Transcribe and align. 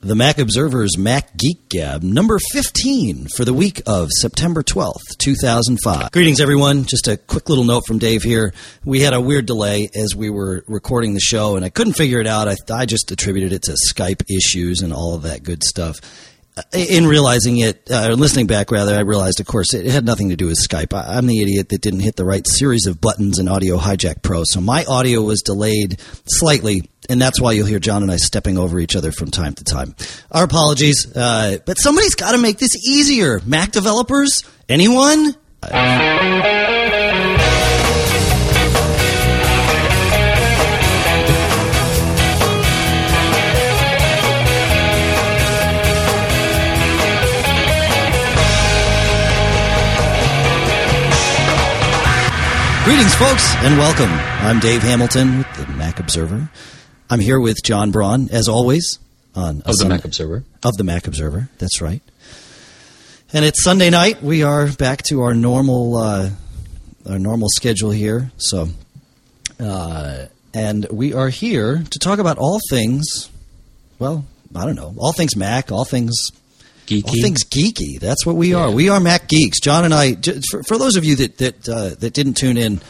the 0.00 0.14
Mac 0.14 0.38
Observer's 0.38 0.96
Mac 0.96 1.36
Geek 1.36 1.68
Gab, 1.68 2.04
number 2.04 2.38
15 2.52 3.26
for 3.36 3.44
the 3.44 3.52
week 3.52 3.82
of 3.86 4.10
September 4.20 4.62
12th, 4.62 5.16
2005. 5.18 6.12
Greetings, 6.12 6.40
everyone. 6.40 6.84
Just 6.84 7.08
a 7.08 7.16
quick 7.16 7.48
little 7.48 7.64
note 7.64 7.84
from 7.84 7.98
Dave 7.98 8.22
here. 8.22 8.52
We 8.84 9.00
had 9.00 9.12
a 9.12 9.20
weird 9.20 9.46
delay 9.46 9.88
as 9.96 10.14
we 10.14 10.30
were 10.30 10.64
recording 10.68 11.14
the 11.14 11.20
show, 11.20 11.56
and 11.56 11.64
I 11.64 11.68
couldn't 11.68 11.94
figure 11.94 12.20
it 12.20 12.28
out. 12.28 12.46
I, 12.46 12.54
I 12.72 12.86
just 12.86 13.10
attributed 13.10 13.52
it 13.52 13.62
to 13.62 13.76
Skype 13.92 14.22
issues 14.30 14.82
and 14.82 14.92
all 14.92 15.14
of 15.14 15.22
that 15.22 15.42
good 15.42 15.64
stuff. 15.64 15.98
In 16.72 17.06
realizing 17.06 17.58
it, 17.58 17.88
uh, 17.90 18.08
listening 18.10 18.46
back 18.46 18.70
rather, 18.70 18.94
I 18.94 19.00
realized, 19.00 19.40
of 19.40 19.46
course, 19.46 19.74
it 19.74 19.86
had 19.86 20.04
nothing 20.04 20.30
to 20.30 20.36
do 20.36 20.46
with 20.46 20.58
Skype. 20.58 20.92
I, 20.92 21.16
I'm 21.16 21.26
the 21.26 21.40
idiot 21.40 21.68
that 21.70 21.80
didn't 21.80 22.00
hit 22.00 22.16
the 22.16 22.24
right 22.24 22.46
series 22.46 22.86
of 22.86 23.00
buttons 23.00 23.38
in 23.38 23.48
Audio 23.48 23.78
Hijack 23.78 24.22
Pro, 24.22 24.42
so 24.44 24.60
my 24.60 24.84
audio 24.84 25.22
was 25.22 25.42
delayed 25.42 26.00
slightly, 26.26 26.88
and 27.08 27.20
that's 27.20 27.40
why 27.40 27.52
you'll 27.52 27.66
hear 27.66 27.78
John 27.78 28.02
and 28.02 28.12
I 28.12 28.16
stepping 28.16 28.58
over 28.58 28.78
each 28.78 28.94
other 28.94 29.12
from 29.12 29.30
time 29.30 29.54
to 29.54 29.64
time. 29.64 29.94
Our 30.30 30.44
apologies, 30.44 31.10
uh, 31.16 31.58
but 31.64 31.78
somebody's 31.78 32.14
got 32.14 32.32
to 32.32 32.38
make 32.38 32.58
this 32.58 32.76
easier. 32.86 33.40
Mac 33.46 33.72
developers, 33.72 34.44
anyone? 34.68 35.34
Greetings, 52.84 53.14
folks, 53.16 53.54
and 53.56 53.76
welcome. 53.76 54.10
I'm 54.10 54.60
Dave 54.60 54.82
Hamilton 54.82 55.38
with 55.38 55.56
the 55.56 55.66
Mac 55.74 56.00
Observer. 56.00 56.48
I'm 57.10 57.20
here 57.20 57.40
with 57.40 57.56
John 57.64 57.90
Braun, 57.90 58.28
as 58.30 58.48
always, 58.48 58.98
on 59.34 59.58
Of 59.62 59.64
the 59.64 59.72
Sunday- 59.74 59.94
Mac 59.96 60.04
Observer. 60.04 60.44
of 60.62 60.76
the 60.76 60.84
Mac 60.84 61.06
Observer. 61.06 61.48
That's 61.58 61.80
right. 61.80 62.02
And 63.32 63.44
it's 63.44 63.62
Sunday 63.62 63.90
night. 63.90 64.22
We 64.22 64.42
are 64.42 64.68
back 64.72 65.02
to 65.04 65.20
our 65.22 65.34
normal 65.34 65.96
uh, 65.96 66.30
our 67.08 67.18
normal 67.18 67.48
schedule 67.54 67.90
here. 67.90 68.30
So, 68.38 68.68
uh, 69.60 70.26
and 70.54 70.86
we 70.90 71.12
are 71.12 71.28
here 71.28 71.82
to 71.90 71.98
talk 71.98 72.18
about 72.18 72.38
all 72.38 72.58
things. 72.70 73.04
Well, 73.98 74.24
I 74.54 74.64
don't 74.64 74.76
know, 74.76 74.94
all 74.98 75.12
things 75.12 75.36
Mac, 75.36 75.70
all 75.70 75.84
things 75.84 76.14
Geeky. 76.86 77.04
all 77.06 77.14
things 77.20 77.44
geeky. 77.44 78.00
That's 78.00 78.24
what 78.24 78.36
we 78.36 78.54
are. 78.54 78.70
We 78.70 78.88
are 78.88 78.98
Mac 79.00 79.28
geeks. 79.28 79.60
John 79.60 79.84
and 79.84 79.92
I. 79.92 80.16
For, 80.50 80.62
for 80.62 80.78
those 80.78 80.96
of 80.96 81.04
you 81.04 81.16
that 81.16 81.36
that 81.38 81.68
uh, 81.68 81.90
that 82.00 82.14
didn't 82.14 82.34
tune 82.38 82.56
in 82.56 82.80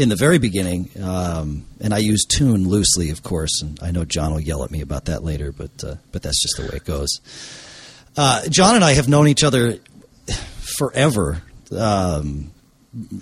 in 0.00 0.08
the 0.08 0.16
very 0.16 0.38
beginning, 0.38 0.88
um, 1.02 1.66
and 1.80 1.92
I 1.92 1.98
use 1.98 2.24
tune 2.24 2.66
loosely, 2.66 3.10
of 3.10 3.22
course, 3.22 3.60
and 3.62 3.78
I 3.82 3.90
know 3.90 4.04
John 4.04 4.32
will 4.32 4.40
yell 4.40 4.64
at 4.64 4.70
me 4.70 4.80
about 4.80 5.04
that 5.04 5.22
later, 5.22 5.52
but 5.52 5.84
uh, 5.84 5.96
but 6.10 6.22
that's 6.22 6.40
just 6.42 6.56
the 6.56 6.62
way 6.62 6.76
it 6.76 6.84
goes. 6.84 7.20
Uh, 8.16 8.42
John 8.48 8.74
and 8.76 8.84
I 8.84 8.94
have 8.94 9.08
known 9.08 9.28
each 9.28 9.44
other 9.44 9.78
forever. 10.78 11.42
Um, 11.70 12.50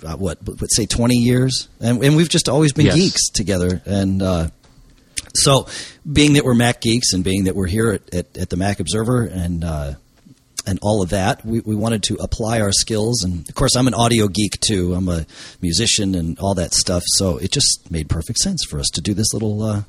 uh, 0.06 0.16
what, 0.16 0.38
what, 0.46 0.66
say 0.68 0.86
twenty 0.86 1.16
years, 1.16 1.68
and, 1.80 2.02
and 2.02 2.16
we've 2.16 2.28
just 2.30 2.48
always 2.48 2.72
been 2.72 2.86
Yes. 2.86 2.94
geeks 2.96 3.28
together, 3.30 3.82
and. 3.84 4.22
Uh, 4.22 4.48
so, 5.34 5.66
being 6.10 6.32
that 6.32 6.44
we're 6.44 6.54
Mac 6.54 6.80
geeks 6.80 7.12
and 7.12 7.22
being 7.22 7.44
that 7.44 7.54
we're 7.54 7.66
here 7.66 7.90
at, 7.92 8.14
at, 8.14 8.38
at 8.38 8.50
the 8.50 8.56
Mac 8.56 8.80
Observer 8.80 9.22
and 9.24 9.62
uh, 9.62 9.94
and 10.69 10.78
all 10.83 11.00
of 11.00 11.08
that, 11.08 11.44
we, 11.47 11.61
we 11.61 11.74
wanted 11.74 12.02
to 12.05 12.16
apply 12.16 12.61
our 12.61 12.72
skills. 12.72 13.22
And 13.22 13.48
of 13.48 13.55
course, 13.55 13.74
I'm 13.74 13.88
an 13.88 13.94
audio 13.94 14.28
geek 14.28 14.61
too. 14.61 14.92
I'm 14.92 15.08
a 15.08 15.25
musician 15.62 16.14
and 16.14 16.38
all 16.38 16.55
that 16.55 16.75
stuff. 16.75 17.02
So 17.06 17.38
it 17.38 17.50
just 17.50 17.91
made 17.91 18.10
perfect 18.10 18.38
sense 18.38 18.64
for 18.69 18.78
us 18.78 18.88
to 18.92 19.00
do 19.00 19.14
this 19.14 19.33
little 19.33 19.62
uh, 19.62 19.83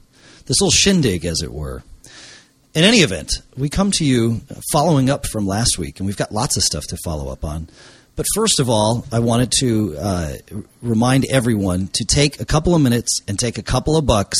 this 0.46 0.62
little 0.62 0.72
shindig, 0.72 1.26
as 1.26 1.42
it 1.42 1.52
were. 1.52 1.84
In 2.74 2.86
any 2.86 3.00
event, 3.00 3.34
we 3.58 3.68
come 3.68 3.92
to 3.92 4.06
you 4.06 4.42
following 4.72 5.10
up 5.10 5.26
from 5.28 5.46
last 5.46 5.78
week, 5.78 6.00
and 6.00 6.08
we've 6.08 6.16
got 6.16 6.32
lots 6.32 6.56
of 6.56 6.64
stuff 6.64 6.86
to 6.88 6.98
follow 7.04 7.30
up 7.30 7.44
on. 7.44 7.68
But 8.20 8.26
first 8.36 8.60
of 8.60 8.70
all, 8.70 9.06
I 9.14 9.20
wanted 9.20 9.50
to 9.62 9.96
uh, 9.98 10.34
remind 10.82 11.26
everyone 11.32 11.88
to 11.94 12.04
take 12.04 12.42
a 12.42 12.46
couple 12.46 12.76
of 12.76 12.82
minutes 12.82 13.22
and 13.30 13.40
take 13.40 13.58
a 13.58 13.64
couple 13.64 13.96
of 13.96 14.06
bucks 14.06 14.38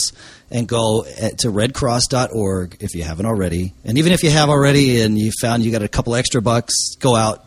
and 0.52 0.68
go 0.68 1.04
to 1.04 1.48
redcross.org 1.48 2.76
if 2.82 2.94
you 2.94 3.04
haven't 3.04 3.26
already. 3.26 3.74
And 3.86 3.98
even 3.98 4.12
if 4.12 4.22
you 4.22 4.32
have 4.32 4.50
already 4.50 5.02
and 5.02 5.18
you 5.18 5.32
found 5.40 5.64
you 5.64 5.72
got 5.72 5.82
a 5.82 5.88
couple 5.88 6.14
extra 6.14 6.42
bucks, 6.42 6.74
go 7.00 7.16
out, 7.16 7.46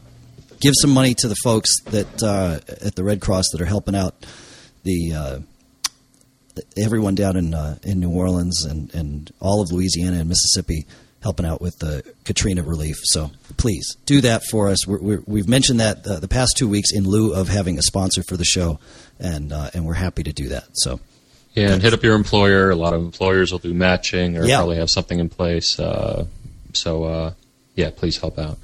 give 0.59 0.73
some 0.81 0.95
money 0.95 1.13
to 1.19 1.29
the 1.29 1.37
folks 1.45 1.69
that 1.91 2.23
uh, 2.23 2.61
at 2.83 2.95
the 2.95 3.05
Red 3.05 3.21
Cross 3.21 3.51
that 3.53 3.61
are 3.61 3.67
helping 3.67 3.95
out 3.95 4.25
the 4.85 5.13
uh, 5.13 5.39
everyone 6.79 7.15
down 7.15 7.37
in 7.37 7.53
uh, 7.53 7.77
in 7.83 8.01
New 8.01 8.11
Orleans 8.11 8.65
and, 8.65 8.95
and 8.95 9.31
all 9.39 9.61
of 9.61 9.71
Louisiana 9.71 10.21
and 10.21 10.31
Mississippi 10.31 10.87
helping 11.23 11.47
out 11.47 11.61
with 11.61 11.79
the 11.79 12.03
Katrina 12.25 12.63
relief. 12.63 12.97
So 13.05 13.31
please 13.57 13.97
do 14.07 14.21
that 14.23 14.43
for 14.51 14.69
us. 14.69 14.87
We're, 14.87 14.99
we're, 15.01 15.23
we've 15.27 15.49
mentioned 15.49 15.81
that 15.81 16.07
uh, 16.07 16.19
the 16.21 16.29
past 16.29 16.57
two 16.57 16.69
weeks 16.69 16.93
in 16.93 17.05
lieu 17.05 17.33
of 17.35 17.49
having 17.49 17.79
a 17.79 17.83
sponsor 17.83 18.23
for 18.29 18.37
the 18.37 18.45
show, 18.45 18.79
and 19.19 19.53
uh, 19.53 19.71
and 19.75 19.87
we're 19.87 19.95
happy 19.95 20.23
to 20.25 20.33
do 20.33 20.49
that. 20.49 20.65
So 20.75 21.01
Yeah, 21.55 21.73
and 21.73 21.83
hit 21.83 21.93
up 21.95 22.03
your 22.03 22.15
employer. 22.17 22.71
A 22.71 22.77
lot 22.77 22.93
of 22.95 23.03
employers 23.03 23.53
will 23.53 23.59
do 23.61 23.73
matching 23.75 24.37
or 24.37 24.45
Yeah. 24.45 24.59
probably 24.59 24.77
have 24.77 24.91
something 24.91 25.19
in 25.19 25.29
place. 25.29 25.79
Uh, 25.79 26.27
so, 26.73 27.05
uh, 27.05 27.33
yeah, 27.77 27.91
please 27.95 28.17
help 28.19 28.39
out. 28.39 28.59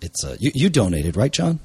it's 0.00 0.24
uh, 0.24 0.36
you, 0.40 0.50
you 0.54 0.70
donated 0.70 1.16
right, 1.16 1.32
John? 1.32 1.58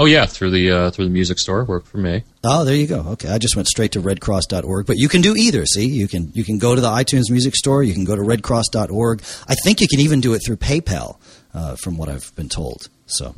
Oh 0.00 0.04
yeah, 0.04 0.26
through 0.26 0.52
the 0.52 0.70
uh, 0.70 0.90
through 0.92 1.06
the 1.06 1.10
music 1.10 1.40
store, 1.40 1.64
worked 1.64 1.88
for 1.88 1.98
me. 1.98 2.22
Oh, 2.44 2.64
there 2.64 2.76
you 2.76 2.86
go. 2.86 3.00
Okay, 3.00 3.28
I 3.28 3.38
just 3.38 3.56
went 3.56 3.66
straight 3.66 3.90
to 3.92 4.00
redcross.org, 4.00 4.86
but 4.86 4.96
you 4.96 5.08
can 5.08 5.20
do 5.22 5.34
either. 5.34 5.66
See, 5.66 5.86
you 5.86 6.06
can 6.06 6.30
you 6.34 6.44
can 6.44 6.58
go 6.58 6.76
to 6.76 6.80
the 6.80 6.88
iTunes 6.88 7.32
Music 7.32 7.56
Store, 7.56 7.82
you 7.82 7.94
can 7.94 8.04
go 8.04 8.14
to 8.14 8.22
redcross.org. 8.22 9.22
I 9.48 9.56
think 9.64 9.80
you 9.80 9.88
can 9.88 9.98
even 9.98 10.20
do 10.20 10.34
it 10.34 10.42
through 10.46 10.58
PayPal, 10.58 11.18
uh, 11.52 11.74
from 11.82 11.96
what 11.96 12.08
I've 12.08 12.32
been 12.36 12.48
told. 12.48 12.88
So, 13.06 13.34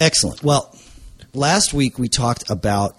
excellent. 0.00 0.42
Well, 0.42 0.76
last 1.32 1.72
week 1.72 2.00
we 2.00 2.08
talked 2.08 2.50
about 2.50 2.98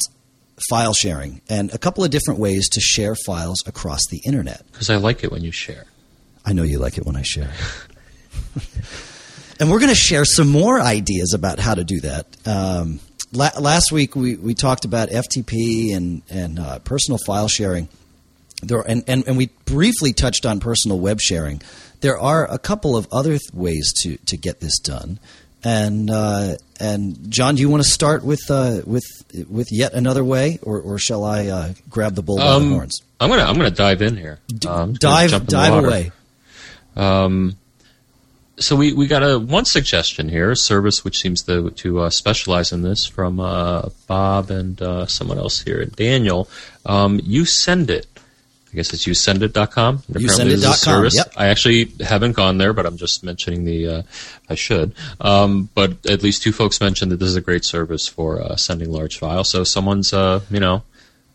file 0.69 0.93
sharing 0.93 1.41
and 1.49 1.73
a 1.73 1.77
couple 1.77 2.05
of 2.05 2.11
different 2.11 2.39
ways 2.39 2.69
to 2.69 2.79
share 2.79 3.15
files 3.25 3.61
across 3.67 3.99
the 4.09 4.21
internet. 4.25 4.65
Because 4.71 4.89
I 4.89 4.95
like 4.95 5.25
it 5.25 5.33
when 5.33 5.43
you 5.43 5.51
share. 5.51 5.83
I 6.45 6.53
know 6.53 6.63
you 6.63 6.79
like 6.79 6.97
it 6.97 7.05
when 7.05 7.17
I 7.17 7.23
share. 7.23 7.51
and 9.59 9.69
we're 9.71 9.79
going 9.79 9.89
to 9.89 9.95
share 9.95 10.25
some 10.25 10.47
more 10.49 10.79
ideas 10.79 11.33
about 11.33 11.59
how 11.59 11.75
to 11.75 11.83
do 11.83 11.99
that. 12.01 12.25
Um, 12.45 12.99
la- 13.31 13.51
last 13.59 13.91
week 13.91 14.15
we, 14.15 14.35
we 14.35 14.53
talked 14.53 14.85
about 14.85 15.09
FTP 15.09 15.95
and, 15.95 16.21
and 16.29 16.59
uh, 16.59 16.79
personal 16.79 17.17
file 17.25 17.47
sharing. 17.47 17.87
There, 18.61 18.81
and, 18.81 19.03
and, 19.07 19.27
and 19.27 19.37
we 19.37 19.47
briefly 19.65 20.13
touched 20.13 20.45
on 20.45 20.59
personal 20.59 20.99
web 20.99 21.19
sharing. 21.19 21.61
There 22.01 22.17
are 22.17 22.49
a 22.51 22.57
couple 22.57 22.95
of 22.95 23.07
other 23.11 23.31
th- 23.31 23.53
ways 23.53 23.91
to, 24.03 24.17
to 24.17 24.37
get 24.37 24.59
this 24.61 24.79
done. 24.79 25.19
And 25.65 26.09
uh, 26.09 26.55
and 26.77 27.31
John, 27.31 27.55
do 27.55 27.61
you 27.61 27.69
want 27.69 27.83
to 27.83 27.89
start 27.89 28.25
with 28.25 28.41
uh, 28.51 28.81
with 28.85 29.05
with 29.49 29.69
yet 29.71 29.93
another 29.93 30.21
way, 30.21 30.59
or, 30.61 30.81
or 30.81 30.99
shall 30.99 31.23
I 31.23 31.47
uh, 31.47 31.73
grab 31.89 32.15
the 32.15 32.21
bull 32.21 32.35
by 32.35 32.43
the 32.43 32.55
Um, 32.57 32.71
horns? 32.73 33.01
I'm 33.21 33.29
gonna 33.29 33.43
I'm 33.43 33.55
gonna 33.55 33.71
dive 33.71 34.01
in 34.01 34.17
here. 34.17 34.39
Um, 34.67 34.91
dive 34.95 35.29
jump 35.29 35.43
in 35.43 35.45
the 35.45 35.51
dive 35.53 35.83
away. 35.85 36.11
Um, 36.97 37.55
so 38.63 38.75
we, 38.75 38.93
we 38.93 39.07
got 39.07 39.21
a 39.21 39.37
one 39.37 39.65
suggestion 39.65 40.29
here, 40.29 40.51
a 40.51 40.55
service 40.55 41.03
which 41.03 41.19
seems 41.19 41.43
to 41.43 41.69
to 41.71 42.01
uh, 42.01 42.09
specialize 42.09 42.71
in 42.71 42.81
this 42.81 43.05
from 43.05 43.39
uh, 43.39 43.89
Bob 44.07 44.49
and 44.49 44.81
uh, 44.81 45.05
someone 45.07 45.37
else 45.37 45.61
here, 45.61 45.83
Daniel. 45.85 46.49
Um, 46.85 47.19
you 47.23 47.45
send 47.45 47.89
it. 47.89 48.07
I 48.71 48.75
guess 48.75 48.91
it's 48.91 49.05
yousendit.com. 49.05 50.03
And 50.07 50.15
apparently 50.15 50.55
this 50.55 50.63
is 50.63 50.63
a 50.63 50.67
Yousendit.com, 50.67 50.75
service. 50.75 51.15
yep. 51.15 51.33
I 51.37 51.47
actually 51.47 51.91
haven't 51.99 52.31
gone 52.31 52.57
there, 52.57 52.73
but 52.73 52.87
I'm 52.87 52.97
just 52.97 53.23
mentioning 53.23 53.65
the. 53.65 53.87
Uh, 53.87 54.01
I 54.49 54.55
should. 54.55 54.95
Um, 55.21 55.69
but 55.75 56.05
at 56.07 56.23
least 56.23 56.41
two 56.41 56.51
folks 56.51 56.81
mentioned 56.81 57.11
that 57.11 57.17
this 57.17 57.29
is 57.29 57.35
a 57.35 57.41
great 57.41 57.65
service 57.65 58.07
for 58.07 58.41
uh, 58.41 58.55
sending 58.55 58.91
large 58.91 59.19
files. 59.19 59.49
So 59.49 59.63
someone's, 59.63 60.11
uh, 60.11 60.39
you 60.49 60.59
know, 60.59 60.81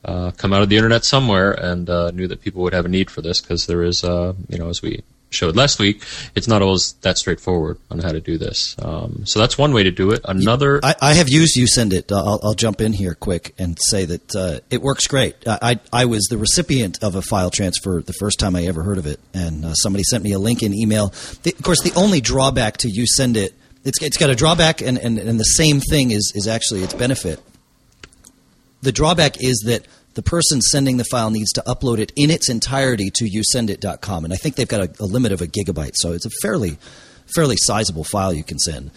uh, 0.04 0.32
come 0.32 0.52
out 0.52 0.62
of 0.62 0.68
the 0.68 0.76
internet 0.76 1.04
somewhere 1.04 1.52
and 1.52 1.88
uh, 1.88 2.10
knew 2.10 2.26
that 2.26 2.40
people 2.40 2.62
would 2.62 2.72
have 2.72 2.86
a 2.86 2.88
need 2.88 3.10
for 3.10 3.22
this 3.22 3.40
because 3.40 3.66
there 3.66 3.82
is, 3.82 4.02
uh, 4.02 4.34
you 4.48 4.58
know, 4.58 4.68
as 4.68 4.82
we 4.82 5.02
showed 5.30 5.56
last 5.56 5.78
week, 5.78 6.02
it's 6.34 6.48
not 6.48 6.62
always 6.62 6.92
that 7.02 7.18
straightforward 7.18 7.78
on 7.90 7.98
how 7.98 8.12
to 8.12 8.20
do 8.20 8.38
this. 8.38 8.76
Um, 8.80 9.26
so 9.26 9.38
that's 9.38 9.58
one 9.58 9.72
way 9.72 9.82
to 9.82 9.90
do 9.90 10.10
it. 10.10 10.20
Another, 10.24 10.80
I, 10.82 10.94
I 11.00 11.14
have 11.14 11.28
used 11.28 11.56
you 11.56 11.66
send 11.66 11.92
it. 11.92 12.10
I'll, 12.10 12.40
I'll 12.42 12.54
jump 12.54 12.80
in 12.80 12.92
here 12.92 13.14
quick 13.14 13.54
and 13.58 13.78
say 13.88 14.04
that 14.06 14.36
uh, 14.36 14.60
it 14.70 14.82
works 14.82 15.06
great. 15.06 15.36
I, 15.46 15.80
I 15.92 16.06
was 16.06 16.26
the 16.28 16.38
recipient 16.38 17.02
of 17.02 17.14
a 17.14 17.22
file 17.22 17.50
transfer 17.50 18.02
the 18.02 18.14
first 18.14 18.38
time 18.38 18.56
I 18.56 18.64
ever 18.64 18.82
heard 18.82 18.98
of 18.98 19.06
it, 19.06 19.20
and 19.34 19.64
uh, 19.64 19.74
somebody 19.74 20.04
sent 20.04 20.24
me 20.24 20.32
a 20.32 20.38
link 20.38 20.62
in 20.62 20.74
email. 20.74 21.08
The, 21.42 21.52
of 21.52 21.62
course, 21.62 21.82
the 21.82 21.92
only 21.94 22.20
drawback 22.20 22.78
to 22.78 22.88
you 22.88 23.06
send 23.06 23.36
it, 23.36 23.54
it's 23.84 24.02
it's 24.02 24.16
got 24.16 24.30
a 24.30 24.34
drawback, 24.34 24.80
and, 24.80 24.98
and, 24.98 25.18
and 25.18 25.38
the 25.38 25.44
same 25.44 25.80
thing 25.80 26.10
is 26.10 26.32
is 26.34 26.46
actually 26.46 26.82
its 26.82 26.94
benefit. 26.94 27.40
The 28.82 28.92
drawback 28.92 29.42
is 29.42 29.62
that 29.66 29.86
the 30.18 30.22
person 30.24 30.60
sending 30.60 30.96
the 30.96 31.04
file 31.04 31.30
needs 31.30 31.52
to 31.52 31.62
upload 31.64 32.00
it 32.00 32.10
in 32.16 32.28
its 32.28 32.50
entirety 32.50 33.08
to 33.08 33.24
yousendit.com, 33.24 34.24
and 34.24 34.34
I 34.34 34.36
think 34.36 34.56
they've 34.56 34.66
got 34.66 34.80
a, 34.80 35.04
a 35.04 35.06
limit 35.06 35.30
of 35.30 35.40
a 35.40 35.46
gigabyte, 35.46 35.92
so 35.94 36.10
it's 36.10 36.26
a 36.26 36.30
fairly 36.42 36.76
fairly 37.36 37.54
sizable 37.56 38.02
file 38.02 38.32
you 38.32 38.42
can 38.42 38.58
send. 38.58 38.90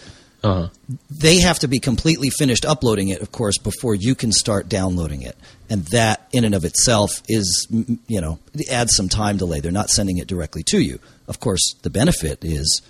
Uh-huh. 0.44 0.69
they 1.12 1.38
have 1.38 1.59
to 1.59 1.68
be 1.68 1.77
completely 1.77 2.31
finished 2.31 2.65
uploading 2.65 3.09
it, 3.09 3.21
of 3.21 3.31
course, 3.31 3.59
before 3.59 3.94
you 3.94 4.15
can 4.15 4.31
start 4.31 4.68
downloading 4.68 5.21
it. 5.21 5.38
And 5.69 5.85
that, 5.91 6.27
in 6.33 6.44
and 6.44 6.56
of 6.56 6.65
itself, 6.65 7.21
is 7.29 7.68
you 7.69 8.19
know 8.19 8.39
adds 8.71 8.95
some 8.95 9.07
time 9.07 9.38
delay. 9.38 9.59
They're 9.59 9.71
not 9.71 9.91
sending 9.91 10.18
it 10.18 10.25
directly 10.25 10.63
to 10.69 10.79
you. 10.79 10.97
Of 11.27 11.39
course, 11.39 11.75
the 11.83 11.91
benefit 11.91 12.44
is 12.44 12.81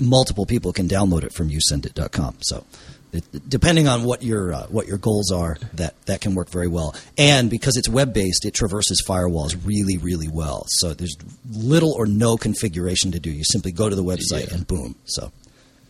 multiple 0.00 0.44
people 0.44 0.72
can 0.72 0.88
download 0.88 1.22
it 1.22 1.32
from 1.32 1.50
yousendit.com. 1.50 2.38
So, 2.40 2.64
it, 3.12 3.24
depending 3.48 3.88
on 3.88 4.04
what 4.04 4.22
your 4.22 4.52
uh, 4.54 4.66
what 4.68 4.86
your 4.86 4.98
goals 4.98 5.30
are, 5.32 5.56
that 5.74 5.94
that 6.06 6.20
can 6.20 6.34
work 6.34 6.48
very 6.48 6.68
well. 6.68 6.94
And 7.18 7.50
because 7.50 7.76
it's 7.76 7.88
web 7.88 8.12
based, 8.14 8.44
it 8.44 8.54
traverses 8.54 9.02
firewalls 9.06 9.56
really, 9.64 9.96
really 9.98 10.28
well. 10.28 10.64
So 10.68 10.94
there's 10.94 11.16
little 11.52 11.92
or 11.92 12.06
no 12.06 12.36
configuration 12.36 13.12
to 13.12 13.20
do. 13.20 13.30
You 13.30 13.44
simply 13.44 13.72
go 13.72 13.88
to 13.88 13.96
the 13.96 14.04
website 14.04 14.48
Yeah. 14.48 14.54
and 14.54 14.66
boom. 14.66 14.94
So. 15.04 15.32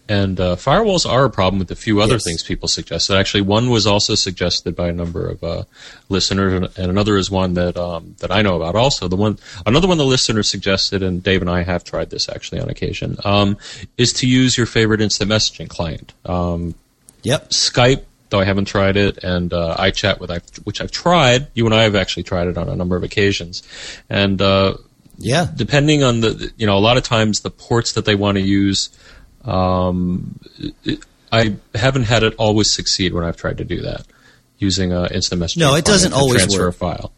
And 0.09 0.41
uh, 0.41 0.57
firewalls 0.57 1.09
are 1.09 1.25
a 1.25 1.31
problem 1.31 1.61
with 1.61 1.71
a 1.71 1.77
few 1.77 2.01
other 2.01 2.15
Yes. 2.15 2.25
things 2.25 2.43
people 2.43 2.67
suggested. 2.67 3.17
Actually, 3.17 3.43
one 3.43 3.71
was 3.71 3.87
also 3.87 4.17
suggested 4.17 4.75
by 4.75 4.89
a 4.89 4.93
number 4.93 5.25
of 5.25 5.45
uh, 5.45 5.63
listeners, 6.09 6.53
and- 6.53 6.69
and 6.77 6.91
another 6.91 7.17
is 7.17 7.31
one 7.31 7.55
that 7.55 7.77
um, 7.77 8.17
that 8.19 8.33
I 8.33 8.43
know 8.43 8.57
about. 8.57 8.75
Also, 8.75 9.07
the 9.07 9.15
one 9.15 9.39
another 9.67 9.87
one 9.87 9.99
the 9.99 10.05
listener 10.05 10.43
suggested, 10.43 11.05
and 11.05 11.23
Dave 11.23 11.43
and 11.43 11.51
I 11.51 11.63
have 11.63 11.85
tried 11.85 12.11
this 12.11 12.29
actually 12.29 12.61
on 12.61 12.69
occasion, 12.69 13.19
um, 13.25 13.57
is 13.99 14.13
to 14.15 14.27
use 14.27 14.57
your 14.57 14.67
favorite 14.67 15.01
instant 15.01 15.31
messaging 15.31 15.69
client. 15.69 16.13
Um, 16.25 16.75
Yep. 17.23 17.51
Skype, 17.51 18.05
though 18.31 18.41
I 18.41 18.45
haven't 18.45 18.67
tried 18.67 18.97
it, 18.97 19.23
and 19.25 19.53
uh, 19.53 19.77
iChat, 19.79 20.21
with 20.21 20.31
I've, 20.31 20.45
which 20.65 20.81
I've 20.81 20.91
tried. 20.91 21.49
You 21.55 21.67
and 21.67 21.75
I 21.75 21.83
have 21.83 21.95
actually 21.97 22.23
tried 22.25 22.49
it 22.49 22.57
on 22.59 22.69
a 22.69 22.77
number 22.77 22.97
of 22.97 23.03
occasions, 23.03 23.63
and 24.09 24.41
uh, 24.41 24.75
Yeah. 25.19 25.47
depending 25.55 26.03
on 26.03 26.21
the 26.21 26.53
you 26.57 26.67
know 26.67 26.77
a 26.77 26.81
lot 26.81 26.97
of 26.97 27.03
times 27.03 27.41
the 27.41 27.51
ports 27.51 27.93
that 27.93 28.05
they 28.05 28.15
want 28.15 28.37
to 28.37 28.43
use 28.43 28.89
um, 29.45 30.39
it- 30.85 31.01
I 31.33 31.55
haven't 31.77 32.05
had 32.05 32.25
it 32.25 32.35
always 32.39 32.75
succeed 32.75 33.15
when 33.15 33.23
I've 33.25 33.37
tried 33.37 33.59
to 33.59 33.65
do 33.65 33.83
that 33.83 34.05
using 34.59 34.93
uh, 34.93 35.09
instant 35.13 35.41
messaging. 35.41 35.59
No, 35.59 35.75
it 35.77 35.85
doesn't 35.85 36.13
always 36.13 36.39
transfer 36.43 36.67
work. 36.67 36.75
a 36.75 36.79
file. 36.79 37.13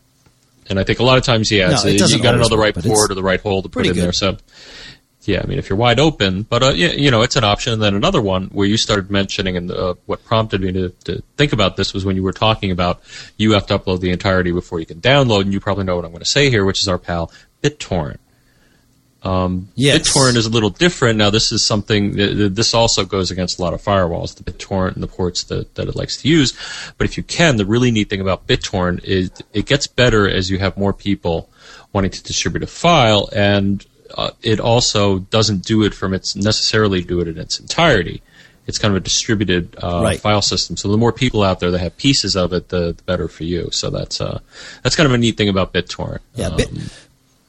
And 0.69 0.79
I 0.79 0.85
think 0.85 0.99
a 1.01 1.03
lot 1.03 1.17
of 1.19 1.25
times, 1.25 1.51
yeah, 1.51 1.69
No, 1.71 1.83
it 1.87 1.99
you 2.11 2.23
got 2.23 2.33
to 2.33 2.39
know 2.39 2.49
the 2.49 2.59
right 2.59 2.75
port 2.75 3.11
or 3.11 3.15
the 3.15 3.23
right 3.23 3.41
hole 3.41 3.63
to 3.63 3.69
put 3.71 3.87
in 3.87 3.97
there. 3.97 4.13
So, 4.13 4.37
yeah, 5.25 5.41
I 5.43 5.47
mean, 5.47 5.59
if 5.59 5.71
you're 5.71 5.79
wide 5.79 6.01
open, 6.01 6.43
but 6.43 6.63
uh, 6.63 6.69
you 6.71 7.11
know, 7.11 7.23
it's 7.23 7.37
an 7.37 7.45
option. 7.45 7.73
And 7.73 7.83
then 7.83 7.95
another 7.95 8.21
one 8.21 8.47
where 8.47 8.67
you 8.67 8.77
started 8.77 9.11
mentioning, 9.11 9.57
and 9.57 9.71
uh, 9.71 9.95
what 10.07 10.25
prompted 10.25 10.61
me 10.63 10.73
to, 10.73 10.89
to 11.05 11.23
think 11.37 11.53
about 11.53 11.77
this 11.77 11.95
was 11.95 12.05
when 12.05 12.17
you 12.17 12.23
were 12.23 12.33
talking 12.33 12.71
about 12.71 13.01
you 13.37 13.53
have 13.53 13.67
to 13.69 13.79
upload 13.79 14.01
the 14.01 14.11
entirety 14.11 14.53
before 14.53 14.81
you 14.81 14.87
can 14.87 15.01
download, 15.01 15.43
and 15.43 15.53
you 15.53 15.61
probably 15.61 15.85
know 15.85 15.97
what 15.97 16.05
I'm 16.05 16.11
going 16.11 16.25
to 16.25 16.31
say 16.31 16.51
here, 16.51 16.65
which 16.65 16.81
is 16.81 16.89
our 16.89 16.99
pal 16.99 17.31
BitTorrent. 17.63 18.19
Um, 19.23 19.69
Yes. 19.77 20.09
BitTorrent 20.09 20.37
is 20.37 20.47
a 20.47 20.51
little 20.51 20.71
different. 20.71 21.19
Now, 21.19 21.31
this 21.31 21.53
is 21.53 21.65
something 21.65 22.17
th- 22.17 22.37
th- 22.37 22.53
this 22.53 22.75
also 22.75 23.05
goes 23.05 23.31
against 23.31 23.61
a 23.61 23.63
lot 23.63 23.73
of 23.73 23.81
firewalls, 23.81 24.35
the 24.35 24.43
BitTorrent 24.43 24.95
and 24.95 25.03
the 25.03 25.07
ports 25.07 25.45
that, 25.45 25.77
that 25.77 25.87
it 25.87 25.95
likes 25.95 26.21
to 26.23 26.29
use. 26.29 26.55
But 26.99 27.05
if 27.05 27.17
you 27.17 27.23
can, 27.23 27.57
the 27.57 27.65
really 27.65 27.93
neat 27.93 28.11
thing 28.11 28.21
about 28.21 28.49
BitTorrent 28.49 29.05
is 29.05 29.31
it 29.53 29.67
gets 29.67 29.87
better 29.87 30.29
as 30.29 30.51
you 30.51 30.59
have 30.59 30.77
more 30.77 30.93
people 30.93 31.49
wanting 31.93 32.11
to 32.11 32.23
distribute 32.23 32.65
a 32.65 32.67
file, 32.67 33.29
and 33.33 33.87
uh, 34.17 34.31
it 34.43 34.61
also 34.61 35.19
doesn't 35.21 35.65
do 35.65 35.83
it 35.85 35.95
from 35.95 36.15
its 36.15 36.35
necessarily 36.37 37.03
do 37.03 37.21
it 37.21 37.29
in 37.29 37.39
its 37.39 37.59
entirety. 37.61 38.23
It's 38.67 38.79
kind 38.79 38.93
of 38.95 38.97
a 38.97 39.05
distributed 39.05 39.77
uh, 39.83 40.01
Right. 40.03 40.21
file 40.21 40.41
system. 40.43 40.77
So 40.77 40.89
the 40.89 40.97
more 40.97 41.13
people 41.13 41.43
out 41.43 41.59
there 41.59 41.73
that 41.73 41.81
have 41.81 41.97
pieces 41.97 42.37
of 42.37 42.53
it, 42.53 42.69
the, 42.69 42.93
the 42.93 43.03
better 43.03 43.27
for 43.27 43.43
you. 43.45 43.69
So 43.73 43.91
that's 43.91 44.21
uh, 44.21 44.39
that's 44.83 44.95
kind 44.95 45.07
of 45.09 45.13
a 45.13 45.19
neat 45.19 45.37
thing 45.37 45.49
about 45.49 45.73
BitTorrent. 45.75 46.21
Yeah, 46.37 46.47
Um, 46.49 46.57
Bit, 46.57 46.73
Bit- 46.73 46.83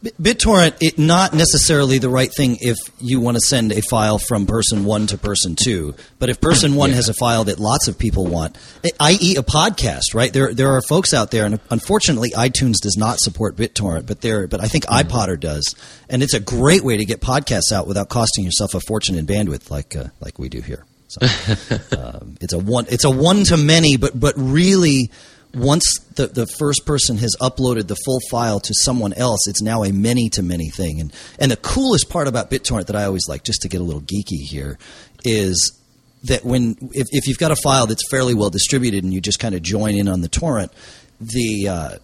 BitTorrent, 0.03 0.75
it 0.81 0.99
not 0.99 1.33
necessarily 1.33 1.97
the 1.97 2.09
right 2.09 2.29
thing 2.35 2.57
if 2.59 2.77
you 2.99 3.21
want 3.21 3.35
to 3.35 3.41
send 3.41 3.71
a 3.71 3.81
file 3.81 4.19
from 4.19 4.45
person 4.45 4.83
one 4.83 5.07
to 5.07 5.17
person 5.17 5.55
two. 5.55 5.95
But 6.19 6.29
if 6.29 6.41
person 6.41 6.75
one 6.83 6.91
has 6.91 7.07
a 7.07 7.13
file 7.13 7.45
that 7.45 7.57
lots 7.57 7.87
of 7.87 7.97
people 7.97 8.25
want, 8.27 8.57
i.e., 8.99 9.35
a 9.37 9.43
podcast, 9.43 10.13
right? 10.13 10.33
There, 10.33 10.53
there 10.53 10.71
are 10.71 10.81
folks 10.81 11.13
out 11.13 11.31
there, 11.31 11.45
and 11.45 11.57
unfortunately, 11.69 12.31
iTunes 12.31 12.81
does 12.81 12.97
not 12.97 13.19
support 13.19 13.55
BitTorrent, 13.55 14.05
but 14.05 14.19
there, 14.19 14.45
but 14.47 14.61
I 14.61 14.67
think 14.67 14.85
iPodder 14.87 15.39
does, 15.39 15.73
and 16.09 16.21
it's 16.21 16.33
a 16.33 16.41
great 16.41 16.83
way 16.83 16.97
to 16.97 17.05
get 17.05 17.21
podcasts 17.21 17.71
out 17.73 17.87
without 17.87 18.09
costing 18.09 18.43
yourself 18.43 18.75
a 18.75 18.81
fortune 18.81 19.15
in 19.15 19.25
bandwidth, 19.25 19.71
like 19.71 19.95
uh, 19.95 20.07
like 20.19 20.37
we 20.37 20.49
do 20.49 20.59
here. 20.59 20.85
So, 21.07 21.21
um, 21.97 22.35
it's 22.41 22.53
a 22.53 22.59
one, 22.59 22.87
it's 22.89 23.05
a 23.05 23.09
one 23.09 23.45
to 23.45 23.57
many, 23.57 23.95
but 23.95 24.19
but 24.19 24.33
really 24.35 25.11
once 25.53 25.85
the, 26.15 26.27
the 26.27 26.47
first 26.47 26.85
person 26.85 27.17
has 27.17 27.35
uploaded 27.39 27.87
the 27.87 27.95
full 28.05 28.19
file 28.31 28.59
to 28.59 28.73
someone 28.73 29.13
else, 29.13 29.47
it's 29.47 29.61
now 29.61 29.83
a 29.83 29.91
many 29.91 30.29
to 30.29 30.43
many 30.43 30.69
thing. 30.69 30.99
And 30.99 31.13
and 31.39 31.51
the 31.51 31.57
coolest 31.57 32.09
part 32.09 32.27
about 32.27 32.49
BitTorrent 32.49 32.87
that 32.87 32.95
I 32.95 33.03
always 33.05 33.27
like, 33.27 33.43
just 33.43 33.61
to 33.61 33.69
get 33.69 33.81
a 33.81 33.83
little 33.83 34.01
geeky 34.01 34.41
here, 34.41 34.77
is 35.23 35.79
that 36.23 36.43
when 36.43 36.75
if, 36.93 37.07
if 37.11 37.27
you've 37.27 37.37
got 37.37 37.51
a 37.51 37.55
file 37.55 37.85
that's 37.85 38.09
fairly 38.09 38.33
well 38.33 38.49
distributed 38.49 39.03
and 39.03 39.13
you 39.13 39.21
just 39.21 39.39
kind 39.39 39.53
of 39.53 39.61
join 39.61 39.95
in 39.95 40.07
on 40.07 40.21
the 40.21 40.29
torrent, 40.29 40.71
the 41.19 41.67
uh, 41.67 41.97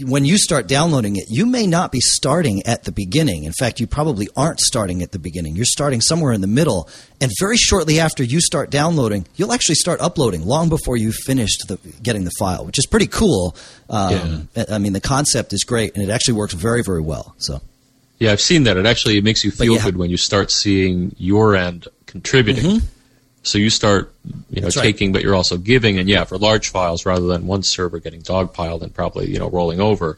when 0.00 0.24
you 0.24 0.38
start 0.38 0.66
downloading 0.66 1.16
it, 1.16 1.24
you 1.28 1.46
may 1.46 1.66
not 1.66 1.92
be 1.92 2.00
starting 2.00 2.62
at 2.66 2.84
the 2.84 2.92
beginning. 2.92 3.44
In 3.44 3.52
fact, 3.52 3.80
you 3.80 3.86
probably 3.86 4.28
aren't 4.36 4.60
starting 4.60 5.02
at 5.02 5.12
the 5.12 5.18
beginning. 5.18 5.56
You're 5.56 5.64
starting 5.64 6.00
somewhere 6.00 6.32
in 6.32 6.40
the 6.40 6.46
middle, 6.46 6.88
and 7.20 7.30
very 7.40 7.56
shortly 7.56 8.00
after 8.00 8.22
you 8.22 8.40
start 8.40 8.70
downloading, 8.70 9.26
you'll 9.36 9.52
actually 9.52 9.76
start 9.76 10.00
uploading 10.00 10.44
long 10.46 10.68
before 10.68 10.96
you've 10.96 11.14
finished 11.14 11.64
the, 11.68 11.78
getting 12.02 12.24
the 12.24 12.32
file, 12.38 12.64
which 12.64 12.78
is 12.78 12.86
pretty 12.86 13.06
cool. 13.06 13.56
Um, 13.90 14.48
I 14.56 14.66
I 14.72 14.78
mean, 14.78 14.92
the 14.92 15.00
concept 15.00 15.52
is 15.52 15.64
great, 15.64 15.94
and 15.94 16.02
it 16.02 16.10
actually 16.10 16.34
works 16.34 16.54
very, 16.54 16.82
very 16.82 17.00
well. 17.02 17.34
So, 17.38 17.60
Yeah, 18.18 18.32
I've 18.32 18.40
seen 18.40 18.64
that. 18.64 18.76
It 18.76 18.86
actually 18.86 19.20
makes 19.20 19.44
you 19.44 19.50
feel 19.50 19.72
you 19.74 19.78
ha- 19.78 19.86
good 19.86 19.96
when 19.96 20.10
you 20.10 20.16
start 20.16 20.50
seeing 20.50 21.14
your 21.18 21.56
end 21.56 21.88
contributing. 22.06 22.82
So 23.44 23.58
you 23.58 23.70
start, 23.70 24.12
you 24.50 24.60
know. 24.60 24.66
That's 24.66 24.76
right. 24.76 24.82
taking, 24.84 25.12
but 25.12 25.22
you're 25.22 25.34
also 25.34 25.56
giving. 25.56 25.98
And 25.98 26.08
yeah, 26.08 26.24
for 26.24 26.38
large 26.38 26.68
files, 26.70 27.04
rather 27.04 27.26
than 27.26 27.46
one 27.46 27.62
server 27.64 27.98
getting 27.98 28.22
dogpiled 28.22 28.82
and 28.82 28.94
probably 28.94 29.30
you 29.30 29.38
know 29.38 29.50
rolling 29.50 29.80
over, 29.80 30.16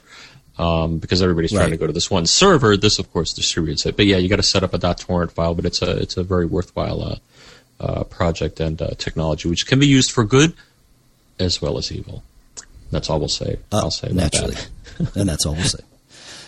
um, 0.59 0.99
because 0.99 1.23
everybody's 1.23 1.51
trying 1.53 1.65
Right. 1.65 1.71
to 1.71 1.77
go 1.79 1.87
to 1.87 1.93
this 1.93 2.11
one 2.11 2.27
server. 2.27 2.77
This, 2.77 2.99
of 2.99 3.11
course, 3.13 3.33
distributes 3.33 3.87
it. 3.87 3.97
But 3.97 4.07
yeah, 4.07 4.19
you 4.19 4.29
got 4.29 4.37
to 4.37 4.43
set 4.43 4.63
up 4.63 4.75
a 4.75 4.95
.torrent 4.95 5.33
file. 5.33 5.55
But 5.55 5.65
it's 5.65 5.81
a 5.81 5.97
it's 5.97 6.17
a 6.19 6.23
very 6.23 6.45
worthwhile 6.47 7.03
uh, 7.03 7.17
uh, 7.81 8.05
project 8.05 8.61
and 8.61 8.81
uh, 8.83 8.91
technology, 8.99 9.49
which 9.49 9.67
can 9.67 9.79
be 9.79 9.87
used 9.87 10.11
for 10.11 10.25
good 10.25 10.53
as 11.41 11.63
well 11.63 11.79
as 11.79 11.91
evil. 11.91 12.23
That's 12.91 13.09
all 13.11 13.19
we'll 13.19 13.29
say. 13.29 13.57
uh, 13.73 13.79
I'll 13.79 13.91
say 13.91 14.11
naturally, 14.13 14.57
and 15.17 15.29
that's 15.29 15.47
all 15.47 15.55
we'll 15.55 15.65
say. 15.65 15.81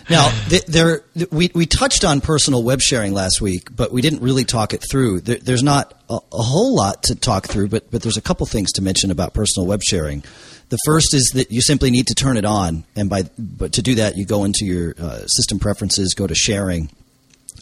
Now, 0.09 0.29
there 0.67 1.01
we 1.31 1.51
we 1.53 1.65
touched 1.65 2.05
on 2.05 2.21
personal 2.21 2.63
web 2.63 2.81
sharing 2.81 3.13
last 3.13 3.41
week, 3.41 3.75
but 3.75 3.91
we 3.91 4.01
didn't 4.01 4.21
really 4.21 4.45
talk 4.45 4.73
it 4.73 4.83
through. 4.89 5.21
There, 5.21 5.37
there's 5.37 5.63
not 5.63 5.93
a, 6.09 6.15
a 6.15 6.41
whole 6.41 6.75
lot 6.75 7.03
to 7.03 7.15
talk 7.15 7.47
through, 7.47 7.67
but 7.67 7.91
but 7.91 8.01
there's 8.01 8.17
a 8.17 8.21
couple 8.21 8.45
things 8.45 8.71
to 8.73 8.81
mention 8.81 9.11
about 9.11 9.33
personal 9.33 9.67
web 9.67 9.81
sharing. 9.83 10.23
The 10.69 10.77
first 10.85 11.13
is 11.13 11.31
that 11.35 11.51
you 11.51 11.61
simply 11.61 11.91
need 11.91 12.07
to 12.07 12.13
turn 12.13 12.37
it 12.37 12.45
on, 12.45 12.85
and 12.95 13.09
by 13.09 13.23
but 13.37 13.73
to 13.73 13.81
do 13.81 13.95
that, 13.95 14.17
you 14.17 14.25
go 14.25 14.43
into 14.45 14.65
your 14.65 14.95
uh, 14.97 15.25
system 15.27 15.59
preferences, 15.59 16.13
go 16.13 16.25
to 16.25 16.35
sharing, 16.35 16.89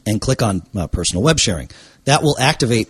and 0.05 0.21
click 0.21 0.41
on 0.41 0.61
uh, 0.75 0.87
personal 0.87 1.23
web 1.23 1.39
sharing. 1.39 1.69
That 2.05 2.21
will 2.21 2.37
activate. 2.39 2.89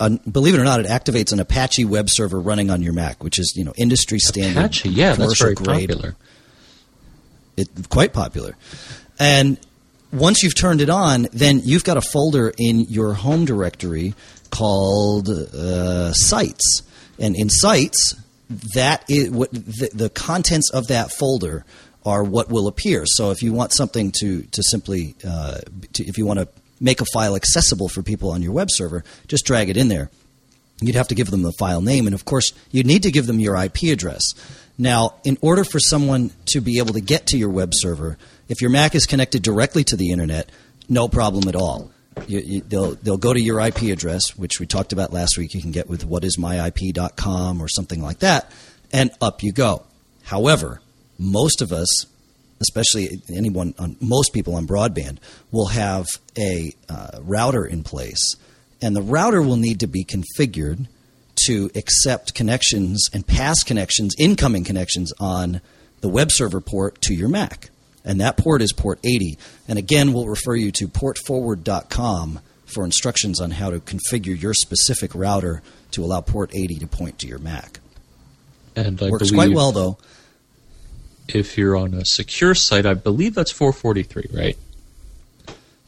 Uh, 0.00 0.16
believe 0.30 0.54
it 0.54 0.60
or 0.60 0.64
not, 0.64 0.80
it 0.80 0.86
activates 0.86 1.32
an 1.32 1.40
Apache 1.40 1.84
web 1.84 2.06
server 2.08 2.40
running 2.40 2.70
on 2.70 2.82
your 2.82 2.94
Mac, 2.94 3.22
which 3.22 3.38
is 3.38 3.52
you 3.54 3.64
know 3.64 3.74
industry 3.76 4.18
standard, 4.18 4.64
Apache, 4.64 4.88
yeah, 4.88 5.14
that's 5.14 5.40
very 5.40 5.54
grade 5.54 5.90
popular. 5.90 6.16
It 7.56 7.68
quite 7.88 8.12
popular. 8.12 8.56
And 9.18 9.58
once 10.12 10.42
you've 10.42 10.54
turned 10.54 10.80
it 10.80 10.90
on, 10.90 11.28
then 11.32 11.60
you've 11.64 11.84
got 11.84 11.96
a 11.96 12.00
folder 12.00 12.52
in 12.58 12.80
your 12.80 13.14
home 13.14 13.44
directory 13.44 14.14
called 14.50 15.28
uh, 15.28 16.12
Sites, 16.12 16.82
and 17.18 17.36
in 17.36 17.50
Sites, 17.50 18.16
that 18.74 19.04
is 19.08 19.30
what 19.30 19.50
the, 19.52 19.90
the 19.92 20.10
contents 20.10 20.70
of 20.70 20.86
that 20.88 21.10
folder 21.10 21.64
are 22.04 22.22
what 22.22 22.50
will 22.50 22.68
appear. 22.68 23.04
So 23.06 23.30
if 23.30 23.42
you 23.42 23.52
want 23.52 23.72
something 23.72 24.12
to 24.20 24.42
to 24.42 24.62
simply 24.62 25.14
uh, 25.26 25.60
to, 25.94 26.04
if 26.04 26.18
you 26.18 26.26
want 26.26 26.40
to 26.40 26.48
make 26.80 27.00
a 27.00 27.06
file 27.12 27.34
accessible 27.34 27.88
for 27.88 28.02
people 28.02 28.30
on 28.30 28.42
your 28.42 28.52
web 28.52 28.68
server, 28.70 29.04
just 29.26 29.44
drag 29.46 29.70
it 29.70 29.76
in 29.76 29.88
there 29.88 30.10
you'd 30.80 30.96
have 30.96 31.08
to 31.08 31.14
give 31.14 31.30
them 31.30 31.42
the 31.42 31.52
file 31.52 31.80
name, 31.80 32.06
and 32.06 32.14
of 32.14 32.24
course, 32.24 32.52
you'd 32.70 32.86
need 32.86 33.02
to 33.02 33.10
give 33.10 33.26
them 33.26 33.40
your 33.40 33.56
IP 33.56 33.84
address. 33.84 34.22
Now, 34.76 35.14
in 35.24 35.38
order 35.40 35.64
for 35.64 35.78
someone 35.78 36.32
to 36.46 36.60
be 36.60 36.78
able 36.78 36.94
to 36.94 37.00
get 37.00 37.28
to 37.28 37.38
your 37.38 37.50
web 37.50 37.70
server, 37.72 38.18
if 38.48 38.60
your 38.60 38.70
Mac 38.70 38.94
is 38.94 39.06
connected 39.06 39.42
directly 39.42 39.84
to 39.84 39.96
the 39.96 40.10
internet, 40.10 40.50
no 40.88 41.08
problem 41.08 41.48
at 41.48 41.56
all. 41.56 41.90
You, 42.26 42.40
you, 42.40 42.60
they'll, 42.60 42.94
they'll 42.96 43.16
go 43.16 43.32
to 43.32 43.40
your 43.40 43.60
IP 43.60 43.82
address, 43.82 44.36
which 44.36 44.60
we 44.60 44.66
talked 44.66 44.92
about 44.92 45.12
last 45.12 45.36
week. 45.38 45.54
You 45.54 45.60
can 45.60 45.72
get 45.72 45.88
with 45.88 46.08
whatismyip.com 46.08 47.60
or 47.60 47.68
something 47.68 48.02
like 48.02 48.20
that, 48.20 48.50
and 48.92 49.10
up 49.20 49.42
you 49.42 49.52
go. 49.52 49.84
However, 50.24 50.80
most 51.18 51.60
of 51.62 51.72
us, 51.72 52.06
especially 52.60 53.22
anyone, 53.34 53.74
on, 53.78 53.96
most 54.00 54.32
people 54.32 54.54
on 54.54 54.66
broadband, 54.66 55.18
will 55.50 55.66
have 55.66 56.06
a 56.38 56.72
uh, 56.88 57.18
router 57.22 57.64
in 57.64 57.82
place, 57.82 58.36
and 58.80 58.94
the 58.94 59.02
router 59.02 59.42
will 59.42 59.56
need 59.56 59.80
to 59.80 59.86
be 59.86 60.04
configured 60.04 60.86
to 61.46 61.70
accept 61.74 62.34
connections 62.34 63.08
and 63.12 63.26
pass 63.26 63.62
connections, 63.62 64.14
incoming 64.18 64.64
connections 64.64 65.12
on 65.18 65.60
the 66.00 66.08
web 66.08 66.30
server 66.30 66.60
port 66.60 67.00
to 67.02 67.14
your 67.14 67.28
Mac. 67.28 67.70
And 68.04 68.20
that 68.20 68.36
port 68.36 68.60
is 68.60 68.72
port 68.72 68.98
80. 69.02 69.38
And 69.66 69.78
again, 69.78 70.12
we'll 70.12 70.26
refer 70.28 70.54
you 70.54 70.70
to 70.72 70.88
portforward.com 70.88 72.40
for 72.66 72.84
instructions 72.84 73.40
on 73.40 73.52
how 73.52 73.70
to 73.70 73.80
configure 73.80 74.38
your 74.40 74.52
specific 74.54 75.14
router 75.14 75.62
to 75.92 76.04
allow 76.04 76.20
port 76.20 76.50
80 76.54 76.76
to 76.80 76.86
point 76.86 77.18
to 77.20 77.26
your 77.26 77.38
Mac. 77.38 77.80
And 78.76 79.00
I 79.02 79.08
Works 79.08 79.30
quite 79.30 79.54
well, 79.54 79.72
though. 79.72 79.98
if 81.28 81.56
you're 81.56 81.76
on 81.76 81.94
a 81.94 82.04
secure 82.04 82.54
site, 82.54 82.84
I 82.86 82.94
believe 82.94 83.34
that's 83.34 83.52
443, 83.52 84.30
right? 84.38 84.58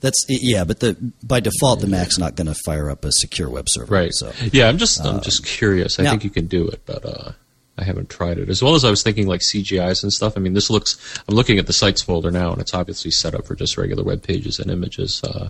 That's 0.01 0.25
yeah, 0.29 0.65
but 0.65 0.81
the 0.81 0.97
by 1.23 1.41
default 1.41 1.81
the 1.81 1.87
Mac's 1.87 2.19
not 2.19 2.35
going 2.37 2.47
to 2.49 2.55
fire 2.67 2.91
up 2.91 3.05
a 3.05 3.11
secure 3.13 3.49
web 3.49 3.65
server. 3.69 3.93
Right. 3.95 4.11
So 4.13 4.33
yeah, 4.53 4.69
I'm 4.69 4.79
just 4.79 5.01
I'm 5.05 5.21
just 5.23 5.45
curious. 5.45 5.99
I 5.99 6.03
now- 6.05 6.11
think 6.11 6.25
you 6.25 6.31
can 6.31 6.47
do 6.47 6.69
it, 6.69 6.83
but 6.85 7.05
uh, 7.05 7.33
I 7.79 7.85
haven't 7.85 8.11
tried 8.11 8.39
it. 8.39 8.49
As 8.51 8.63
well 8.63 8.75
as 8.75 8.85
I 8.85 8.91
was 8.91 9.03
thinking 9.03 9.27
like 9.27 9.41
CGIs 9.41 10.03
and 10.03 10.13
stuff. 10.13 10.35
I 10.37 10.41
mean, 10.41 10.53
this 10.55 10.69
looks. 10.71 10.99
I'm 11.29 11.35
looking 11.35 11.59
at 11.59 11.67
the 11.67 11.73
sites 11.73 12.03
folder 12.03 12.31
now, 12.31 12.53
and 12.53 12.61
it's 12.61 12.75
obviously 12.75 13.11
set 13.11 13.35
up 13.35 13.47
for 13.47 13.55
just 13.55 13.77
regular 13.79 14.05
web 14.05 14.23
pages 14.23 14.59
and 14.59 14.71
images. 14.71 15.23
Uh, 15.25 15.49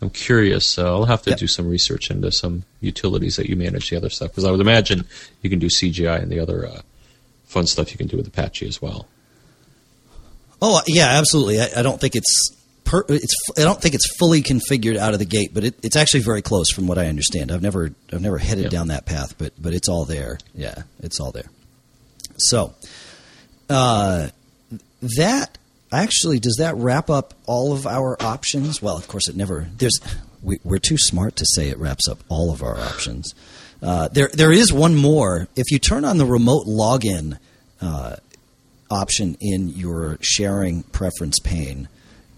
I'm 0.00 0.10
curious. 0.10 0.78
Uh, 0.78 0.86
I'll 0.86 1.04
have 1.04 1.22
to 1.22 1.30
Yep. 1.30 1.38
do 1.40 1.46
some 1.46 1.68
research 1.68 2.10
into 2.10 2.32
some 2.32 2.64
utilities 2.80 3.36
that 3.36 3.46
you 3.48 3.56
manage 3.56 3.90
the 3.90 3.96
other 3.96 4.10
stuff 4.10 4.30
because 4.30 4.44
I 4.44 4.50
would 4.50 4.60
imagine 4.60 5.04
you 5.42 5.50
can 5.50 5.58
do 5.60 5.68
CGI 5.68 6.20
and 6.20 6.32
the 6.32 6.40
other 6.40 6.66
uh, 6.66 6.80
fun 7.44 7.66
stuff 7.66 7.92
you 7.92 7.98
can 7.98 8.06
do 8.08 8.16
with 8.16 8.26
Apache 8.26 8.66
as 8.66 8.80
well. 8.82 9.06
Oh 10.60 10.80
yeah, 10.86 11.06
absolutely. 11.18 11.60
I, 11.60 11.68
I 11.76 11.82
don't 11.82 12.00
think 12.00 12.16
it's 12.16 12.56
per, 12.92 13.04
it's 13.08 13.34
I 13.58 13.62
don't 13.62 13.80
think 13.80 13.94
it's 13.94 14.06
fully 14.18 14.42
configured 14.42 14.96
out 14.96 15.12
of 15.14 15.18
the 15.18 15.24
gate, 15.24 15.52
but 15.52 15.64
it, 15.64 15.74
it's 15.82 15.96
actually 15.96 16.20
very 16.20 16.42
close 16.42 16.70
from 16.70 16.86
what 16.86 16.98
I 16.98 17.06
understand. 17.06 17.50
I've 17.50 17.62
never 17.62 17.90
I've 18.12 18.20
never 18.20 18.38
headed 18.38 18.64
Yeah. 18.64 18.70
down 18.70 18.88
that 18.88 19.06
path, 19.06 19.34
but 19.38 19.52
but 19.58 19.72
it's 19.74 19.88
all 19.88 20.04
there. 20.04 20.38
Yeah, 20.54 20.82
it's 21.00 21.18
all 21.18 21.32
there. 21.32 21.50
So 22.38 22.74
uh, 23.70 24.28
that 25.18 25.58
actually 25.90 26.38
does 26.38 26.56
that 26.58 26.76
wrap 26.76 27.10
up 27.10 27.34
all 27.46 27.72
of 27.72 27.86
our 27.86 28.16
options? 28.22 28.80
Well, 28.82 28.96
of 28.96 29.08
course 29.08 29.28
it 29.28 29.36
never. 29.36 29.68
There's 29.76 29.98
we, 30.42 30.58
we're 30.62 30.78
too 30.78 30.98
smart 30.98 31.36
to 31.36 31.46
say 31.54 31.68
it 31.68 31.78
wraps 31.78 32.08
up 32.08 32.18
all 32.28 32.52
of 32.52 32.62
our 32.62 32.78
options. 32.78 33.34
Uh, 33.82 34.08
there 34.08 34.28
there 34.32 34.52
is 34.52 34.72
one 34.72 34.94
more. 34.94 35.48
If 35.56 35.70
you 35.70 35.78
turn 35.78 36.04
on 36.04 36.18
the 36.18 36.26
remote 36.26 36.66
login. 36.66 37.38
Uh, 37.80 38.16
option 38.90 39.36
in 39.40 39.70
your 39.70 40.18
sharing 40.20 40.82
preference 40.82 41.38
pane. 41.38 41.88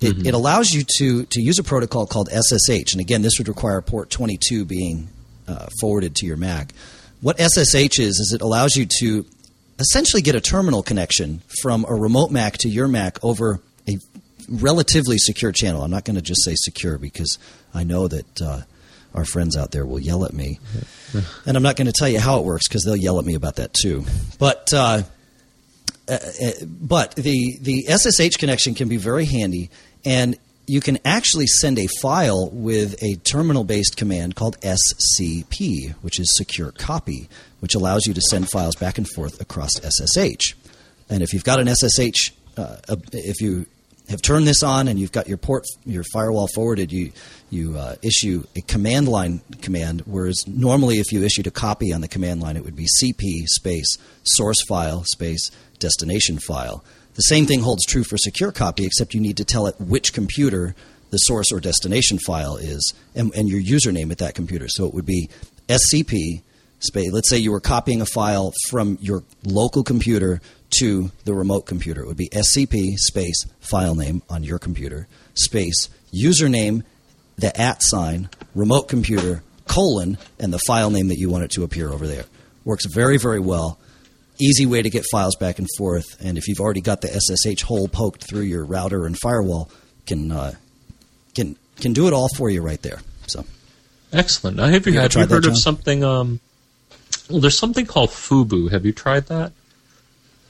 It, 0.00 0.26
it 0.26 0.34
allows 0.34 0.70
you 0.70 0.84
to, 0.98 1.24
to 1.24 1.40
use 1.40 1.58
a 1.58 1.62
protocol 1.62 2.06
called 2.06 2.28
SSH. 2.28 2.92
And 2.92 3.00
again, 3.00 3.22
this 3.22 3.38
would 3.38 3.48
require 3.48 3.80
port 3.80 4.10
22 4.10 4.64
being 4.64 5.08
uh, 5.48 5.68
forwarded 5.80 6.14
to 6.16 6.26
your 6.26 6.36
Mac. 6.36 6.72
What 7.20 7.38
SSH 7.38 7.98
is, 7.98 8.18
is 8.18 8.32
it 8.34 8.42
allows 8.42 8.76
you 8.76 8.86
to 9.00 9.24
essentially 9.78 10.22
get 10.22 10.34
a 10.34 10.40
terminal 10.40 10.82
connection 10.82 11.42
from 11.62 11.84
a 11.88 11.94
remote 11.94 12.30
Mac 12.30 12.58
to 12.58 12.68
your 12.68 12.88
Mac 12.88 13.22
over 13.24 13.60
a 13.88 13.98
relatively 14.48 15.18
secure 15.18 15.52
channel. 15.52 15.82
I'm 15.82 15.90
not 15.90 16.04
going 16.04 16.16
to 16.16 16.22
just 16.22 16.44
say 16.44 16.54
secure 16.54 16.98
because 16.98 17.38
I 17.72 17.84
know 17.84 18.08
that 18.08 18.42
uh, 18.42 18.60
our 19.14 19.24
friends 19.24 19.56
out 19.56 19.70
there 19.70 19.86
will 19.86 20.00
yell 20.00 20.24
at 20.24 20.32
me. 20.32 20.58
And 21.46 21.56
I'm 21.56 21.62
not 21.62 21.76
going 21.76 21.86
to 21.86 21.92
tell 21.92 22.08
you 22.08 22.20
how 22.20 22.40
it 22.40 22.44
works 22.44 22.68
because 22.68 22.82
they'll 22.84 22.96
yell 22.96 23.18
at 23.18 23.24
me 23.24 23.34
about 23.34 23.56
that 23.56 23.72
too. 23.72 24.04
But 24.38 24.72
uh, 24.74 25.02
but 26.06 27.14
the 27.16 27.58
the 27.60 27.84
SSH 27.88 28.36
connection 28.36 28.74
can 28.74 28.88
be 28.88 28.96
very 28.96 29.24
handy, 29.24 29.70
and 30.04 30.36
you 30.66 30.80
can 30.80 30.98
actually 31.04 31.46
send 31.46 31.78
a 31.78 31.86
file 32.00 32.48
with 32.50 33.02
a 33.02 33.16
terminal 33.16 33.64
based 33.64 33.96
command 33.96 34.34
called 34.34 34.58
SCP, 34.60 35.92
which 36.02 36.18
is 36.18 36.34
secure 36.36 36.72
copy, 36.72 37.28
which 37.60 37.74
allows 37.74 38.06
you 38.06 38.14
to 38.14 38.20
send 38.20 38.50
files 38.50 38.76
back 38.76 38.98
and 38.98 39.08
forth 39.08 39.40
across 39.40 39.70
SSH. 39.82 40.54
And 41.10 41.22
if 41.22 41.32
you've 41.32 41.44
got 41.44 41.60
an 41.60 41.68
SSH, 41.68 42.32
uh, 42.56 42.76
uh, 42.88 42.96
if 43.12 43.40
you 43.40 43.66
have 44.08 44.22
turned 44.22 44.46
this 44.46 44.62
on 44.62 44.88
and 44.88 44.98
you've 44.98 45.12
got 45.12 45.28
your 45.28 45.36
port, 45.36 45.64
your 45.84 46.04
firewall 46.12 46.48
forwarded, 46.54 46.92
you 46.92 47.12
you 47.54 47.78
uh, 47.78 47.96
issue 48.02 48.44
a 48.56 48.60
command 48.60 49.08
line 49.08 49.40
command. 49.62 50.02
Whereas 50.06 50.44
normally, 50.46 50.98
if 50.98 51.12
you 51.12 51.22
issued 51.22 51.46
a 51.46 51.50
copy 51.50 51.92
on 51.92 52.00
the 52.00 52.08
command 52.08 52.42
line, 52.42 52.56
it 52.56 52.64
would 52.64 52.76
be 52.76 52.88
CP 53.02 53.46
space 53.46 53.96
source 54.24 54.62
file 54.66 55.04
space 55.04 55.50
destination 55.78 56.38
file. 56.38 56.84
The 57.14 57.22
same 57.22 57.46
thing 57.46 57.60
holds 57.60 57.86
true 57.86 58.04
for 58.04 58.18
secure 58.18 58.50
copy, 58.50 58.84
except 58.84 59.14
you 59.14 59.20
need 59.20 59.36
to 59.36 59.44
tell 59.44 59.66
it 59.66 59.76
which 59.80 60.12
computer 60.12 60.74
the 61.10 61.18
source 61.18 61.52
or 61.52 61.60
destination 61.60 62.18
file 62.18 62.56
is 62.56 62.92
and, 63.14 63.32
and 63.36 63.48
your 63.48 63.60
username 63.60 64.10
at 64.10 64.18
that 64.18 64.34
computer. 64.34 64.66
So 64.68 64.84
it 64.86 64.94
would 64.94 65.06
be 65.06 65.30
SCP 65.68 66.42
space. 66.80 67.12
Let's 67.12 67.30
say 67.30 67.38
you 67.38 67.52
were 67.52 67.60
copying 67.60 68.00
a 68.00 68.06
file 68.06 68.52
from 68.68 68.98
your 69.00 69.22
local 69.44 69.84
computer 69.84 70.40
to 70.78 71.12
the 71.24 71.34
remote 71.34 71.66
computer. 71.66 72.02
It 72.02 72.08
would 72.08 72.16
be 72.16 72.28
SCP 72.30 72.96
space 72.96 73.46
file 73.60 73.94
name 73.94 74.22
on 74.28 74.42
your 74.42 74.58
computer 74.58 75.06
space 75.34 75.88
username, 76.12 76.82
the 77.36 77.58
at 77.60 77.82
sign, 77.82 78.28
remote 78.54 78.88
computer 78.88 79.42
colon, 79.66 80.18
and 80.38 80.52
the 80.52 80.60
file 80.66 80.90
name 80.90 81.08
that 81.08 81.18
you 81.18 81.30
want 81.30 81.44
it 81.44 81.50
to 81.52 81.64
appear 81.64 81.90
over 81.90 82.06
there. 82.06 82.24
Works 82.64 82.86
very 82.86 83.18
very 83.18 83.40
well. 83.40 83.78
Easy 84.40 84.66
way 84.66 84.82
to 84.82 84.90
get 84.90 85.04
files 85.12 85.36
back 85.36 85.58
and 85.60 85.68
forth. 85.78 86.04
And 86.20 86.36
if 86.36 86.48
you've 86.48 86.58
already 86.60 86.80
got 86.80 87.00
the 87.02 87.08
SSH 87.08 87.62
hole 87.62 87.86
poked 87.86 88.24
through 88.28 88.42
your 88.42 88.64
router 88.64 89.06
and 89.06 89.16
firewall, 89.18 89.70
can 90.06 90.32
uh, 90.32 90.54
can 91.34 91.56
can 91.80 91.92
do 91.92 92.06
it 92.08 92.12
all 92.12 92.28
for 92.36 92.50
you 92.50 92.60
right 92.62 92.80
there. 92.82 93.00
So. 93.26 93.44
Excellent. 94.12 94.56
Now, 94.56 94.66
have 94.66 94.86
you, 94.86 94.92
You 94.92 94.98
have 95.00 95.06
you 95.10 95.20
tried 95.20 95.28
that, 95.28 95.34
heard 95.34 95.46
of 95.46 95.58
something? 95.58 96.04
Um, 96.04 96.38
well, 97.28 97.40
there's 97.40 97.58
something 97.58 97.84
called 97.84 98.10
Fubu. 98.10 98.70
Have 98.70 98.86
you 98.86 98.92
tried 98.92 99.26
that? 99.26 99.52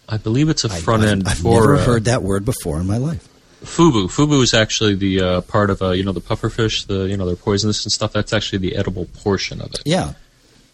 I 0.06 0.18
believe 0.18 0.50
it's 0.50 0.64
a 0.64 0.68
front 0.68 1.02
I've- 1.02 1.12
end 1.12 1.28
I've 1.28 1.38
for 1.38 1.60
never 1.60 1.76
uh, 1.76 1.84
heard 1.84 2.04
that 2.04 2.22
word 2.22 2.44
before 2.44 2.78
in 2.78 2.86
my 2.86 2.98
life. 2.98 3.26
Fubu. 3.64 4.06
Fubu 4.08 4.42
is 4.42 4.54
actually 4.54 4.94
the 4.94 5.20
uh, 5.20 5.40
part 5.42 5.70
of 5.70 5.82
uh, 5.82 5.90
you 5.90 6.04
know 6.04 6.12
the 6.12 6.20
pufferfish. 6.20 6.86
The 6.86 7.04
you 7.08 7.16
know 7.16 7.26
they're 7.26 7.36
poisonous 7.36 7.84
and 7.84 7.92
stuff. 7.92 8.12
That's 8.12 8.32
actually 8.32 8.58
the 8.58 8.76
edible 8.76 9.06
portion 9.22 9.60
of 9.60 9.68
it. 9.74 9.82
Yeah. 9.84 10.12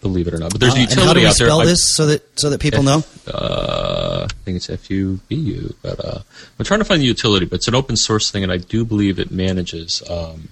Believe 0.01 0.27
it 0.27 0.33
or 0.33 0.39
not. 0.39 0.51
But 0.51 0.61
there's 0.61 0.73
Uh, 0.73 0.77
a 0.77 0.81
utility 0.81 1.05
how 1.07 1.13
do 1.13 1.19
we 1.19 1.25
out 1.27 1.37
there. 1.37 1.47
spell 1.47 1.59
this 1.59 1.95
so 1.95 2.05
that 2.07 2.39
so 2.39 2.49
that 2.49 2.59
people 2.59 2.81
know? 2.83 3.03
uh, 3.27 4.27
I 4.29 4.33
think 4.45 4.57
it's 4.57 4.69
F 4.69 4.89
U 4.89 5.19
B 5.27 5.35
U, 5.35 5.75
but 5.83 6.03
uh, 6.03 6.19
I'm 6.57 6.65
trying 6.65 6.79
to 6.79 6.85
find 6.85 7.01
the 7.01 7.05
utility. 7.05 7.45
But 7.45 7.57
it's 7.57 7.67
an 7.67 7.75
open 7.75 7.95
source 7.95 8.31
thing, 8.31 8.41
and 8.43 8.51
I 8.51 8.57
do 8.57 8.83
believe 8.83 9.19
it 9.19 9.29
manages 9.29 10.01
um, 10.09 10.49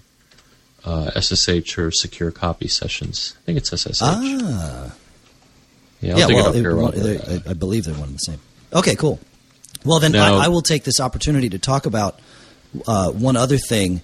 uh, 0.85 1.09
SSH 1.19 1.77
or 1.79 1.89
secure 1.91 2.29
copy 2.31 2.67
sessions. 2.67 3.33
I 3.41 3.45
think 3.45 3.57
it's 3.57 3.69
SSH. 3.71 4.01
Ah. 4.03 4.93
yeah, 6.01 6.13
I'll 6.13 6.19
yeah, 6.19 6.25
well, 6.27 6.45
it 6.45 6.49
up 6.49 6.55
here. 6.55 6.75
while 6.75 6.85
one- 6.85 6.93
we're, 6.95 7.03
they- 7.03 7.17
uh, 7.17 7.39
I, 7.47 7.49
I 7.51 7.53
believe 7.53 7.85
they're 7.85 7.95
one 7.95 8.09
and 8.09 8.15
the 8.15 8.19
same. 8.19 8.39
Okay, 8.71 8.95
cool. 8.95 9.19
Well, 9.85 9.99
then 9.99 10.15
I, 10.15 10.45
I 10.45 10.47
will 10.49 10.61
take 10.61 10.83
this 10.83 10.99
opportunity 10.99 11.49
to 11.49 11.59
talk 11.59 11.85
about 11.85 12.19
uh, 12.87 13.11
one 13.11 13.37
other 13.37 13.57
thing. 13.57 14.01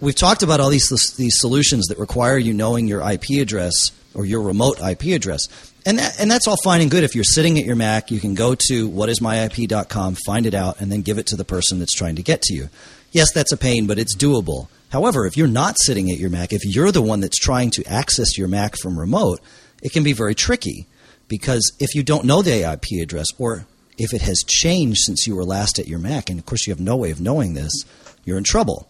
We've 0.00 0.14
talked 0.14 0.42
about 0.42 0.60
all 0.60 0.70
these 0.70 0.88
these 1.18 1.38
solutions 1.38 1.88
that 1.88 1.98
require 1.98 2.38
you 2.38 2.54
knowing 2.54 2.88
your 2.88 3.08
IP 3.08 3.40
address 3.40 3.92
or 4.14 4.24
your 4.24 4.42
remote 4.42 4.80
IP 4.80 5.14
address, 5.14 5.46
and 5.84 5.98
that, 5.98 6.18
and 6.18 6.30
that's 6.30 6.48
all 6.48 6.56
fine 6.64 6.80
and 6.80 6.90
good. 6.90 7.04
If 7.04 7.14
you're 7.14 7.24
sitting 7.24 7.58
at 7.58 7.64
your 7.64 7.76
Mac, 7.76 8.10
you 8.10 8.18
can 8.18 8.34
go 8.34 8.54
to 8.68 8.88
whatismyip.com, 8.88 10.16
find 10.26 10.46
it 10.46 10.54
out, 10.54 10.80
and 10.80 10.90
then 10.90 11.02
give 11.02 11.18
it 11.18 11.26
to 11.26 11.36
the 11.36 11.44
person 11.44 11.78
that's 11.78 11.94
trying 11.94 12.16
to 12.16 12.22
get 12.22 12.42
to 12.42 12.54
you. 12.54 12.70
Yes, 13.12 13.32
that's 13.32 13.52
a 13.52 13.56
pain, 13.56 13.86
but 13.86 13.98
it's 13.98 14.16
doable. 14.16 14.68
However, 14.90 15.26
if 15.26 15.36
you're 15.36 15.48
not 15.48 15.76
sitting 15.78 16.10
at 16.10 16.18
your 16.18 16.30
Mac, 16.30 16.52
if 16.52 16.64
you're 16.64 16.92
the 16.92 17.02
one 17.02 17.20
that's 17.20 17.38
trying 17.38 17.70
to 17.72 17.84
access 17.84 18.36
your 18.38 18.48
Mac 18.48 18.76
from 18.76 18.98
remote, 18.98 19.40
it 19.82 19.92
can 19.92 20.02
be 20.02 20.12
very 20.12 20.34
tricky 20.34 20.86
because 21.28 21.72
if 21.78 21.94
you 21.94 22.02
don't 22.02 22.24
know 22.24 22.42
the 22.42 22.70
IP 22.70 23.02
address 23.02 23.26
or 23.38 23.66
if 24.00 24.14
it 24.14 24.22
has 24.22 24.42
changed 24.46 25.00
since 25.04 25.26
you 25.26 25.36
were 25.36 25.44
last 25.44 25.78
at 25.78 25.86
your 25.86 25.98
Mac, 25.98 26.30
and 26.30 26.38
of 26.38 26.46
course 26.46 26.66
you 26.66 26.72
have 26.72 26.80
no 26.80 26.96
way 26.96 27.10
of 27.10 27.20
knowing 27.20 27.52
this, 27.52 27.84
you're 28.24 28.38
in 28.38 28.44
trouble. 28.44 28.88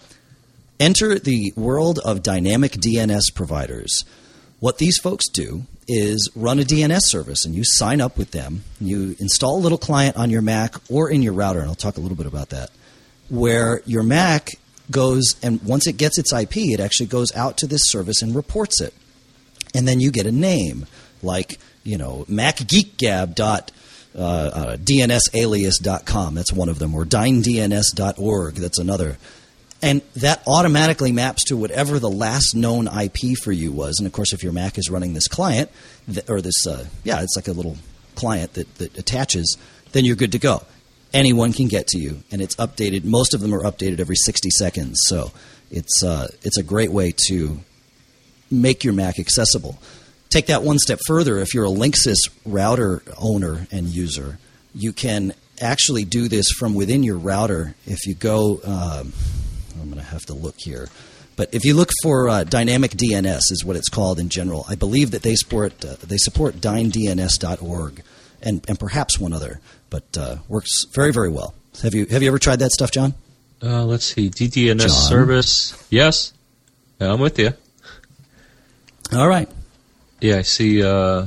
Enter 0.79 1.19
the 1.19 1.53
world 1.57 1.99
of 2.05 2.23
dynamic 2.23 2.73
DNS 2.73 3.35
providers. 3.35 4.05
What 4.61 4.79
these 4.79 4.99
folks 4.99 5.29
do 5.29 5.65
is 5.89 6.31
run 6.37 6.61
a 6.61 6.63
DNS 6.63 7.01
service, 7.03 7.45
and 7.45 7.57
you 7.57 7.65
sign 7.65 8.01
up 8.01 8.17
with 8.17 8.31
them. 8.31 8.63
You 8.81 9.17
install 9.19 9.57
a 9.57 9.61
little 9.61 9.79
client 9.79 10.17
on 10.17 10.31
your 10.31 10.43
Mac 10.43 10.77
or 10.89 11.11
in 11.11 11.23
your 11.23 11.33
router, 11.33 11.59
and 11.59 11.69
I'll 11.69 11.75
talk 11.75 11.97
a 11.97 12.01
little 12.01 12.17
bit 12.17 12.27
about 12.27 12.51
that, 12.51 12.71
where 13.29 13.83
your 13.87 14.05
Mac 14.05 14.51
goes, 14.93 15.35
and 15.43 15.61
once 15.65 15.89
it 15.89 15.97
gets 15.97 16.19
its 16.19 16.33
IP, 16.33 16.57
it 16.59 16.79
actually 16.79 17.07
goes 17.07 17.35
out 17.35 17.57
to 17.59 17.67
this 17.67 17.83
service 17.87 18.23
and 18.23 18.33
reports 18.33 18.81
it. 18.81 18.95
And 19.75 19.89
then 19.89 19.99
you 19.99 20.13
get 20.13 20.27
a 20.27 20.33
name, 20.33 20.87
like, 21.21 21.59
you 21.83 21.99
know, 21.99 22.27
macgeekgab 22.29 23.35
dot 23.35 23.73
uh, 24.15 24.19
uh, 24.19 24.77
dnsalias.com. 24.77 26.35
That's 26.35 26.53
one 26.53 26.69
of 26.69 26.79
them, 26.79 26.95
or 26.95 27.05
dyndns.org. 27.05 28.55
That's 28.55 28.79
another. 28.79 29.19
And 29.83 30.03
that 30.17 30.43
automatically 30.47 31.13
maps 31.13 31.45
to 31.45 31.57
whatever 31.57 31.99
the 31.99 32.11
last 32.11 32.55
known 32.55 32.87
IP 32.87 33.37
for 33.43 33.53
you 33.53 33.73
was. 33.73 33.99
And 33.99 34.07
of 34.07 34.13
course, 34.13 34.33
if 34.33 34.43
your 34.43 34.53
Mac 34.53 34.77
is 34.77 34.91
running 34.91 35.15
this 35.15 35.27
client, 35.27 35.71
or 36.29 36.43
this, 36.43 36.67
uh, 36.67 36.87
yeah, 37.03 37.23
it's 37.23 37.35
like 37.37 37.49
a 37.49 37.53
little 37.53 37.77
client 38.15 38.55
that, 38.55 38.75
that 38.77 38.99
attaches, 38.99 39.57
then 39.93 40.05
you're 40.05 40.17
good 40.17 40.33
to 40.33 40.39
go. 40.39 40.63
Anyone 41.13 41.53
can 41.53 41.69
get 41.69 41.87
to 41.89 41.99
you, 41.99 42.23
and 42.31 42.43
it's 42.43 42.55
updated. 42.57 43.05
Most 43.05 43.35
of 43.35 43.41
them 43.41 43.55
are 43.55 43.63
updated 43.63 44.01
every 44.01 44.17
60 44.17 44.51
seconds. 44.51 45.01
So 45.07 45.33
it's, 45.71 46.05
uh, 46.05 46.29
it's 46.43 46.59
a 46.59 46.63
great 46.63 46.93
way 46.93 47.15
to 47.29 47.61
make 48.51 48.85
your 48.85 48.93
Mac 48.93 49.19
accessible. 49.19 49.79
Take 50.31 50.47
that 50.47 50.63
one 50.63 50.79
step 50.79 51.01
further. 51.07 51.39
If 51.39 51.53
you're 51.55 51.67
a 51.67 51.71
Linksys 51.71 52.17
router 52.47 53.03
owner 53.19 53.67
and 53.71 53.87
user, 53.89 54.39
you 54.75 54.93
can 54.93 55.35
actually 55.61 56.05
do 56.05 56.29
this 56.29 56.47
from 56.59 56.75
within 56.75 57.03
your 57.03 57.19
router. 57.19 57.75
If 57.85 58.07
you 58.07 58.15
go, 58.15 58.61
um, 58.65 59.13
I'm 59.81 59.87
going 59.91 59.97
to 59.97 60.03
have 60.03 60.25
to 60.27 60.35
look 60.35 60.55
here, 60.59 60.89
But 61.37 61.49
if 61.53 61.65
you 61.65 61.75
look 61.75 61.91
for 62.03 62.29
uh, 62.29 62.45
Dynamic 62.45 62.93
DNS, 62.93 63.51
is 63.51 63.65
what 63.65 63.77
it's 63.77 63.89
called 63.89 64.19
in 64.21 64.29
general. 64.29 64.65
I 64.69 64.75
believe 64.77 65.11
that 65.11 65.23
they 65.23 65.35
support 65.35 65.85
uh, 65.85 65.97
they 66.07 66.17
support 66.19 66.57
dyndns.org 66.57 68.03
and 68.43 68.65
and 68.69 68.79
perhaps 68.79 69.19
one 69.19 69.33
other, 69.33 69.61
but 69.91 70.05
uh, 70.17 70.37
works 70.49 70.85
very 70.95 71.13
very 71.13 71.29
well. 71.31 71.55
Have 71.83 71.95
you 71.95 72.07
have 72.07 72.23
you 72.23 72.29
ever 72.29 72.39
tried 72.39 72.59
that 72.61 72.71
stuff, 72.73 72.91
John? 72.91 73.15
Uh, 73.63 73.85
let's 73.85 74.05
see, 74.05 74.31
DDNS 74.31 74.81
John? 74.81 74.91
service. 74.91 75.75
Yes, 75.91 76.33
I'm 77.01 77.21
with 77.21 77.39
you. 77.39 77.53
All 79.13 79.29
right. 79.29 79.49
Yeah, 80.21 80.37
I 80.39 80.43
see 80.43 80.83
uh, 80.85 81.27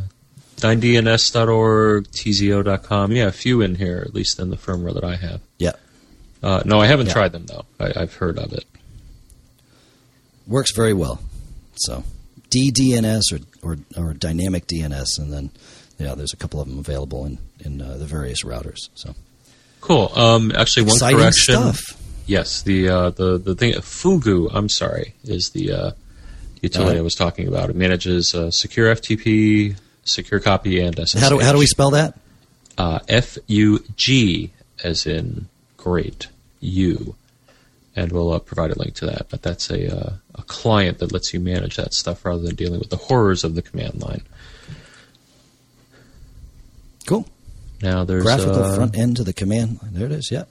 9dns.org, 0.57 2.07
tzo.com. 2.11 3.11
Yeah, 3.11 3.25
a 3.27 3.31
few 3.31 3.61
in 3.61 3.75
here, 3.75 4.03
at 4.05 4.13
least 4.13 4.39
in 4.39 4.49
the 4.49 4.57
firmware 4.57 4.93
that 4.93 5.03
I 5.03 5.15
have. 5.15 5.41
Yeah. 5.59 5.71
Uh, 6.41 6.61
no, 6.65 6.79
I 6.79 6.87
haven't 6.87 7.07
Yeah. 7.07 7.13
tried 7.13 7.31
them, 7.31 7.45
though. 7.45 7.65
I, 7.79 7.93
I've 8.01 8.13
heard 8.15 8.37
of 8.37 8.53
it. 8.53 8.65
works 10.47 10.71
very 10.75 10.93
well. 10.93 11.19
So 11.75 12.03
DDNS 12.49 13.21
or, 13.33 13.39
or 13.67 13.77
or 13.97 14.13
dynamic 14.13 14.67
DNS, 14.67 15.07
and 15.17 15.33
then 15.33 15.49
yeah, 15.97 16.13
there's 16.15 16.33
a 16.33 16.37
couple 16.37 16.59
of 16.61 16.67
them 16.69 16.77
available 16.79 17.25
in 17.25 17.37
in 17.59 17.81
uh, 17.81 17.97
the 17.97 18.05
various 18.05 18.43
routers. 18.43 18.89
So 18.95 19.15
Cool. 19.81 20.11
Um, 20.15 20.51
actually, 20.55 20.83
one 20.83 20.95
exciting 20.95 21.17
correction. 21.19 21.55
stuff. 21.55 21.79
Yes, 22.27 22.61
the 22.61 22.89
uh, 22.89 23.09
the 23.09 23.37
the 23.37 23.55
thing 23.55 23.73
Fugu. 23.75 24.49
I'm 24.53 24.69
sorry, 24.69 25.13
is 25.23 25.49
the 25.49 25.71
uh, 25.71 25.91
utility. 26.63 26.97
I 26.97 27.01
was 27.01 27.15
talking 27.15 27.47
about. 27.47 27.69
It 27.69 27.75
manages 27.75 28.33
uh, 28.33 28.49
secure 28.49 28.93
FTP, 28.95 29.75
secure 30.03 30.39
copy, 30.39 30.79
and 30.79 30.95
SSH. 30.97 31.19
How 31.19 31.29
do 31.29 31.39
how 31.39 31.51
do 31.51 31.59
we 31.59 31.67
spell 31.67 31.91
that? 31.91 32.17
uh, 32.77 32.99
F 33.07 33.37
U 33.47 33.83
G 33.95 34.51
as 34.83 35.05
in 35.05 35.47
great 35.77 36.27
U, 36.61 37.15
and 37.95 38.11
we'll 38.11 38.31
uh, 38.33 38.39
provide 38.39 38.71
a 38.71 38.79
link 38.79 38.95
to 38.95 39.05
that. 39.05 39.27
But 39.29 39.41
that's 39.43 39.69
a 39.69 39.95
uh, 39.95 40.13
a 40.35 40.41
client 40.43 40.97
that 40.99 41.11
lets 41.11 41.33
you 41.33 41.39
manage 41.39 41.75
that 41.77 41.93
stuff 41.93 42.25
rather 42.25 42.41
than 42.41 42.55
dealing 42.55 42.79
with 42.79 42.89
the 42.89 42.97
horrors 42.97 43.43
of 43.43 43.53
the 43.53 43.61
command 43.61 44.01
line. 44.01 44.23
Cool. 47.05 47.27
Now 47.81 48.05
there's 48.05 48.23
Graphical 48.23 48.63
uh, 48.63 48.75
front 48.75 48.97
end 48.97 49.17
to 49.17 49.23
the 49.25 49.33
command. 49.33 49.81
line. 49.83 49.91
There 49.93 50.05
it 50.05 50.13
is. 50.13 50.31
Yep. 50.31 50.47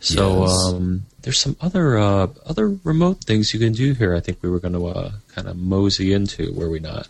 So 0.00 0.42
Yes. 0.44 0.64
um, 0.74 1.06
there's 1.24 1.38
some 1.38 1.56
other 1.60 1.98
uh, 1.98 2.28
other 2.46 2.76
remote 2.84 3.24
things 3.24 3.52
you 3.54 3.58
can 3.58 3.72
do 3.72 3.94
here. 3.94 4.14
I 4.14 4.20
think 4.20 4.38
we 4.42 4.50
were 4.50 4.60
going 4.60 4.74
to 4.74 4.86
uh, 4.86 5.12
kind 5.34 5.48
of 5.48 5.56
mosey 5.56 6.12
into, 6.12 6.52
were 6.54 6.68
we 6.68 6.80
not? 6.80 7.08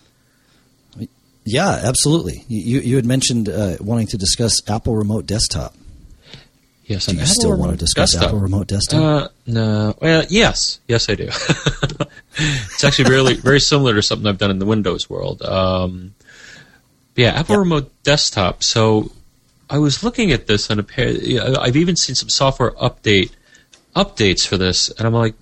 Yeah, 1.44 1.80
absolutely. 1.82 2.44
You 2.48 2.80
you, 2.80 2.96
had 2.96 3.04
mentioned 3.04 3.48
uh, 3.48 3.76
wanting 3.80 4.06
to 4.08 4.16
discuss 4.16 4.62
Apple 4.68 4.96
Remote 4.96 5.26
Desktop. 5.26 5.74
Yes, 6.86 7.06
Do 7.06 7.14
you 7.16 7.22
Apple 7.22 7.34
still 7.34 7.56
want 7.56 7.72
to 7.72 7.76
discuss 7.76 8.12
Desktop. 8.12 8.28
Apple 8.28 8.40
Remote 8.40 8.66
Desktop? 8.68 9.02
Uh, 9.02 9.28
no. 9.46 9.94
Well, 10.00 10.24
yes, 10.30 10.80
yes, 10.86 11.10
I 11.10 11.16
do. 11.16 11.24
it's 12.36 12.84
actually 12.84 13.08
very, 13.08 13.34
very 13.34 13.60
similar 13.60 13.94
to 13.94 14.02
something 14.02 14.26
I've 14.26 14.38
done 14.38 14.50
in 14.50 14.58
the 14.58 14.66
Windows 14.66 15.10
world. 15.10 15.42
Um, 15.42 16.14
yeah, 17.16 17.30
Apple 17.30 17.54
Yep. 17.54 17.58
Remote 17.58 18.02
Desktop. 18.04 18.62
So 18.62 19.10
I 19.68 19.78
was 19.78 20.04
looking 20.04 20.30
at 20.30 20.46
this, 20.46 20.70
and 20.70 20.78
a 20.78 20.82
pair. 20.82 21.14
I've 21.60 21.76
even 21.76 21.96
seen 21.96 22.14
some 22.14 22.28
software 22.28 22.70
update 22.72 23.32
updates 23.94 24.46
for 24.46 24.56
this, 24.56 24.90
and 24.90 25.06
I'm 25.06 25.14
like, 25.14 25.34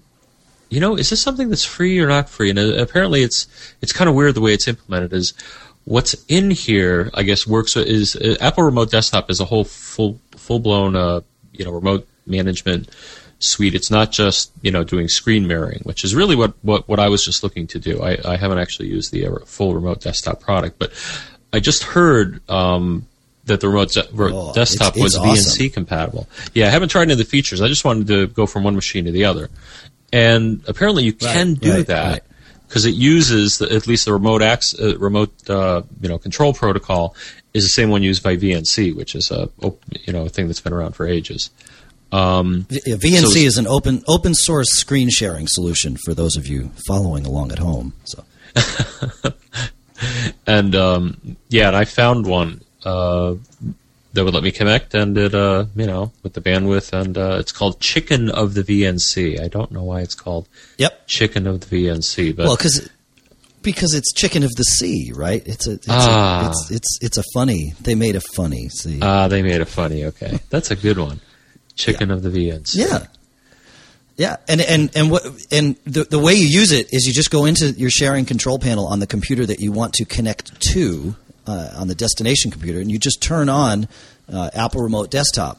you 0.68 0.80
know, 0.80 0.96
is 0.96 1.10
this 1.10 1.20
something 1.20 1.50
that's 1.50 1.64
free 1.64 1.98
or 2.00 2.08
not 2.08 2.28
free? 2.28 2.48
And 2.48 2.58
uh, 2.58 2.82
apparently, 2.82 3.22
it's 3.22 3.46
it's 3.82 3.92
kind 3.92 4.08
of 4.08 4.16
weird 4.16 4.34
the 4.34 4.40
way 4.40 4.54
it's 4.54 4.66
implemented. 4.66 5.12
Is 5.12 5.34
what's 5.84 6.14
in 6.28 6.50
here? 6.50 7.10
I 7.14 7.22
guess 7.22 7.46
works 7.46 7.76
is 7.76 8.16
uh, 8.16 8.36
Apple 8.40 8.64
Remote 8.64 8.90
Desktop 8.90 9.30
is 9.30 9.40
a 9.40 9.44
whole 9.44 9.64
full 9.64 10.18
full 10.36 10.60
blown 10.60 10.96
uh, 10.96 11.20
you 11.52 11.64
know 11.64 11.72
remote 11.72 12.08
management 12.26 12.88
suite. 13.38 13.74
It's 13.74 13.90
not 13.90 14.12
just 14.12 14.50
you 14.62 14.70
know 14.70 14.82
doing 14.82 15.08
screen 15.08 15.46
mirroring, 15.46 15.80
which 15.82 16.04
is 16.04 16.14
really 16.14 16.36
what 16.36 16.54
what, 16.62 16.88
what 16.88 16.98
I 16.98 17.10
was 17.10 17.24
just 17.24 17.42
looking 17.42 17.66
to 17.68 17.78
do. 17.78 18.02
I, 18.02 18.16
I 18.24 18.36
haven't 18.36 18.58
actually 18.58 18.88
used 18.88 19.12
the 19.12 19.26
uh, 19.26 19.38
full 19.44 19.74
remote 19.74 20.00
desktop 20.00 20.40
product, 20.40 20.78
but 20.78 20.92
I 21.52 21.60
just 21.60 21.82
heard. 21.82 22.40
Um, 22.48 23.06
that 23.46 23.60
the 23.60 23.68
remote 23.68 23.92
de- 23.92 24.06
Oh, 24.18 24.52
desktop 24.54 24.96
it's- 24.96 25.02
was 25.02 25.14
it's 25.16 25.56
VNC 25.58 25.72
compatible. 25.72 26.28
Yeah, 26.54 26.68
I 26.68 26.70
haven't 26.70 26.90
tried 26.90 27.02
any 27.02 27.12
of 27.12 27.18
the 27.18 27.24
features. 27.24 27.60
I 27.60 27.68
just 27.68 27.84
wanted 27.84 28.06
to 28.08 28.26
go 28.28 28.46
from 28.46 28.62
one 28.64 28.74
machine 28.74 29.04
to 29.06 29.10
the 29.12 29.24
other, 29.24 29.50
and 30.12 30.62
apparently 30.68 31.04
you 31.04 31.12
can 31.12 31.48
Right, 31.50 31.60
do 31.60 31.72
right, 31.74 31.86
that 31.86 32.10
right. 32.12 32.22
because 32.68 32.84
it 32.84 32.94
uses 32.94 33.58
the, 33.58 33.72
at 33.72 33.86
least 33.86 34.04
the 34.04 34.12
remote 34.12 34.42
access, 34.42 34.78
uh, 34.80 34.96
remote 34.98 35.32
uh, 35.50 35.82
you 36.00 36.08
know 36.08 36.18
control 36.18 36.52
protocol 36.52 37.16
is 37.54 37.64
the 37.64 37.68
same 37.68 37.90
one 37.90 38.02
used 38.02 38.22
by 38.22 38.36
VNC, 38.36 38.94
which 38.94 39.14
is 39.14 39.30
a 39.30 39.48
you 40.06 40.12
know 40.12 40.24
a 40.26 40.28
thing 40.28 40.46
that's 40.46 40.60
been 40.60 40.72
around 40.72 40.92
for 40.94 41.06
ages. 41.06 41.50
Um, 42.12 42.66
yeah, 42.70 42.94
VNC 42.96 43.26
so- 43.26 43.38
is 43.38 43.56
an 43.58 43.66
open 43.66 44.04
open 44.06 44.34
source 44.34 44.68
screen 44.70 45.08
sharing 45.10 45.48
solution 45.48 45.96
for 45.96 46.14
those 46.14 46.36
of 46.36 46.46
you 46.46 46.70
following 46.86 47.24
along 47.26 47.50
at 47.52 47.58
home. 47.58 47.94
So 48.04 48.24
and 50.46 50.74
um, 50.74 51.36
yeah, 51.48 51.68
and 51.68 51.76
I 51.76 51.84
found 51.84 52.26
one 52.26 52.60
uh, 52.84 53.34
that 54.14 54.24
would 54.24 54.34
let 54.34 54.42
me 54.42 54.50
connect, 54.52 54.94
and 54.94 55.16
it 55.16 55.34
uh, 55.34 55.64
you 55.74 55.86
know 55.86 56.12
with 56.22 56.34
the 56.34 56.40
bandwidth, 56.40 56.92
and 56.92 57.16
uh, 57.16 57.36
it's 57.40 57.52
called 57.52 57.80
Chicken 57.80 58.30
of 58.30 58.54
the 58.54 58.62
VNC. 58.62 59.40
I 59.40 59.48
don't 59.48 59.72
know 59.72 59.82
why 59.84 60.00
it's 60.00 60.14
called 60.14 60.48
yep. 60.78 61.06
Chicken 61.06 61.46
of 61.46 61.68
the 61.68 61.84
VNC, 61.86 62.36
but 62.36 62.46
Well, 62.46 62.56
because 62.56 62.90
because 63.62 63.94
it's 63.94 64.12
chicken 64.12 64.42
of 64.42 64.50
the 64.56 64.64
sea, 64.64 65.12
right? 65.14 65.42
It's 65.46 65.66
a 65.68 65.72
it's, 65.74 65.86
Ah. 65.88 66.46
a, 66.46 66.50
it's 66.50 66.70
it's 66.70 66.98
it's 67.00 67.18
a 67.18 67.22
funny. 67.32 67.74
They 67.80 67.94
made 67.94 68.16
a 68.16 68.20
funny. 68.34 68.68
See, 68.68 68.98
ah, 69.00 69.28
they 69.28 69.40
made 69.42 69.60
a 69.60 69.66
funny. 69.66 70.04
Okay, 70.06 70.40
that's 70.50 70.70
a 70.70 70.76
good 70.76 70.98
one. 70.98 71.20
Chicken 71.76 72.10
of 72.10 72.22
the 72.22 72.28
VNC. 72.28 72.74
yeah, 72.76 73.06
yeah, 74.16 74.36
and 74.46 74.60
and 74.60 74.90
and 74.94 75.10
what 75.10 75.24
and 75.50 75.76
the 75.84 76.04
the 76.04 76.18
way 76.18 76.34
you 76.34 76.46
use 76.46 76.70
it 76.70 76.88
is 76.92 77.06
you 77.06 77.14
just 77.14 77.30
go 77.30 77.46
into 77.46 77.70
your 77.70 77.88
sharing 77.88 78.26
control 78.26 78.58
panel 78.58 78.86
on 78.86 78.98
the 79.00 79.06
computer 79.06 79.46
that 79.46 79.60
you 79.60 79.72
want 79.72 79.94
to 79.94 80.04
connect 80.04 80.60
to 80.72 81.16
uh, 81.46 81.70
on 81.76 81.88
the 81.88 81.94
destination 81.94 82.50
computer, 82.50 82.80
and 82.80 82.90
you 82.90 82.98
just 82.98 83.22
turn 83.22 83.48
on 83.48 83.88
uh, 84.32 84.50
Apple 84.54 84.82
Remote 84.82 85.10
Desktop. 85.10 85.58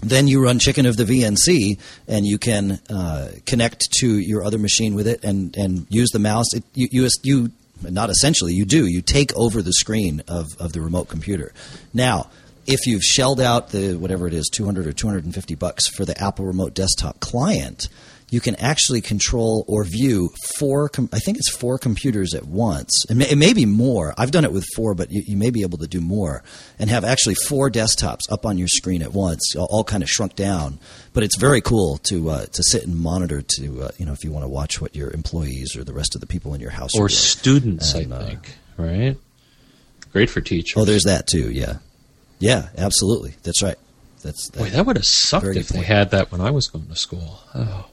Then 0.00 0.28
you 0.28 0.42
run 0.42 0.60
Chicken 0.60 0.86
of 0.86 0.96
the 0.96 1.04
VNC, 1.04 1.78
and 2.06 2.24
you 2.24 2.38
can 2.38 2.78
uh, 2.88 3.32
connect 3.46 3.90
to 3.98 4.18
your 4.18 4.44
other 4.44 4.58
machine 4.58 4.94
with 4.94 5.08
it, 5.08 5.24
and, 5.24 5.56
and 5.56 5.86
use 5.90 6.10
the 6.10 6.20
mouse. 6.20 6.54
It, 6.54 6.62
you, 6.74 6.88
you 6.92 7.08
you 7.24 7.50
not 7.82 8.10
essentially 8.10 8.54
you 8.54 8.64
do 8.64 8.86
you 8.86 9.02
take 9.02 9.36
over 9.36 9.62
the 9.62 9.72
screen 9.72 10.22
of, 10.28 10.46
of 10.58 10.72
the 10.72 10.80
remote 10.80 11.08
computer. 11.08 11.52
Now, 11.92 12.28
if 12.66 12.86
you've 12.86 13.02
shelled 13.02 13.40
out 13.40 13.70
the 13.70 13.94
whatever 13.94 14.26
it 14.26 14.34
is, 14.34 14.48
two 14.48 14.64
hundred 14.64 14.86
or 14.86 14.92
two 14.92 15.06
hundred 15.06 15.24
and 15.24 15.34
fifty 15.34 15.54
bucks 15.54 15.88
for 15.88 16.04
the 16.04 16.20
Apple 16.22 16.44
Remote 16.44 16.74
Desktop 16.74 17.18
client, 17.20 17.88
you 18.30 18.40
can 18.40 18.54
actually 18.56 19.00
control 19.00 19.64
or 19.66 19.84
view 19.84 20.30
four. 20.56 20.88
Com- 20.88 21.08
I 21.12 21.18
think 21.18 21.38
it's 21.38 21.50
four 21.50 21.78
computers 21.78 22.34
at 22.34 22.44
once. 22.44 22.90
It 23.08 23.14
may, 23.14 23.28
it 23.28 23.38
may 23.38 23.52
be 23.54 23.64
more. 23.64 24.12
I've 24.18 24.30
done 24.30 24.44
it 24.44 24.52
with 24.52 24.66
four, 24.76 24.94
but 24.94 25.10
you, 25.10 25.22
you 25.26 25.36
may 25.36 25.50
be 25.50 25.62
able 25.62 25.78
to 25.78 25.86
do 25.86 26.00
more 26.00 26.42
and 26.78 26.90
have 26.90 27.04
actually 27.04 27.36
four 27.36 27.70
desktops 27.70 28.30
up 28.30 28.44
on 28.44 28.58
your 28.58 28.68
screen 28.68 29.02
at 29.02 29.12
once, 29.12 29.54
all, 29.56 29.66
all 29.70 29.84
kind 29.84 30.02
of 30.02 30.10
shrunk 30.10 30.34
down. 30.34 30.78
But 31.14 31.22
it's 31.22 31.36
very 31.36 31.60
cool 31.60 31.98
to 32.04 32.30
uh, 32.30 32.46
to 32.46 32.62
sit 32.62 32.86
and 32.86 32.96
monitor. 32.96 33.42
To 33.42 33.82
uh, 33.82 33.90
you 33.98 34.04
know, 34.04 34.12
if 34.12 34.24
you 34.24 34.30
want 34.30 34.44
to 34.44 34.48
watch 34.48 34.80
what 34.80 34.94
your 34.94 35.10
employees 35.10 35.74
or 35.76 35.84
the 35.84 35.94
rest 35.94 36.14
of 36.14 36.20
the 36.20 36.26
people 36.26 36.52
in 36.54 36.60
your 36.60 36.70
house 36.70 36.96
are 36.98 37.04
or 37.04 37.08
students, 37.08 37.94
And, 37.94 38.12
I 38.12 38.16
uh, 38.16 38.26
think. 38.26 38.54
Right. 38.76 39.16
Great 40.12 40.30
for 40.30 40.40
teachers. 40.40 40.80
Oh, 40.80 40.84
there's 40.84 41.04
that 41.04 41.26
too. 41.26 41.50
Yeah, 41.50 41.78
yeah, 42.38 42.68
absolutely. 42.76 43.34
That's 43.42 43.62
right. 43.62 43.76
That's 44.22 44.48
that. 44.50 44.58
Boy, 44.58 44.70
that 44.70 44.84
would 44.86 44.96
have 44.96 45.06
sucked 45.06 45.46
if 45.46 45.68
they 45.68 45.82
had 45.82 46.10
that 46.10 46.30
when 46.30 46.40
I 46.40 46.50
was 46.50 46.66
going 46.68 46.86
to 46.88 46.96
school. 46.96 47.40
Oh. 47.54 47.86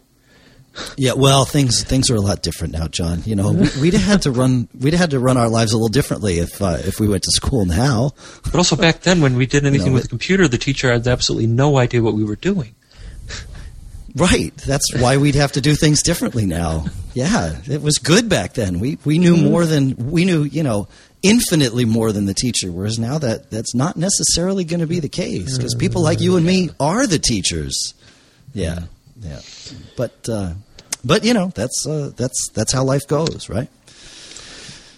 Yeah, 0.97 1.13
well, 1.13 1.45
things 1.45 1.83
things 1.83 2.09
are 2.09 2.15
a 2.15 2.21
lot 2.21 2.41
different 2.41 2.73
now, 2.73 2.87
John. 2.87 3.21
You 3.25 3.35
know, 3.35 3.51
we, 3.53 3.69
we'd 3.81 3.93
have 3.93 4.03
had 4.03 4.21
to 4.23 4.31
run 4.31 4.67
we'd 4.79 4.93
have 4.93 4.99
had 4.99 5.09
to 5.11 5.19
run 5.19 5.37
our 5.37 5.49
lives 5.49 5.71
a 5.71 5.77
little 5.77 5.87
differently 5.89 6.39
if 6.39 6.61
uh, 6.61 6.77
if 6.81 6.99
we 6.99 7.07
went 7.07 7.23
to 7.23 7.31
school 7.31 7.65
now. 7.65 8.11
But 8.43 8.55
also 8.55 8.75
back 8.75 9.01
then, 9.01 9.21
when 9.21 9.35
we 9.35 9.45
did 9.45 9.65
anything 9.65 9.87
No, 9.89 9.93
with 9.93 10.01
it- 10.01 10.07
the 10.07 10.09
computer, 10.09 10.47
the 10.47 10.57
teacher 10.57 10.91
had 10.91 11.07
absolutely 11.07 11.47
no 11.47 11.77
idea 11.77 12.01
what 12.01 12.13
we 12.13 12.23
were 12.23 12.35
doing. 12.35 12.75
Right. 14.15 14.55
That's 14.57 14.95
why 14.95 15.17
we'd 15.17 15.35
have 15.35 15.51
to 15.53 15.61
do 15.61 15.75
things 15.75 16.01
differently 16.01 16.45
now. 16.45 16.85
Yeah, 17.13 17.55
it 17.69 17.81
was 17.81 17.97
good 17.97 18.29
back 18.29 18.53
then. 18.53 18.79
We 18.79 18.97
we 19.03 19.19
knew 19.19 19.35
more 19.35 19.65
than 19.65 19.95
we 20.11 20.23
knew. 20.23 20.43
You 20.43 20.63
know, 20.63 20.87
infinitely 21.21 21.83
more 21.85 22.11
than 22.13 22.25
the 22.25 22.33
teacher. 22.33 22.71
Whereas 22.71 22.97
now 22.97 23.17
that 23.17 23.49
that's 23.51 23.75
not 23.75 23.97
necessarily 23.97 24.63
going 24.63 24.79
to 24.79 24.87
be 24.87 24.99
the 25.01 25.09
case 25.09 25.57
because 25.57 25.75
people 25.75 26.01
like 26.01 26.21
you 26.21 26.37
and 26.37 26.45
me 26.45 26.69
are 26.79 27.05
the 27.07 27.19
teachers. 27.19 27.93
Yeah, 28.53 28.83
yeah. 29.19 29.41
But 29.97 30.29
uh, 30.29 30.53
but 31.05 31.23
you 31.23 31.33
know 31.33 31.51
that's 31.55 31.85
uh, 31.87 32.11
that's 32.17 32.49
that's 32.49 32.73
how 32.73 32.83
life 32.83 33.07
goes, 33.07 33.47
right? 33.49 33.69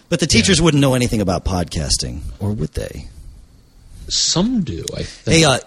But 0.08 0.20
the 0.20 0.26
teachers 0.26 0.60
wouldn't 0.60 0.80
know 0.80 0.94
anything 0.94 1.20
about 1.20 1.44
podcasting, 1.44 2.20
or 2.40 2.52
would 2.52 2.72
they? 2.72 3.08
Some 4.08 4.62
do, 4.62 4.84
I 4.96 5.02
think. 5.02 5.36
Hey, 5.36 5.44
uh, 5.44 5.58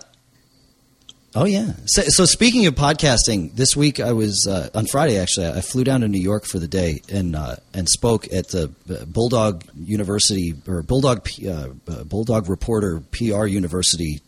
oh 1.35 1.45
yeah. 1.45 1.73
So, 1.85 2.01
so 2.07 2.25
speaking 2.25 2.65
of 2.65 2.73
podcasting, 2.73 3.55
this 3.55 3.75
week 3.75 3.99
I 3.99 4.13
was 4.13 4.47
uh, 4.49 4.69
on 4.73 4.87
Friday. 4.87 5.19
Actually, 5.19 5.49
I 5.49 5.61
flew 5.61 5.83
down 5.83 6.01
to 6.01 6.07
New 6.07 6.19
York 6.19 6.45
for 6.45 6.57
the 6.57 6.67
day 6.67 7.01
and 7.07 7.35
uh, 7.35 7.57
and 7.75 7.87
spoke 7.87 8.33
at 8.33 8.47
the 8.47 8.71
uh, 8.89 9.05
Bulldog 9.05 9.63
University 9.75 10.55
or 10.67 10.81
Bulldog 10.81 11.29
uh, 11.45 11.67
uh, 11.87 12.03
Bulldog 12.03 12.49
Reporter 12.49 13.03
PR 13.11 13.45
University 13.45 14.21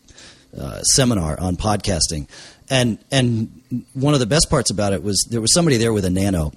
uh, 0.56 0.80
seminar 0.82 1.38
on 1.40 1.56
podcasting, 1.56 2.28
And 2.70 2.98
and 3.10 3.84
one 3.92 4.14
of 4.14 4.20
the 4.20 4.26
best 4.26 4.48
parts 4.50 4.70
about 4.70 4.92
it 4.92 5.02
was 5.02 5.26
there 5.30 5.40
was 5.40 5.52
somebody 5.52 5.76
there 5.76 5.92
with 5.92 6.04
a 6.04 6.10
nano. 6.10 6.52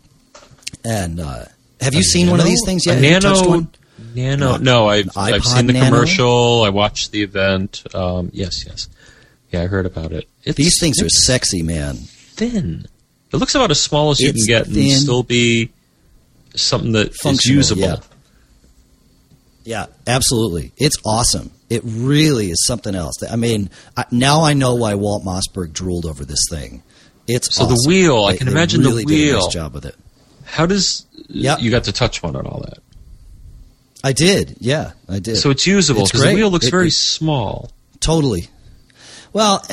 And 0.85 1.19
uh, 1.19 1.45
have 1.81 1.93
you 1.93 1.99
A 1.99 2.03
seen 2.03 2.29
one 2.29 2.39
of 2.39 2.45
these 2.45 2.61
things 2.65 2.85
yet? 2.85 3.01
You 3.01 3.11
nano? 3.19 3.67
Nano. 4.15 4.57
No, 4.57 4.87
I've, 4.87 5.09
I've 5.17 5.43
seen 5.43 5.67
the 5.67 5.73
Nano? 5.73 5.85
commercial. 5.87 6.63
I 6.63 6.69
watched 6.69 7.11
the 7.11 7.23
event. 7.23 7.83
Um, 7.93 8.29
yes, 8.33 8.65
yes. 8.65 8.87
Yeah, 9.51 9.63
I 9.63 9.67
heard 9.67 9.85
about 9.85 10.11
it. 10.11 10.27
It's, 10.43 10.55
These 10.57 10.79
things 10.79 11.01
are 11.01 11.09
sexy, 11.09 11.61
man. 11.63 11.95
thin. 11.95 12.85
It 13.31 13.37
looks 13.37 13.55
about 13.55 13.71
as 13.71 13.79
small 13.81 14.11
as 14.11 14.19
you 14.19 14.29
It's 14.29 14.45
can 14.45 14.47
get 14.47 14.67
and 14.67 14.91
still 14.93 15.23
be 15.23 15.71
something 16.55 16.93
that 16.93 17.13
is 17.25 17.45
usable. 17.45 17.81
yeah. 17.81 17.97
Yeah, 19.67 19.87
absolutely. 20.07 20.71
It's 20.77 20.95
awesome. 21.05 21.51
It 21.69 21.81
really 21.83 22.49
is 22.51 22.65
something 22.65 22.95
else. 22.95 23.15
I 23.29 23.35
mean, 23.35 23.69
I, 23.97 24.05
now 24.11 24.43
I 24.43 24.53
know 24.53 24.75
why 24.75 24.95
Walt 24.95 25.25
Mossberg 25.25 25.73
drooled 25.73 26.05
over 26.05 26.23
this 26.23 26.39
thing. 26.49 26.83
It's 27.27 27.53
So 27.53 27.65
the 27.65 27.73
awesome. 27.73 27.89
wheel, 27.89 28.23
I 28.23 28.31
They- 28.31 28.37
can 28.37 28.47
imagine 28.47 28.81
the 28.81 28.87
really 28.89 29.03
Did 29.03 29.13
a 29.13 29.33
wheel. 29.33 29.39
nice 29.43 29.53
job 29.53 29.73
with 29.73 29.85
it. 29.85 29.95
How 30.45 30.65
does 30.65 31.05
Yeah. 31.27 31.57
you 31.57 31.69
got 31.69 31.83
to 31.83 31.91
touch 31.91 32.23
one 32.23 32.37
and 32.37 32.47
all 32.47 32.61
that? 32.61 32.77
I 34.05 34.13
did. 34.13 34.55
Yeah, 34.61 34.91
I 35.09 35.19
did. 35.19 35.35
So 35.35 35.49
it's 35.49 35.67
usable 35.67 36.05
because 36.05 36.21
the 36.21 36.33
wheel 36.33 36.49
looks 36.49 36.67
It- 36.67 36.71
very 36.71 36.87
it- 36.87 36.93
small. 36.93 37.69
Totally. 37.99 38.47
Well, 39.33 39.61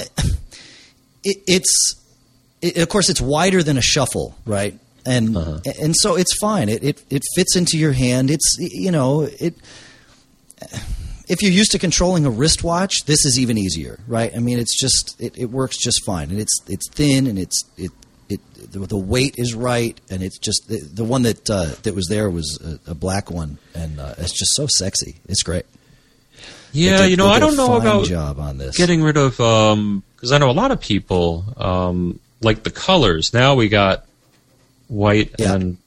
it, 1.23 1.37
it's 1.47 1.95
it, 2.61 2.79
of 2.79 2.89
course 2.89 3.09
it's 3.11 3.21
wider 3.21 3.63
than 3.63 3.79
a 3.79 3.83
shuffle, 3.83 4.35
right? 4.45 4.77
And 5.07 5.37
Uh-huh. 5.37 5.59
and 5.81 5.95
so 5.97 6.17
it's 6.17 6.35
fine. 6.39 6.69
It, 6.69 6.83
it 6.83 7.05
it 7.11 7.23
fits 7.37 7.57
into 7.57 7.77
your 7.79 7.93
hand. 7.93 8.31
It's 8.31 8.57
you 8.59 8.91
know 8.91 9.23
it. 9.39 9.55
If 11.27 11.41
you're 11.43 11.53
used 11.53 11.73
to 11.73 11.79
controlling 11.79 12.27
a 12.27 12.31
wristwatch, 12.31 13.05
this 13.07 13.25
is 13.25 13.39
even 13.39 13.57
easier, 13.57 13.99
right? 14.07 14.31
I 14.37 14.41
mean, 14.41 14.59
it's 14.59 14.79
just 14.79 15.17
it, 15.19 15.37
it 15.39 15.47
works 15.47 15.79
just 15.79 16.05
fine, 16.05 16.31
and 16.31 16.39
it's 16.39 16.53
it's 16.69 16.89
thin, 16.91 17.27
and 17.27 17.39
it's 17.39 17.65
it 17.79 17.91
it 18.29 18.41
the, 18.73 18.81
the 18.81 18.97
weight 18.99 19.35
is 19.39 19.55
right, 19.55 19.99
and 20.11 20.23
it's 20.23 20.39
just 20.39 20.69
the, 20.69 20.79
the 20.81 21.05
one 21.05 21.23
that 21.23 21.49
uh, 21.49 21.71
that 21.83 21.95
was 21.95 22.09
there 22.09 22.29
was 22.29 22.59
a, 22.87 22.91
a 22.91 22.95
black 22.95 23.31
one, 23.31 23.57
and 23.75 23.99
uh, 24.01 24.15
it's 24.19 24.33
just 24.39 24.55
so 24.55 24.67
sexy. 24.67 25.17
It's 25.27 25.43
great. 25.43 25.65
Yeah, 26.73 27.03
did- 27.03 27.11
you 27.13 27.17
know, 27.17 27.29
I 27.29 27.39
don't 27.39 27.57
know 27.57 27.77
about 27.77 28.05
job 28.07 28.39
on 28.39 28.59
this. 28.59 28.77
getting 28.77 29.03
rid 29.03 29.17
of 29.17 29.33
because 29.37 30.31
I 30.33 30.37
know 30.39 30.51
a 30.51 30.53
lot 30.53 30.73
of 30.73 30.81
people 30.81 31.45
um, 31.57 32.21
like 32.43 32.65
the 32.65 32.71
colors. 32.71 33.33
Now 33.33 33.55
we 33.55 33.71
got 33.71 34.05
white 34.89 35.33
Yeah. 35.39 35.55
and 35.55 35.79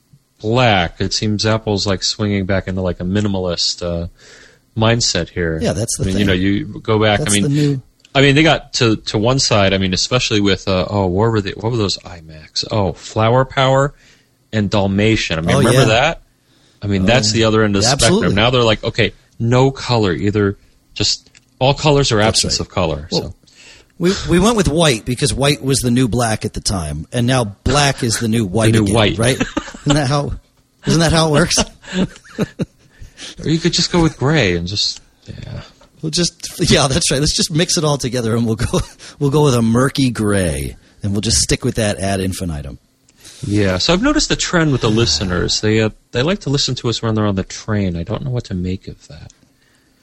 black. 0.42 1.00
It 1.02 1.14
seems 1.14 1.46
Apple's 1.46 1.88
like 1.88 2.04
swinging 2.04 2.46
back 2.46 2.68
into 2.68 2.82
like 2.82 3.00
a 3.00 3.04
minimalist 3.04 3.82
uh, 3.86 4.08
mindset 4.78 5.30
here. 5.30 5.60
Yeah, 5.62 5.74
that's 5.74 5.98
the 5.98 6.04
I 6.04 6.06
mean, 6.08 6.14
thing. 6.16 6.20
you 6.22 6.26
know, 6.28 6.34
you 6.34 6.80
go 6.82 7.00
back. 7.00 7.20
That's 7.20 7.36
I 7.36 7.40
mean, 7.42 7.54
new. 7.54 7.82
I 8.16 8.22
mean, 8.22 8.36
they 8.36 8.44
got 8.44 8.74
to 8.74 8.96
to 8.98 9.18
one 9.18 9.40
side. 9.40 9.74
I 9.74 9.78
mean, 9.78 9.94
especially 9.94 10.42
with 10.42 10.68
uh, 10.68 10.88
oh, 10.90 11.06
what 11.08 11.32
were 11.32 11.42
they? 11.42 11.52
What 11.52 11.72
were 11.72 11.78
those 11.78 11.98
iMacs? 12.00 12.66
Oh, 12.72 12.94
Flower 12.94 13.46
Power 13.46 13.94
and 14.52 14.70
Dalmatian. 14.70 15.38
I 15.38 15.42
mean, 15.42 15.56
Oh, 15.56 15.60
remember 15.60 15.80
yeah. 15.82 15.86
that? 15.86 16.22
I 16.82 16.88
mean, 16.88 17.06
that's 17.06 17.32
the 17.32 17.44
other 17.46 17.64
end 17.64 17.76
of 17.76 17.82
the 17.82 17.88
Yeah, 17.88 17.94
absolutely. 17.94 18.20
spectrum. 18.30 18.36
Now 18.36 18.50
they're 18.52 18.64
like, 18.64 18.84
okay, 18.84 19.14
no 19.40 19.72
color, 19.72 20.14
either 20.14 20.58
just 20.94 21.30
all 21.60 21.74
colors 21.74 22.12
or 22.12 22.18
That's 22.18 22.38
absence 22.44 22.60
right. 22.60 22.68
of 22.68 22.70
color. 22.74 23.08
Well, 23.12 23.22
so 23.22 23.36
We 24.00 24.14
we 24.30 24.40
went 24.40 24.58
with 24.58 24.68
white 24.68 25.06
because 25.06 25.34
white 25.34 25.62
was 25.62 25.80
the 25.80 25.92
new 25.92 26.08
black 26.08 26.46
at 26.46 26.54
the 26.54 26.62
time, 26.62 27.08
and 27.12 27.26
now 27.26 27.44
black 27.46 28.04
is 28.04 28.20
the 28.20 28.28
new 28.28 28.46
white. 28.46 28.74
the 28.74 28.80
new 28.80 28.84
again, 28.84 28.96
white. 28.96 29.18
right? 29.18 29.42
Isn't 29.42 29.96
that 29.96 30.08
how? 30.08 30.34
Isn't 30.86 31.00
that 31.00 31.12
how 31.12 31.30
it 31.30 31.32
works? 31.32 31.56
or 33.44 33.50
you 33.50 33.58
could 33.58 33.74
just 33.74 33.92
go 33.92 34.02
with 34.02 34.18
gray 34.18 34.56
and 34.56 34.68
just 34.68 35.02
yeah. 35.26 35.64
We'll 36.02 36.12
just 36.12 36.60
yeah, 36.70 36.88
that's 36.88 37.10
right. 37.12 37.20
Let's 37.20 37.36
just 37.36 37.52
mix 37.52 37.78
it 37.78 37.84
all 37.84 37.98
together, 37.98 38.36
and 38.36 38.46
we'll 38.46 38.56
go 38.56 38.80
we'll 39.20 39.32
go 39.32 39.46
with 39.46 39.56
a 39.56 39.64
murky 39.64 40.12
gray, 40.12 40.78
and 41.02 41.12
we'll 41.12 41.22
just 41.22 41.38
stick 41.38 41.66
with 41.66 41.76
that 41.76 41.98
ad 41.98 42.20
infinitum. 42.20 42.78
Yeah, 43.46 43.78
so 43.78 43.94
I've 43.94 44.02
noticed 44.02 44.30
the 44.30 44.36
trend 44.36 44.72
with 44.72 44.82
the 44.82 44.90
listeners. 44.90 45.62
They 45.62 45.82
uh, 45.82 45.90
they 46.12 46.22
like 46.22 46.40
to 46.40 46.50
listen 46.50 46.76
to 46.76 46.90
us 46.90 47.02
when 47.02 47.16
they're 47.16 47.26
on 47.26 47.36
the 47.36 47.44
train. 47.44 47.96
I 47.96 48.04
don't 48.04 48.24
know 48.24 48.32
what 48.32 48.46
to 48.46 48.54
make 48.54 48.88
of 48.88 49.08
that. 49.08 49.34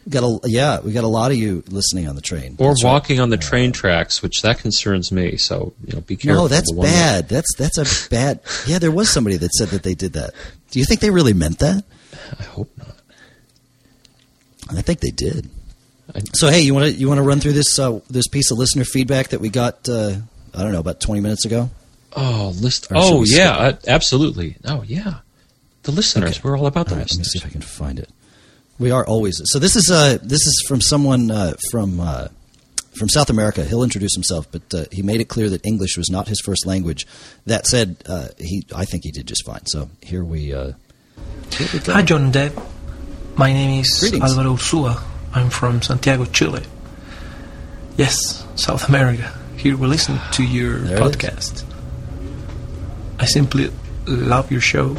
Got 0.08 0.22
a 0.24 0.38
yeah, 0.44 0.80
we 0.80 0.92
got 0.92 1.04
a 1.04 1.08
lot 1.08 1.30
of 1.30 1.38
you 1.38 1.62
listening 1.68 2.06
on 2.08 2.14
the 2.14 2.20
train, 2.20 2.56
Or 2.58 2.68
That's 2.68 2.84
right. 2.84 2.92
walking 2.92 3.20
on 3.20 3.30
the 3.30 3.38
train 3.38 3.72
tracks, 3.72 4.22
which 4.22 4.42
that 4.42 4.58
concerns 4.58 5.10
me. 5.10 5.38
So 5.38 5.72
you 5.86 5.94
know, 5.94 6.00
be 6.02 6.16
careful. 6.16 6.42
No, 6.42 6.48
that's 6.48 6.70
bad. 6.72 7.28
That's 7.28 7.54
that's 7.56 7.78
a 7.78 8.10
bad. 8.10 8.40
Yeah, 8.66 8.78
there 8.78 8.90
was 8.92 9.08
somebody 9.08 9.38
that 9.38 9.50
said 9.54 9.68
that 9.68 9.82
they 9.82 9.94
did 9.94 10.12
that. 10.12 10.34
Do 10.70 10.78
you 10.78 10.84
think 10.84 11.00
they 11.00 11.08
really 11.10 11.32
meant 11.32 11.58
that? 11.60 11.84
I 12.38 12.42
hope 12.42 12.70
not. 12.76 12.94
I 14.70 14.82
think 14.82 15.00
they 15.00 15.10
did. 15.10 15.48
I- 16.14 16.20
So 16.34 16.48
hey, 16.48 16.60
you 16.60 16.74
want 16.74 16.86
to 16.86 16.92
you 16.92 17.08
want 17.08 17.18
to 17.18 17.22
run 17.22 17.40
through 17.40 17.54
this 17.54 17.78
uh, 17.78 18.00
this 18.10 18.28
piece 18.28 18.50
of 18.50 18.58
listener 18.58 18.84
feedback 18.84 19.28
that 19.28 19.40
we 19.40 19.48
got? 19.48 19.88
Uh, 19.88 20.16
I 20.54 20.62
don't 20.62 20.72
know 20.72 20.80
about 20.80 21.00
twenty 21.00 21.20
minutes 21.22 21.44
ago. 21.44 21.70
Oh, 22.16 22.52
list. 22.60 22.92
Or 22.92 22.96
Oh, 22.96 23.24
yeah, 23.26 23.50
uh, 23.52 23.76
absolutely. 23.88 24.56
Oh, 24.64 24.84
yeah. 24.86 25.14
The 25.82 25.90
listeners. 25.90 26.30
Okay. 26.38 26.40
We're 26.44 26.56
all 26.56 26.66
about 26.68 26.86
the 26.86 26.92
All 26.94 27.00
right, 27.00 27.10
let 27.10 27.18
me 27.18 27.24
see 27.24 27.38
if 27.40 27.44
I 27.44 27.48
can 27.48 27.60
find 27.60 27.98
it. 27.98 28.08
We 28.78 28.90
are 28.90 29.06
always 29.06 29.40
so. 29.44 29.58
This 29.58 29.76
is 29.76 29.90
uh 29.90 30.18
this 30.22 30.40
is 30.40 30.64
from 30.66 30.80
someone 30.80 31.30
uh, 31.30 31.54
from 31.70 32.00
uh, 32.00 32.28
from 32.98 33.08
South 33.08 33.30
America. 33.30 33.64
He'll 33.64 33.84
introduce 33.84 34.14
himself, 34.14 34.50
but 34.50 34.62
uh, 34.74 34.84
he 34.90 35.02
made 35.02 35.20
it 35.20 35.28
clear 35.28 35.48
that 35.50 35.64
English 35.64 35.96
was 35.96 36.10
not 36.10 36.28
his 36.28 36.40
first 36.40 36.66
language. 36.66 37.06
That 37.46 37.66
said, 37.66 37.96
uh, 38.06 38.28
he 38.38 38.66
I 38.74 38.84
think 38.84 39.04
he 39.04 39.12
did 39.12 39.26
just 39.26 39.44
fine. 39.46 39.66
So 39.66 39.90
here 40.02 40.24
we 40.24 40.52
uh, 40.52 40.72
here 41.52 41.68
we 41.72 41.78
go. 41.78 41.92
Hi, 41.92 42.02
John 42.02 42.30
Deb. 42.30 42.60
My 43.36 43.52
name 43.52 43.80
is 43.80 44.00
Greetings. 44.00 44.22
Alvaro 44.22 44.54
Ursua. 44.54 45.02
I'm 45.32 45.50
from 45.50 45.82
Santiago, 45.82 46.24
Chile. 46.26 46.62
Yes, 47.96 48.44
South 48.56 48.88
America. 48.88 49.32
Here 49.56 49.76
we 49.76 49.86
listen 49.86 50.18
to 50.32 50.44
your 50.44 50.78
There 50.78 50.98
podcast. 50.98 51.64
I 53.18 53.24
simply 53.24 53.70
love 54.06 54.50
your 54.50 54.60
show. 54.60 54.96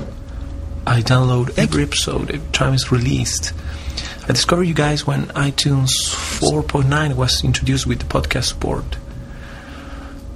I 0.87 1.01
download 1.01 1.51
Thank 1.51 1.69
every 1.69 1.83
episode 1.83 2.31
every 2.31 2.51
time 2.51 2.73
it's 2.73 2.91
released. 2.91 3.53
I 4.23 4.27
discovered 4.27 4.63
you 4.63 4.73
guys 4.73 5.05
when 5.05 5.25
iTunes 5.27 5.89
4.9 6.39 7.15
was 7.15 7.43
introduced 7.43 7.85
with 7.87 7.99
the 7.99 8.05
podcast 8.05 8.45
support. 8.45 8.97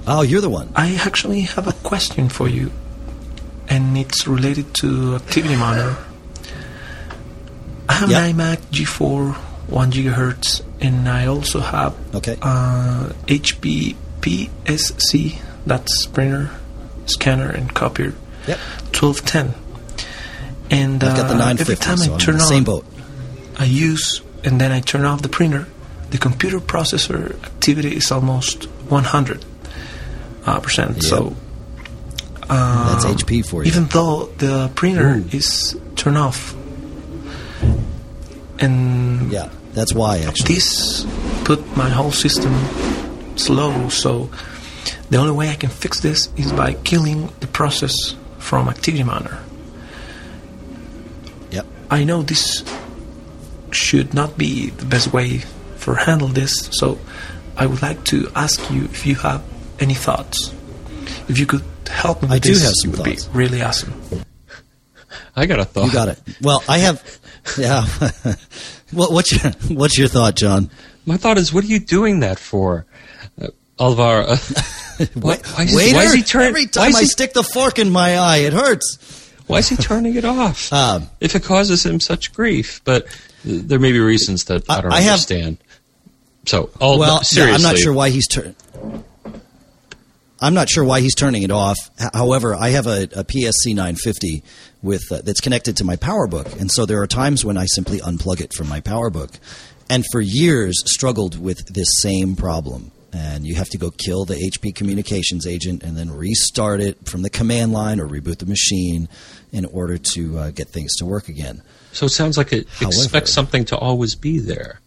Oh, 0.06 0.22
you're 0.22 0.40
the 0.40 0.48
one. 0.50 0.70
I 0.74 0.96
actually 0.96 1.42
have 1.42 1.68
a 1.68 1.72
question 1.72 2.28
for 2.28 2.48
you, 2.48 2.72
and 3.68 3.96
it's 3.96 4.26
related 4.26 4.74
to 4.76 5.16
activity 5.16 5.56
monitor. 5.56 5.96
I 7.88 7.92
have 7.94 8.10
Yeah. 8.10 8.24
an 8.24 8.34
iMac 8.36 8.58
G4 8.70 9.36
1 9.68 9.92
gigahertz, 9.92 10.62
and 10.80 11.08
I 11.08 11.26
also 11.26 11.60
have 11.60 11.94
Okay. 12.14 12.36
uh, 12.42 13.10
HP 13.28 13.96
PSC, 14.20 15.38
that's 15.66 16.06
printer, 16.06 16.50
scanner, 17.06 17.48
and 17.50 17.72
copier, 17.74 18.14
Yep. 18.46 18.58
1210. 18.92 19.54
And 20.70 21.02
I've 21.02 21.16
got 21.16 21.28
the 21.28 21.34
uh, 21.34 21.38
950, 21.38 21.62
every 21.72 21.76
time 21.76 21.96
so 21.96 22.14
I 22.14 22.18
turn 22.18 22.36
the 22.36 22.42
on, 22.42 22.48
same 22.48 22.64
boat. 22.64 22.86
I 23.58 23.64
use 23.64 24.22
and 24.44 24.60
then 24.60 24.70
I 24.72 24.80
turn 24.80 25.04
off 25.04 25.22
the 25.22 25.28
printer, 25.28 25.66
the 26.10 26.18
computer 26.18 26.60
processor 26.60 27.34
activity 27.44 27.96
is 27.96 28.10
almost 28.10 28.64
100 28.88 29.44
uh, 30.46 30.60
percent. 30.60 30.94
Yep. 30.96 31.02
So 31.02 31.36
uh, 32.48 32.92
That's 33.00 33.22
HP 33.22 33.44
for 33.46 33.62
you. 33.64 33.68
even 33.68 33.86
though 33.86 34.26
the 34.38 34.70
printer 34.74 35.16
Ooh. 35.16 35.24
is 35.36 35.76
turned 35.96 36.18
off, 36.18 36.54
and 38.58 39.30
Yeah, 39.32 39.48
that's 39.72 39.94
why 39.94 40.18
actually. 40.18 40.54
this 40.54 41.06
put 41.44 41.64
my 41.76 41.88
whole 41.88 42.12
system 42.12 42.54
slow. 43.36 43.88
So 43.88 44.30
the 45.10 45.18
only 45.18 45.32
way 45.32 45.50
I 45.50 45.56
can 45.56 45.70
fix 45.70 46.00
this 46.00 46.28
is 46.36 46.52
by 46.52 46.74
killing 46.74 47.30
the 47.40 47.46
process 47.46 47.94
from 48.38 48.68
Activity 48.68 49.02
Monitor. 49.04 49.38
Yep. 51.90 52.00
I 52.00 52.04
know 52.04 52.22
this 52.22 52.64
should 53.72 54.14
not 54.14 54.36
be 54.38 54.70
the 54.70 54.84
best 54.86 55.12
way 55.12 55.38
for 55.76 55.94
handle 55.94 56.28
this, 56.28 56.68
so 56.72 56.98
I 57.56 57.66
would 57.66 57.82
like 57.82 58.04
to 58.06 58.28
ask 58.34 58.70
you 58.70 58.84
if 58.84 59.06
you 59.06 59.14
have 59.16 59.42
any 59.78 59.94
thoughts. 59.94 60.54
If 61.28 61.38
you 61.38 61.46
could 61.46 61.64
help 61.88 62.22
me 62.22 62.26
with 62.26 62.32
I 62.36 62.38
do 62.38 62.54
this, 62.54 62.62
have 62.62 62.72
some 62.76 62.90
it 62.90 62.98
would 62.98 63.06
thoughts. 63.06 63.24
be 63.26 63.38
really 63.38 63.62
awesome. 63.62 63.94
I 65.36 65.46
got 65.46 65.58
a 65.60 65.64
thought. 65.64 65.86
You 65.86 65.92
got 65.92 66.08
it. 66.08 66.18
Well, 66.42 66.62
I 66.68 66.78
have. 66.78 67.02
Yeah. 67.58 67.86
what, 68.92 69.12
what's 69.12 69.32
your 69.32 69.52
What's 69.76 69.98
your 69.98 70.08
thought, 70.08 70.36
John? 70.36 70.70
My 71.06 71.16
thought 71.16 71.38
is, 71.38 71.52
what 71.52 71.64
are 71.64 71.68
you 71.68 71.80
doing 71.80 72.20
that 72.20 72.38
for? 72.38 72.86
Uh, 73.40 73.48
Alvar, 73.78 74.22
uh, 74.22 74.36
why, 75.14 75.36
why, 75.38 75.64
is, 75.64 75.74
Waiter, 75.74 75.96
why 75.96 76.04
is 76.04 76.12
he 76.12 76.22
turning? 76.22 76.48
every 76.48 76.64
why, 76.64 76.70
time 76.70 76.88
is 76.90 76.96
I 76.96 77.00
he, 77.00 77.06
stick 77.06 77.32
the 77.32 77.42
fork 77.42 77.78
in 77.78 77.90
my 77.90 78.18
eye, 78.18 78.38
it 78.38 78.52
hurts. 78.52 78.98
Why 79.50 79.58
is 79.58 79.68
he 79.68 79.76
turning 79.76 80.14
it 80.16 80.24
off? 80.24 80.72
Um, 80.80 81.08
if 81.20 81.34
it 81.34 81.42
causes 81.44 81.84
him 81.84 82.00
such 82.00 82.32
grief, 82.32 82.80
but 82.84 83.06
there 83.44 83.78
may 83.78 83.92
be 83.92 83.98
reasons 84.00 84.44
that 84.44 84.68
I, 84.70 84.78
I- 84.78 84.80
don't 84.80 84.92
I 84.92 85.00
have- 85.00 85.12
understand. 85.14 85.58
So, 86.46 86.70
all 86.80 86.98
well, 86.98 87.16
yeah, 87.16 87.20
seriously, 87.22 87.54
I'm 87.54 87.62
not 87.62 87.78
sure 87.78 87.92
why 87.92 88.08
he's 88.08 88.26
turning. 88.26 88.54
I'm 90.40 90.54
not 90.54 90.70
sure 90.70 90.84
why 90.84 91.00
he's 91.00 91.14
turning 91.14 91.42
it 91.42 91.50
off. 91.50 91.76
However, 92.14 92.54
I 92.54 92.70
have 92.70 92.86
a, 92.86 93.02
a 93.14 93.24
PSC 93.24 93.74
950 93.74 94.42
with 94.82 95.02
uh, 95.12 95.20
that's 95.22 95.40
connected 95.42 95.76
to 95.76 95.84
my 95.84 95.96
PowerBook, 95.96 96.58
and 96.58 96.70
so 96.70 96.86
there 96.86 97.02
are 97.02 97.06
times 97.06 97.44
when 97.44 97.58
I 97.58 97.66
simply 97.66 97.98
unplug 98.00 98.40
it 98.40 98.54
from 98.54 98.68
my 98.70 98.80
PowerBook, 98.80 99.38
and 99.90 100.02
for 100.10 100.20
years 100.22 100.82
struggled 100.86 101.38
with 101.38 101.66
this 101.66 101.88
same 102.00 102.36
problem. 102.36 102.90
And 103.12 103.46
you 103.46 103.54
have 103.56 103.68
to 103.70 103.78
go 103.78 103.90
kill 103.90 104.24
the 104.24 104.34
HP 104.34 104.74
communications 104.74 105.46
agent 105.46 105.82
and 105.82 105.96
then 105.96 106.10
restart 106.10 106.80
it 106.80 107.08
from 107.08 107.22
the 107.22 107.30
command 107.30 107.72
line 107.72 107.98
or 108.00 108.06
reboot 108.08 108.38
the 108.38 108.46
machine 108.46 109.08
in 109.52 109.64
order 109.66 109.98
to 109.98 110.38
uh, 110.38 110.50
get 110.50 110.68
things 110.68 110.94
to 110.96 111.04
work 111.04 111.28
again. 111.28 111.62
So 111.92 112.06
it 112.06 112.10
sounds 112.10 112.36
like 112.38 112.52
it 112.52 112.68
However- 112.68 112.94
expects 112.96 113.32
something 113.32 113.64
to 113.66 113.76
always 113.76 114.14
be 114.14 114.38
there. 114.38 114.80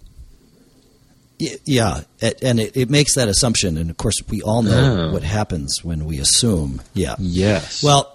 Yeah, 1.66 2.02
and 2.42 2.60
it, 2.60 2.78
it 2.78 2.90
makes 2.90 3.16
that 3.16 3.28
assumption, 3.28 3.78
and 3.78 3.90
of 3.90 3.98
course, 3.98 4.16
we 4.30 4.42
all 4.42 4.62
know 4.62 5.08
Oh. 5.10 5.12
what 5.12 5.24
happens 5.24 5.84
when 5.84 6.06
we 6.06 6.20
assume. 6.20 6.82
Yeah. 6.94 7.16
Yes. 7.20 7.84
Well, 7.84 8.10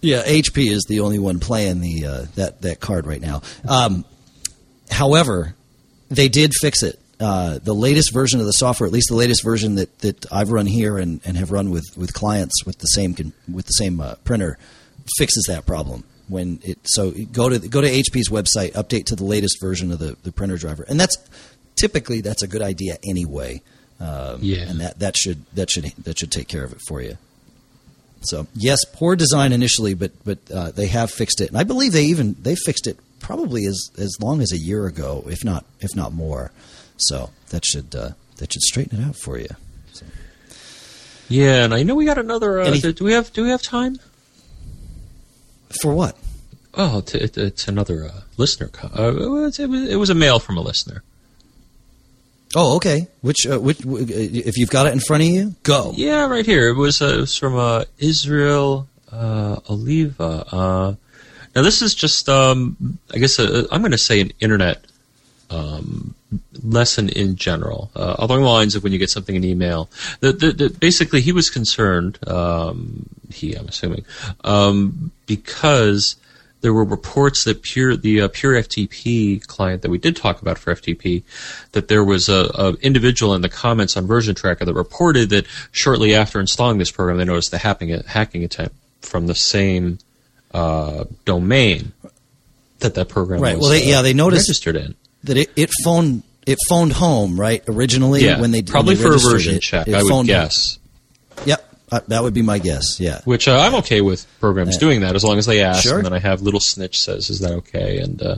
yeah, 0.00 0.22
HP 0.22 0.70
is 0.70 0.84
the 0.88 1.00
only 1.00 1.18
one 1.18 1.40
playing 1.40 1.80
the 1.80 2.06
uh, 2.06 2.24
that 2.36 2.62
that 2.62 2.80
card 2.80 3.06
right 3.06 3.20
now. 3.20 3.42
Um, 3.68 4.06
however, 4.90 5.54
they 6.08 6.28
did 6.28 6.52
fix 6.58 6.82
it. 6.82 6.98
Uh, 7.22 7.58
the 7.62 7.74
latest 7.74 8.12
version 8.12 8.40
of 8.40 8.46
the 8.46 8.52
software, 8.52 8.86
at 8.88 8.92
least 8.92 9.08
the 9.08 9.14
latest 9.14 9.44
version 9.44 9.76
that, 9.76 9.96
that 10.00 10.26
I've 10.32 10.50
run 10.50 10.66
here 10.66 10.98
and, 10.98 11.20
and 11.24 11.36
have 11.36 11.52
run 11.52 11.70
with, 11.70 11.84
with 11.96 12.12
clients 12.12 12.64
with 12.66 12.78
the 12.78 12.86
same 12.86 13.14
con- 13.14 13.32
with 13.50 13.66
the 13.66 13.72
same 13.82 14.00
uh, 14.00 14.16
printer, 14.24 14.58
fixes 15.18 15.44
that 15.48 15.64
problem. 15.64 16.02
When 16.28 16.58
it 16.64 16.78
so 16.84 17.12
go 17.32 17.48
to 17.48 17.58
go 17.60 17.80
to 17.80 17.88
HP's 17.88 18.28
website, 18.28 18.72
update 18.72 19.04
to 19.06 19.16
the 19.16 19.24
latest 19.24 19.60
version 19.60 19.92
of 19.92 19.98
the, 20.00 20.16
the 20.24 20.32
printer 20.32 20.56
driver, 20.56 20.84
and 20.88 20.98
that's 20.98 21.16
typically 21.76 22.22
that's 22.22 22.42
a 22.42 22.48
good 22.48 22.62
idea 22.62 22.96
anyway. 23.04 23.62
Um, 24.00 24.38
Yeah. 24.40 24.68
and 24.68 24.80
that, 24.80 24.98
that 24.98 25.16
should 25.16 25.44
that 25.54 25.70
should 25.70 25.84
that 26.04 26.18
should 26.18 26.32
take 26.32 26.48
care 26.48 26.64
of 26.64 26.72
it 26.72 26.80
for 26.88 27.00
you. 27.00 27.18
So 28.22 28.46
yes, 28.54 28.84
poor 28.84 29.14
design 29.16 29.52
initially, 29.52 29.94
but 29.94 30.12
but 30.24 30.38
uh, 30.52 30.70
they 30.72 30.86
have 30.88 31.10
fixed 31.10 31.40
it, 31.40 31.48
and 31.50 31.58
I 31.58 31.64
believe 31.64 31.92
they 31.92 32.04
even 32.04 32.34
they 32.40 32.54
fixed 32.56 32.86
it 32.86 32.98
probably 33.20 33.64
as 33.66 33.90
as 33.98 34.16
long 34.20 34.40
as 34.40 34.50
a 34.52 34.58
year 34.58 34.86
ago, 34.86 35.24
if 35.28 35.44
not 35.44 35.64
if 35.80 35.94
not 35.94 36.12
more. 36.12 36.50
So 36.96 37.30
that 37.50 37.64
should 37.64 37.94
uh, 37.94 38.10
that 38.38 38.52
should 38.52 38.62
straighten 38.62 39.00
it 39.00 39.06
out 39.06 39.16
for 39.16 39.38
you. 39.38 39.48
So, 39.92 40.06
yeah, 41.28 41.64
and 41.64 41.74
I 41.74 41.82
know 41.82 41.94
we 41.94 42.04
got 42.04 42.18
another. 42.18 42.60
Uh, 42.60 42.66
Any- 42.66 42.80
do 42.80 43.04
we 43.04 43.12
have 43.12 43.32
Do 43.32 43.42
we 43.42 43.50
have 43.50 43.62
time? 43.62 43.98
for 45.80 45.94
what? 45.94 46.16
Oh, 46.74 46.98
it's, 46.98 47.14
it, 47.14 47.38
it's 47.38 47.68
another 47.68 48.06
uh, 48.06 48.20
listener. 48.36 48.70
Uh, 48.82 49.14
it, 49.14 49.28
was, 49.28 49.58
it, 49.58 49.96
was, 49.96 50.10
a 50.10 50.14
mail 50.14 50.38
from 50.38 50.56
a 50.56 50.60
listener. 50.60 51.02
Oh, 52.54 52.76
okay. 52.76 53.08
Which 53.20 53.46
uh, 53.46 53.60
which 53.60 53.84
uh, 53.86 53.96
if 53.98 54.58
you've 54.58 54.70
got 54.70 54.86
it 54.86 54.92
in 54.92 55.00
front 55.00 55.22
of 55.22 55.28
you, 55.28 55.54
go. 55.62 55.92
Yeah, 55.94 56.26
right 56.26 56.44
here. 56.44 56.68
It 56.68 56.76
was, 56.76 57.00
uh, 57.00 57.06
it 57.06 57.20
was 57.20 57.36
from 57.36 57.56
uh, 57.56 57.84
Israel 57.98 58.88
uh, 59.10 59.56
Oliva. 59.68 60.44
Uh, 60.50 60.94
now, 61.54 61.62
this 61.62 61.82
is 61.82 61.94
just, 61.94 62.28
um, 62.28 62.98
I 63.12 63.18
guess, 63.18 63.38
uh, 63.38 63.66
I'm 63.70 63.82
going 63.82 63.92
to 63.92 63.98
say 63.98 64.20
an 64.20 64.32
internet 64.40 64.84
um, 65.50 66.14
lesson 66.62 67.08
in 67.08 67.36
general, 67.36 67.90
uh, 67.96 68.16
along 68.18 68.42
the 68.42 68.48
lines 68.48 68.74
of 68.74 68.82
when 68.82 68.92
you 68.92 68.98
get 68.98 69.10
something 69.10 69.34
in 69.34 69.44
email. 69.44 69.88
The, 70.20 70.32
the, 70.32 70.52
the, 70.52 70.68
basically, 70.70 71.20
he 71.20 71.32
was 71.32 71.50
concerned, 71.50 72.18
um, 72.28 73.06
he, 73.32 73.54
I'm 73.54 73.68
assuming, 73.68 74.04
um, 74.44 75.10
because 75.26 76.16
there 76.60 76.72
were 76.72 76.84
reports 76.84 77.42
that 77.44 77.62
pure 77.62 77.96
the 77.96 78.20
uh, 78.22 78.28
pure 78.32 78.54
FTP 78.54 79.44
client 79.46 79.82
that 79.82 79.90
we 79.90 79.98
did 79.98 80.14
talk 80.14 80.40
about 80.42 80.58
for 80.58 80.72
FTP, 80.74 81.22
that 81.72 81.88
there 81.88 82.04
was 82.04 82.28
a, 82.28 82.50
a 82.54 82.72
individual 82.74 83.34
in 83.34 83.42
the 83.42 83.48
comments 83.48 83.96
on 83.96 84.06
Version 84.06 84.34
Tracker 84.34 84.64
that 84.64 84.74
reported 84.74 85.30
that 85.30 85.44
shortly 85.72 86.14
after 86.14 86.38
installing 86.38 86.78
this 86.78 86.90
program, 86.92 87.16
they 87.18 87.24
noticed 87.24 87.50
the 87.50 87.58
hacking 87.58 87.88
hacking 88.06 88.44
attempt 88.44 88.76
from 89.00 89.26
the 89.26 89.34
same 89.34 89.98
uh, 90.54 91.04
domain 91.24 91.92
that 92.78 92.94
that 92.94 93.08
program 93.08 93.40
Right. 93.40 93.56
was 93.56 93.62
Well, 93.62 93.70
they- 93.70 93.82
uh, 93.84 93.96
yeah, 93.96 94.02
they 94.02 94.12
noticed- 94.14 94.48
registered 94.48 94.76
in. 94.76 94.94
That 95.24 95.36
it, 95.36 95.50
it 95.56 95.70
phoned 95.84 96.22
it 96.46 96.58
phoned 96.68 96.92
home 96.92 97.38
right 97.38 97.62
originally 97.68 98.24
Yeah, 98.24 98.40
when 98.40 98.50
they 98.50 98.62
probably 98.62 98.94
when 98.96 99.02
they 99.12 99.18
for 99.20 99.28
a 99.28 99.30
version 99.32 99.54
it, 99.56 99.62
check, 99.62 99.86
it 99.88 99.94
I 99.94 100.02
would 100.02 100.26
guess. 100.26 100.78
Yep, 101.46 101.74
uh, 101.92 102.00
that 102.08 102.22
would 102.24 102.34
be 102.34 102.42
my 102.42 102.58
guess. 102.58 102.98
Yeah. 102.98 103.20
Which 103.24 103.46
uh, 103.48 103.56
I'm 103.58 103.74
okay 103.76 104.00
with 104.00 104.26
programs 104.40 104.74
Yeah. 104.74 104.80
doing 104.80 105.00
that 105.02 105.14
as 105.14 105.22
long 105.24 105.38
as 105.38 105.46
they 105.46 105.62
ask, 105.62 105.84
Sure. 105.84 105.98
and 105.98 106.04
then 106.06 106.12
I 106.12 106.18
have 106.18 106.42
little 106.42 106.58
snitch 106.60 107.00
says, 107.00 107.30
"Is 107.30 107.38
that 107.40 107.52
okay?" 107.52 107.98
And 107.98 108.20
uh, 108.22 108.36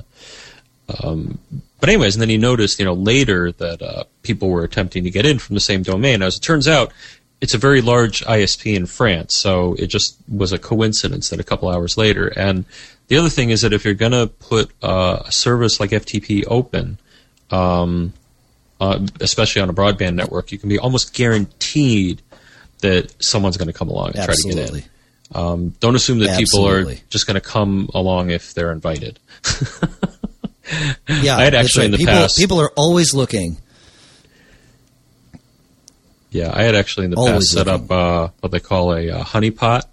um, 1.03 1.38
but 1.81 1.88
anyways, 1.88 2.14
and 2.14 2.23
then 2.23 2.29
he 2.29 2.37
noticed, 2.38 2.79
you 2.79 2.85
know, 2.85 2.92
later 2.94 3.53
that 3.53 3.83
uh, 3.83 4.05
people 4.23 4.49
were 4.51 4.64
attempting 4.64 5.05
to 5.05 5.11
get 5.11 5.25
in 5.27 5.38
from 5.38 5.55
the 5.55 5.61
same 5.61 5.83
domain. 5.83 6.23
As 6.23 6.37
it 6.37 6.40
turns 6.40 6.68
out, 6.68 6.92
it's 7.44 7.52
a 7.52 7.59
very 7.59 7.83
large 7.83 8.24
ISP 8.24 8.74
in 8.74 8.87
France, 8.87 9.35
so 9.35 9.74
it 9.74 9.88
just 9.88 10.16
was 10.26 10.50
a 10.50 10.59
coincidence 10.59 11.28
that 11.28 11.40
a 11.40 11.44
couple 11.44 11.68
hours 11.68 11.98
later. 11.98 12.28
And 12.28 12.64
the 13.09 13.18
other 13.18 13.28
thing 13.28 13.50
is 13.50 13.61
that 13.61 13.74
if 13.74 13.85
you're 13.85 13.92
going 13.92 14.12
to 14.12 14.28
put 14.28 14.70
uh, 14.83 15.24
a 15.26 15.30
service 15.30 15.78
like 15.78 15.90
FTP 15.90 16.44
open, 16.48 16.96
um, 17.50 18.14
uh, 18.80 19.07
especially 19.20 19.61
on 19.61 19.68
a 19.68 19.74
broadband 19.74 20.14
network, 20.14 20.52
you 20.52 20.57
can 20.59 20.70
be 20.70 20.78
almost 20.78 21.12
guaranteed 21.12 22.22
that 22.80 23.14
someone's 23.22 23.59
going 23.59 23.68
to 23.68 23.74
come 23.74 23.90
along 23.90 24.12
and 24.16 24.24
try 24.24 24.35
to 24.35 24.48
get 24.48 24.70
in. 24.70 24.83
Um, 25.35 25.74
don't 25.80 25.96
assume 25.96 26.20
that 26.20 26.38
people 26.38 26.64
are 26.66 26.94
just 27.11 27.26
going 27.26 27.35
to 27.35 27.42
come 27.42 27.90
along 27.92 28.30
if 28.30 28.54
they're 28.54 28.72
invited. 28.72 29.18
Yeah. 31.07 31.37
I 31.37 31.44
had 31.44 31.54
actually 31.54 31.85
in 31.85 31.90
the 31.92 31.98
people, 31.98 32.14
past- 32.14 32.38
people 32.38 32.59
are 32.59 32.70
always 32.74 33.12
looking. 33.12 33.59
Yeah, 36.35 36.51
I 36.53 36.64
had 36.64 36.75
actually 36.75 37.05
in 37.05 37.12
the 37.12 37.16
Always 37.16 37.33
past 37.33 37.51
set 37.53 37.66
looking. 37.68 37.85
up 37.85 37.90
uh, 37.92 38.29
what 38.40 38.51
they 38.51 38.59
call 38.59 38.92
a 38.92 39.09
uh, 39.09 39.23
honeypot. 39.23 39.85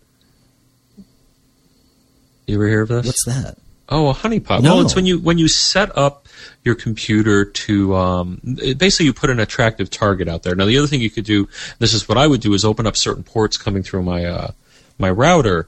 You 2.47 2.56
ever 2.56 2.67
hear 2.67 2.82
of 2.82 2.88
this? 2.88 3.06
What's 3.06 3.25
that? 3.25 3.58
Oh, 3.88 4.10
a 4.10 4.13
honeypot. 4.15 4.63
No. 4.63 4.77
Well, 4.77 4.86
it's 4.86 4.95
when 4.95 5.06
you 5.06 5.19
when 5.19 5.38
you 5.38 5.47
set 5.47 5.95
up 5.95 6.27
your 6.63 6.73
computer 6.73 7.45
to 7.45 7.95
um, 7.95 8.41
basically 8.43 9.06
you 9.06 9.13
put 9.13 9.30
an 9.30 9.39
attractive 9.39 9.91
target 9.91 10.27
out 10.27 10.41
there. 10.41 10.56
Now, 10.56 10.65
the 10.65 10.80
other 10.80 10.88
thing 10.88 10.99
you 11.01 11.12
could 11.12 11.25
do, 11.25 11.47
this 11.77 11.93
is 11.93 12.10
what 12.10 12.17
I 12.17 12.25
would 12.25 12.41
do, 12.41 12.54
is 12.56 12.65
open 12.65 12.88
up 12.88 12.97
certain 12.97 13.21
ports 13.23 13.56
coming 13.58 13.84
through 13.84 14.01
my 14.01 14.25
uh, 14.25 14.51
my 14.97 15.12
router, 15.12 15.67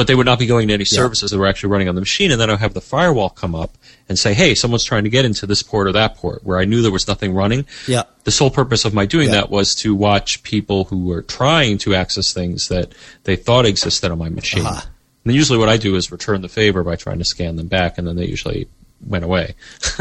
but 0.00 0.06
they 0.06 0.14
would 0.14 0.24
not 0.24 0.38
be 0.38 0.46
going 0.46 0.66
to 0.68 0.72
any 0.72 0.84
Yeah. 0.90 0.96
services 0.96 1.30
that 1.30 1.36
were 1.38 1.46
actually 1.46 1.68
running 1.72 1.86
on 1.90 1.94
the 1.94 2.00
machine. 2.00 2.30
And 2.32 2.40
then 2.40 2.48
I'll 2.48 2.56
have 2.56 2.72
the 2.72 2.80
firewall 2.80 3.28
come 3.28 3.54
up 3.54 3.76
and 4.08 4.18
say, 4.18 4.32
"Hey, 4.32 4.54
someone's 4.54 4.82
trying 4.82 5.04
to 5.04 5.10
get 5.10 5.26
into 5.26 5.46
this 5.46 5.62
port 5.62 5.86
or 5.88 5.92
that 5.92 6.16
port," 6.16 6.42
where 6.42 6.58
I 6.58 6.64
knew 6.64 6.80
there 6.80 6.90
was 6.90 7.06
nothing 7.06 7.34
running. 7.34 7.66
Yeah. 7.86 8.04
The 8.24 8.30
sole 8.30 8.48
purpose 8.50 8.86
of 8.86 8.94
my 8.94 9.04
doing 9.04 9.26
Yeah. 9.28 9.34
that 9.34 9.50
was 9.50 9.74
to 9.76 9.94
watch 9.94 10.42
people 10.42 10.84
who 10.84 11.04
were 11.04 11.20
trying 11.20 11.76
to 11.78 11.94
access 11.94 12.32
things 12.32 12.68
that 12.68 12.92
they 13.24 13.36
thought 13.36 13.66
existed 13.66 14.10
on 14.10 14.16
my 14.16 14.30
machine. 14.30 14.64
Aha. 14.64 14.86
And 15.26 15.34
usually 15.34 15.58
what 15.58 15.68
I 15.68 15.76
do 15.76 15.96
is 15.96 16.10
return 16.10 16.40
the 16.40 16.48
favor 16.48 16.82
by 16.82 16.96
trying 16.96 17.18
to 17.18 17.26
scan 17.26 17.56
them 17.56 17.66
back, 17.68 17.98
and 17.98 18.06
then 18.08 18.16
they 18.16 18.24
usually 18.26 18.68
went 19.06 19.22
away. 19.24 19.54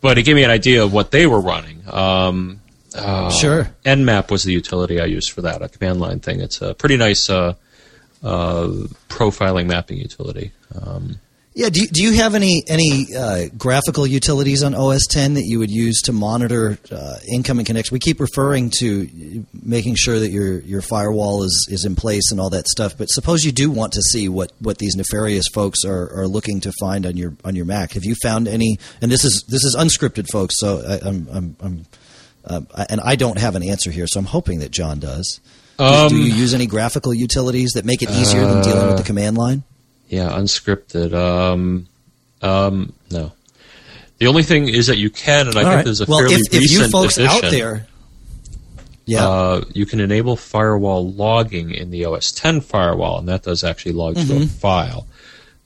but 0.00 0.16
it 0.18 0.22
gave 0.22 0.36
me 0.36 0.44
an 0.44 0.50
idea 0.50 0.82
of 0.84 0.92
what 0.92 1.10
they 1.10 1.26
were 1.26 1.40
running. 1.40 1.82
Um, 1.88 2.60
uh, 2.94 3.30
Sure. 3.30 3.68
Nmap 3.84 4.30
was 4.30 4.44
the 4.44 4.52
utility 4.52 5.00
I 5.00 5.06
used 5.06 5.32
for 5.32 5.42
that, 5.42 5.62
a 5.62 5.68
command 5.68 6.00
line 6.00 6.20
thing. 6.20 6.40
It's 6.40 6.62
a 6.62 6.74
pretty 6.74 6.96
nice 6.96 7.28
uh, 7.28 7.54
uh, 8.24 8.68
profiling 9.08 9.66
mapping 9.66 9.98
utility. 9.98 10.50
Um, 10.80 11.20
Yeah. 11.56 11.68
Do 11.68 11.82
you, 11.82 11.86
do 11.86 12.02
you 12.02 12.14
have 12.14 12.34
any 12.34 12.64
any 12.66 13.14
uh, 13.16 13.44
graphical 13.56 14.08
utilities 14.08 14.64
on 14.64 14.74
OS 14.74 15.06
10 15.06 15.34
that 15.34 15.44
you 15.44 15.60
would 15.60 15.70
use 15.70 16.00
to 16.02 16.12
monitor 16.12 16.78
uh, 16.90 17.18
incoming 17.32 17.64
connections? 17.64 17.92
We 17.92 18.00
keep 18.00 18.18
referring 18.18 18.70
to 18.80 19.44
making 19.62 19.94
sure 19.94 20.18
that 20.18 20.30
your 20.30 20.58
your 20.60 20.82
firewall 20.82 21.44
is, 21.44 21.68
is 21.70 21.84
in 21.84 21.94
place 21.94 22.32
and 22.32 22.40
all 22.40 22.50
that 22.50 22.66
stuff. 22.66 22.98
But 22.98 23.08
suppose 23.08 23.44
you 23.44 23.52
do 23.52 23.70
want 23.70 23.92
to 23.92 24.02
see 24.02 24.28
what, 24.28 24.50
what 24.58 24.78
these 24.78 24.96
nefarious 24.96 25.46
folks 25.54 25.84
are, 25.84 26.12
are 26.18 26.26
looking 26.26 26.60
to 26.62 26.72
find 26.80 27.06
on 27.06 27.16
your 27.16 27.36
on 27.44 27.54
your 27.54 27.66
Mac. 27.66 27.92
Have 27.92 28.04
you 28.04 28.16
found 28.16 28.48
any? 28.48 28.78
And 29.00 29.12
this 29.12 29.24
is 29.24 29.44
this 29.46 29.62
is 29.62 29.76
unscripted, 29.78 30.26
folks. 30.32 30.54
So 30.58 30.82
I, 30.84 31.08
I'm 31.08 31.28
I'm, 31.30 31.56
I'm 31.60 31.86
um, 32.46 32.66
I, 32.74 32.86
and 32.90 33.00
I 33.00 33.14
don't 33.16 33.38
have 33.38 33.54
an 33.54 33.62
answer 33.62 33.92
here. 33.92 34.06
So 34.08 34.18
I'm 34.18 34.26
hoping 34.26 34.58
that 34.58 34.70
John 34.72 34.98
does. 34.98 35.40
Do- 35.78 35.84
Um, 35.84 36.08
do 36.08 36.16
you 36.16 36.32
use 36.32 36.54
any 36.54 36.66
graphical 36.66 37.12
utilities 37.12 37.72
that 37.74 37.84
make 37.84 38.02
it 38.02 38.10
easier 38.10 38.46
than 38.46 38.62
dealing 38.62 38.86
with 38.88 38.96
the 38.96 39.02
command 39.02 39.36
line? 39.36 39.62
yeah, 40.08 40.28
unscripted. 40.30 41.12
Um, 41.14 41.86
um, 42.42 42.92
no. 43.10 43.32
The 44.18 44.26
only 44.28 44.44
thing 44.44 44.68
is 44.68 44.86
that 44.86 44.98
you 44.98 45.10
can, 45.10 45.48
and 45.48 45.56
I 45.56 45.60
All 45.62 45.64
think 45.64 45.76
right. 45.76 45.84
there's 45.84 46.00
a 46.00 46.04
well, 46.06 46.20
fairly 46.20 46.34
if, 46.36 46.40
if 46.52 46.60
recent 46.60 46.82
you 46.84 46.88
folks 46.90 47.16
addition, 47.18 47.44
out 47.44 47.50
there, 47.50 47.86
yeah, 49.06 49.28
uh, 49.28 49.64
you 49.72 49.84
can 49.86 49.98
enable 50.00 50.36
firewall 50.36 51.10
logging 51.12 51.72
in 51.72 51.90
the 51.90 52.04
OS 52.04 52.30
10 52.32 52.60
firewall, 52.60 53.18
and 53.18 53.28
that 53.28 53.42
does 53.42 53.64
actually 53.64 53.92
log 53.92 54.14
to 54.14 54.20
Mm-hmm. 54.22 54.42
a 54.44 54.46
file. 54.46 55.06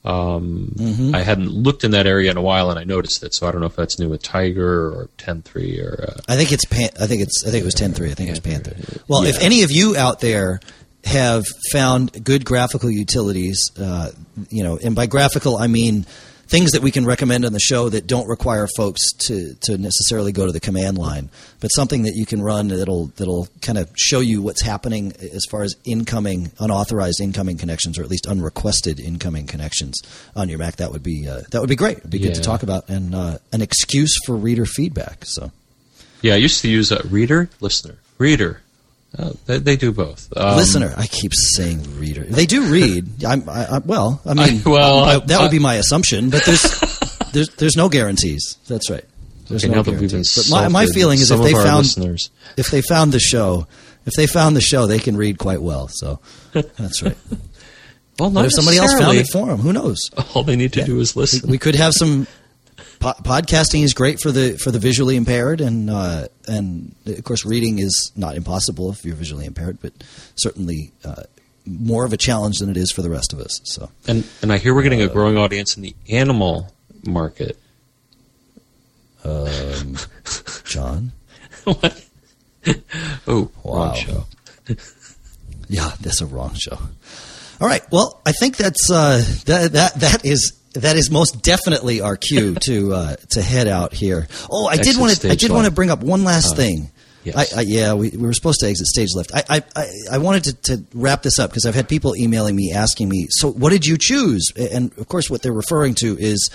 Um, 0.04 0.74
I 1.12 1.20
hadn't 1.20 1.50
looked 1.50 1.84
in 1.84 1.90
that 1.90 2.06
area 2.06 2.30
in 2.30 2.36
a 2.36 2.42
while, 2.42 2.70
and 2.70 2.78
I 2.78 2.84
noticed 2.84 3.22
it. 3.24 3.34
So 3.34 3.46
I 3.46 3.52
don't 3.52 3.60
know 3.60 3.66
if 3.66 3.76
that's 3.76 3.98
new 3.98 4.08
with 4.08 4.22
Tiger 4.22 4.86
or 4.86 5.08
10.3 5.18 5.84
or. 5.84 6.04
Uh, 6.08 6.20
I 6.28 6.36
think 6.36 6.52
it's 6.52 6.64
Pan- 6.64 6.90
I 7.00 7.06
think 7.06 7.22
it's 7.22 7.44
I 7.46 7.50
think 7.50 7.62
it 7.62 7.64
was 7.64 7.74
ten 7.74 7.92
three. 7.92 8.10
I 8.10 8.14
think 8.14 8.28
it 8.28 8.32
was 8.32 8.40
Panther. 8.40 8.76
Well, 9.08 9.24
if 9.24 9.40
any 9.42 9.62
of 9.64 9.70
you 9.70 9.96
out 9.96 10.20
there 10.20 10.60
have 11.04 11.44
found 11.72 12.24
good 12.24 12.44
graphical 12.44 12.90
utilities, 12.90 13.70
uh, 13.78 14.12
you 14.50 14.62
know, 14.62 14.78
and 14.82 14.94
by 14.94 15.06
graphical 15.06 15.56
I 15.56 15.66
mean 15.66 16.06
things 16.48 16.72
that 16.72 16.82
we 16.82 16.90
can 16.90 17.04
recommend 17.04 17.44
on 17.44 17.52
the 17.52 17.60
show 17.60 17.88
that 17.90 18.06
don't 18.06 18.26
require 18.26 18.66
folks 18.76 19.12
to, 19.26 19.54
to 19.60 19.76
necessarily 19.76 20.32
go 20.32 20.46
to 20.46 20.52
the 20.52 20.60
command 20.60 20.98
line, 20.98 21.28
but 21.60 21.68
something 21.68 22.02
that 22.02 22.14
you 22.14 22.26
can 22.26 22.42
run 22.42 22.68
that'll 22.68 23.06
that'll 23.16 23.48
kind 23.60 23.78
of 23.78 23.90
show 23.96 24.20
you 24.20 24.42
what's 24.42 24.62
happening 24.62 25.12
as 25.20 25.44
far 25.50 25.62
as 25.62 25.76
incoming 25.84 26.50
unauthorized 26.58 27.20
incoming 27.20 27.58
connections 27.58 27.98
or 27.98 28.02
at 28.02 28.10
least 28.10 28.26
unrequested 28.26 28.98
incoming 28.98 29.46
connections 29.46 30.00
on 30.34 30.48
your 30.48 30.58
Mac. 30.58 30.76
That 30.76 30.90
would 30.90 31.02
be 31.02 31.28
uh, 31.28 31.42
that 31.50 31.60
would 31.60 31.68
be 31.68 31.76
great. 31.76 31.98
It'd 31.98 32.10
be 32.10 32.18
good 32.18 32.34
to 32.34 32.40
talk 32.40 32.62
about 32.62 32.88
and 32.88 33.14
uh, 33.14 33.38
an 33.52 33.62
excuse 33.62 34.14
for 34.24 34.34
reader 34.34 34.64
feedback. 34.64 35.24
So. 35.24 35.52
Yeah, 36.20 36.34
I 36.34 36.38
used 36.38 36.62
to 36.62 36.68
use 36.68 36.90
uh, 36.90 37.00
reader, 37.08 37.48
listener, 37.60 37.96
reader. 38.18 38.60
Uh, 39.16 39.32
they, 39.46 39.58
they 39.58 39.76
do 39.76 39.90
both. 39.92 40.28
Um, 40.36 40.56
Listener, 40.56 40.92
I 40.96 41.06
keep 41.06 41.32
saying 41.34 41.98
reader. 41.98 42.24
They 42.24 42.44
do 42.46 42.70
read. 42.70 43.24
I'm, 43.26 43.48
I, 43.48 43.76
I, 43.76 43.78
well, 43.78 44.20
I 44.26 44.34
mean, 44.34 44.60
I- 44.64 44.68
well, 44.68 45.04
I- 45.04 45.14
I- 45.14 45.18
that 45.20 45.40
would 45.40 45.50
be 45.50 45.58
my 45.58 45.74
assumption, 45.76 46.30
but 46.30 46.44
there's 46.44 46.62
there's 47.32 47.48
there's 47.56 47.76
no 47.76 47.88
guarantees. 47.88 48.58
That's 48.68 48.90
right. 48.90 49.04
There's 49.48 49.64
Okay, 49.64 49.70
no 49.72 49.78
now 49.78 49.82
guarantees. 49.82 50.34
But 50.50 50.54
my, 50.54 50.68
my 50.68 50.86
feeling 50.86 51.18
is 51.20 51.30
if 51.30 51.40
they 51.40 51.52
found 51.54 51.78
listeners, 51.86 52.30
if 52.58 52.70
they 52.70 52.82
found 52.82 53.12
the 53.12 53.18
show, 53.18 53.66
if 54.04 54.12
they 54.14 54.26
found 54.26 54.54
the 54.56 54.60
show, 54.60 54.86
they 54.86 54.98
can 54.98 55.16
read 55.16 55.38
quite 55.38 55.62
well. 55.62 55.88
So 55.88 56.20
that's 56.52 57.02
right. 57.02 57.16
well, 58.18 58.28
But 58.30 58.44
if 58.44 58.52
somebody 58.52 58.76
else 58.76 58.92
found 58.92 59.16
necessarily. 59.16 59.18
it 59.20 59.28
for 59.32 59.46
them, 59.46 59.58
who 59.60 59.72
knows? 59.72 59.98
All 60.34 60.42
they 60.42 60.56
need 60.56 60.74
to 60.74 60.84
do 60.84 61.00
is 61.00 61.16
listen. 61.16 61.48
we 61.48 61.56
could 61.56 61.76
have 61.76 61.94
some 61.94 62.26
po- 63.00 63.14
podcasting 63.22 63.82
is 63.84 63.94
great 63.94 64.20
for 64.20 64.30
the 64.32 64.56
for 64.58 64.70
the 64.70 64.78
visually 64.78 65.16
impaired 65.16 65.60
and 65.60 65.90
uh, 65.90 66.28
and 66.46 66.94
of 67.06 67.22
course 67.24 67.44
reading 67.44 67.78
is 67.78 68.12
not 68.16 68.34
impossible 68.36 68.90
if 68.90 69.04
you're 69.04 69.14
visually 69.16 69.44
impaired 69.46 69.78
but 69.80 69.92
certainly 70.36 70.92
uh, 71.04 71.22
more 71.66 72.04
of 72.04 72.12
a 72.12 72.16
challenge 72.16 72.58
than 72.58 72.70
it 72.70 72.76
is 72.76 72.90
for 72.90 73.02
the 73.02 73.10
rest 73.10 73.32
of 73.32 73.40
us 73.40 73.60
so 73.64 73.90
And 74.06 74.26
and 74.42 74.52
I 74.52 74.58
hear 74.58 74.74
we're 74.74 74.82
getting 74.82 75.02
a 75.02 75.08
growing 75.08 75.36
audience 75.36 75.76
in 75.76 75.82
the 75.82 75.94
animal 76.08 76.72
market. 77.04 77.58
um, 79.24 79.96
John 80.64 81.12
what? 81.64 82.04
oh, 83.26 83.50
Wow. 83.62 83.74
wrong 83.86 83.94
show. 83.96 84.26
yeah 85.68 85.92
that's 86.00 86.20
a 86.20 86.26
wrong 86.26 86.54
show 86.54 86.78
all 87.60 87.66
right 87.68 87.82
well 87.90 88.20
I 88.24 88.32
think 88.32 88.56
that's 88.56 88.90
uh, 88.90 89.22
that 89.46 89.72
that 89.72 89.94
that 90.00 90.24
is 90.24 90.52
that 90.80 90.96
is 90.96 91.10
most 91.10 91.42
definitely 91.42 92.00
our 92.00 92.16
cue 92.16 92.54
to 92.66 92.92
uh, 92.94 93.16
to 93.30 93.42
head 93.42 93.68
out 93.68 93.92
here. 93.92 94.26
Oh, 94.50 94.66
I 94.66 94.76
did 94.76 94.96
want 94.98 95.16
to 95.20 95.30
I 95.30 95.34
did 95.34 95.50
want 95.50 95.66
to 95.66 95.70
bring 95.72 95.90
up 95.90 96.02
one 96.02 96.24
last 96.24 96.52
Uh, 96.52 96.56
thing. 96.56 96.90
yes. 97.24 97.52
I, 97.54 97.58
I, 97.60 97.62
yeah, 97.62 97.94
we, 97.94 98.10
we 98.10 98.18
were 98.18 98.32
supposed 98.32 98.60
to 98.60 98.66
exit 98.68 98.86
stage 98.86 99.10
left. 99.14 99.30
I, 99.34 99.42
I, 99.48 99.62
I, 99.76 99.86
I 100.12 100.18
wanted 100.18 100.44
to, 100.44 100.76
to 100.76 100.84
wrap 100.94 101.22
this 101.22 101.38
up 101.38 101.50
because 101.50 101.66
I've 101.66 101.74
had 101.74 101.88
people 101.88 102.16
emailing 102.16 102.56
me 102.56 102.72
asking 102.72 103.08
me, 103.08 103.26
so 103.30 103.50
what 103.50 103.70
did 103.70 103.86
you 103.86 103.96
choose? 103.98 104.50
And 104.56 104.96
of 104.98 105.08
course, 105.08 105.28
what 105.28 105.42
they're 105.42 105.52
referring 105.52 105.94
to 105.96 106.16
is 106.18 106.48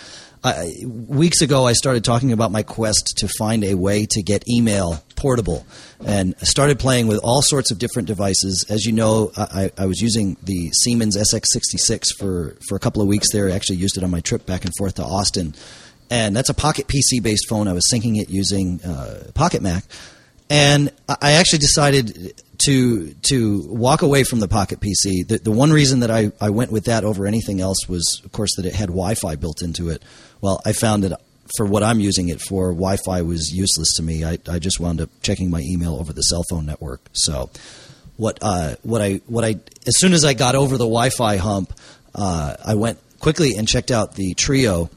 I, 0.44 0.74
weeks 0.86 1.42
ago 1.42 1.66
I 1.66 1.74
started 1.74 2.04
talking 2.04 2.34
about 2.34 2.52
my 2.52 2.64
quest 2.64 3.14
to 3.18 3.28
find 3.28 3.64
a 3.64 3.76
way 3.76 4.06
to 4.10 4.22
get 4.22 4.48
email 4.50 5.04
portable 5.16 5.66
and 6.06 6.36
I 6.42 6.44
started 6.44 6.80
playing 6.80 7.08
with 7.08 7.20
all 7.24 7.42
sorts 7.42 7.72
of 7.72 7.80
different 7.80 8.08
devices. 8.10 8.66
As 8.70 8.86
you 8.86 8.92
know, 8.92 9.32
I, 9.38 9.72
I 9.78 9.86
was 9.86 10.02
using 10.02 10.36
the 10.44 10.70
Siemens 10.72 11.16
SX66 11.16 12.18
for, 12.18 12.58
for 12.68 12.76
a 12.76 12.80
couple 12.80 13.02
of 13.02 13.08
weeks 13.08 13.32
there. 13.32 13.50
I 13.50 13.54
actually 13.54 13.78
used 13.78 13.98
it 13.98 14.04
on 14.04 14.12
my 14.12 14.20
trip 14.20 14.46
back 14.46 14.66
and 14.66 14.74
forth 14.78 14.96
to 14.96 15.04
Austin. 15.04 15.56
And 16.10 16.36
that's 16.36 16.50
a 16.50 16.54
Pocket 16.54 16.88
PC 16.88 17.24
based 17.24 17.48
phone. 17.48 17.68
I 17.68 17.74
was 17.74 17.90
syncing 17.92 18.20
it 18.20 18.30
using 18.30 18.82
uh, 18.84 19.32
PocketMac. 19.34 19.86
And 20.50 20.92
I 21.08 21.16
I 21.22 21.32
actually 21.34 21.60
decided 21.60 22.42
to 22.66 23.14
to 23.30 23.66
walk 23.68 24.02
away 24.02 24.24
from 24.24 24.40
the 24.40 24.48
Pocket 24.48 24.80
PC. 24.80 25.28
The, 25.28 25.40
the 25.44 25.52
one 25.52 25.72
reason 25.72 26.00
that 26.02 26.12
I, 26.12 26.32
I 26.40 26.50
went 26.50 26.72
with 26.72 26.86
that 26.86 27.04
over 27.04 27.26
anything 27.26 27.62
else 27.62 27.88
was, 27.88 28.22
of 28.24 28.32
course, 28.32 28.56
that 28.56 28.66
it 28.66 28.74
had 28.74 28.88
Wi-Fi 28.88 29.36
built 29.36 29.62
into 29.62 29.90
it. 29.90 30.02
Well, 30.42 30.62
I 30.66 30.74
found 30.74 31.04
that 31.04 31.20
for 31.58 31.66
what 31.66 31.84
I'm 31.84 32.00
using 32.00 32.30
it 32.30 32.42
for, 32.42 32.72
Wi-Fi 32.72 33.22
was 33.22 33.52
useless 33.54 33.94
to 33.98 34.04
me. 34.04 34.24
I, 34.24 34.38
I 34.48 34.60
just 34.60 34.80
wound 34.80 35.02
up 35.02 35.10
checking 35.22 35.50
my 35.50 35.62
email 35.62 35.96
over 35.96 36.14
the 36.14 36.22
cell 36.22 36.44
phone 36.50 36.66
network. 36.66 37.02
So, 37.14 37.50
what 38.18 38.40
uh, 38.42 38.76
what 38.84 39.02
I 39.02 39.22
what 39.28 39.44
I 39.44 39.60
as 39.88 39.98
soon 39.98 40.14
as 40.14 40.24
I 40.24 40.34
got 40.34 40.56
over 40.56 40.78
the 40.78 40.86
Wi-Fi 40.86 41.38
hump, 41.38 41.74
uh, 42.16 42.56
I 42.64 42.76
went 42.76 43.00
quickly 43.20 43.56
and 43.56 43.68
checked 43.68 43.92
out 43.92 44.16
the 44.16 44.36
Treo 44.36 44.90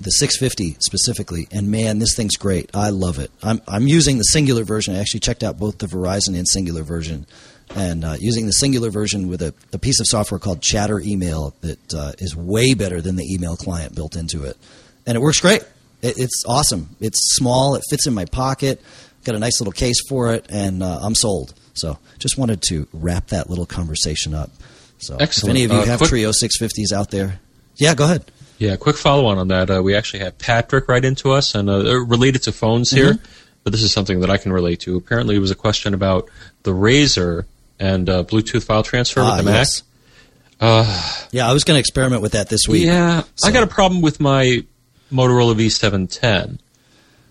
the 0.00 0.10
650 0.10 0.76
specifically, 0.80 1.46
and 1.52 1.70
man, 1.70 1.98
this 1.98 2.16
thing's 2.16 2.36
great. 2.36 2.70
I 2.74 2.90
love 2.90 3.18
it. 3.18 3.30
I'm 3.42 3.60
I'm 3.68 3.86
using 3.86 4.18
the 4.18 4.24
Cingular 4.34 4.64
version. 4.64 4.94
I 4.94 4.98
actually 4.98 5.20
checked 5.20 5.42
out 5.42 5.58
both 5.58 5.78
the 5.78 5.86
Verizon 5.86 6.36
and 6.38 6.46
Cingular 6.46 6.82
version, 6.82 7.26
and 7.74 8.04
uh, 8.04 8.16
using 8.18 8.46
the 8.46 8.52
Cingular 8.52 8.90
version 8.90 9.28
with 9.28 9.42
a, 9.42 9.52
a 9.72 9.78
piece 9.78 10.00
of 10.00 10.06
software 10.06 10.38
called 10.38 10.60
ChatterEmail 10.60 11.52
that 11.60 11.94
uh, 11.94 12.12
is 12.18 12.34
way 12.34 12.74
better 12.74 13.00
than 13.00 13.16
the 13.16 13.24
email 13.24 13.56
client 13.56 13.94
built 13.94 14.16
into 14.16 14.44
it, 14.44 14.56
and 15.06 15.16
it 15.16 15.20
works 15.20 15.40
great. 15.40 15.62
It, 16.02 16.14
it's 16.18 16.44
awesome. 16.48 16.96
It's 17.00 17.18
small. 17.36 17.74
It 17.74 17.82
fits 17.90 18.06
in 18.06 18.14
my 18.14 18.24
pocket. 18.24 18.80
Got 19.24 19.34
a 19.34 19.38
nice 19.38 19.60
little 19.60 19.72
case 19.72 20.00
for 20.08 20.32
it, 20.32 20.46
and 20.48 20.82
uh, 20.82 21.00
I'm 21.02 21.14
sold. 21.14 21.52
So, 21.74 21.98
just 22.18 22.38
wanted 22.38 22.62
to 22.62 22.88
wrap 22.92 23.28
that 23.28 23.48
little 23.50 23.66
conversation 23.66 24.34
up. 24.34 24.50
So, 24.98 25.16
Excellent. 25.20 25.56
if 25.56 25.62
any 25.62 25.64
of 25.64 25.72
you 25.72 25.78
Uh, 25.78 25.84
have 25.84 25.98
quick- 25.98 26.10
Treo 26.10 26.32
650s 26.32 26.92
out 26.92 27.10
there, 27.10 27.38
yeah, 27.76 27.94
go 27.94 28.04
ahead. 28.04 28.24
Yeah, 28.60 28.76
quick 28.76 28.96
follow 28.96 29.26
on 29.26 29.38
on 29.38 29.48
that. 29.48 29.70
Uh, 29.70 29.82
we 29.82 29.94
actually 29.96 30.20
have 30.20 30.38
Patrick 30.38 30.86
write 30.86 31.04
into 31.04 31.32
us 31.32 31.54
and 31.54 31.68
uh, 31.68 31.98
related 32.04 32.42
to 32.44 32.52
phones 32.52 32.90
here, 32.90 33.14
Mm-hmm. 33.14 33.24
but 33.64 33.72
this 33.72 33.82
is 33.82 33.90
something 33.90 34.20
that 34.20 34.28
I 34.30 34.36
can 34.36 34.52
relate 34.52 34.80
to. 34.80 34.96
Apparently, 34.96 35.34
it 35.34 35.38
was 35.38 35.50
a 35.50 35.54
question 35.56 35.94
about 35.94 36.28
the 36.62 36.72
RAZR 36.72 37.46
and 37.78 38.08
uh, 38.08 38.22
Bluetooth 38.24 38.62
file 38.64 38.82
transfer 38.82 39.20
Ah, 39.22 39.36
with 39.36 39.44
the 39.46 39.50
Mac. 39.50 39.66
yes. 39.66 39.82
Yeah, 41.32 41.48
I 41.48 41.52
was 41.54 41.64
going 41.64 41.76
to 41.76 41.80
experiment 41.80 42.20
with 42.22 42.32
that 42.32 42.50
this 42.50 42.68
week. 42.68 42.84
Yeah, 42.84 43.22
I 43.42 43.50
got 43.50 43.62
a 43.62 43.66
problem 43.66 44.02
with 44.02 44.20
my 44.20 44.62
Motorola 45.10 45.54
V710 45.54 46.58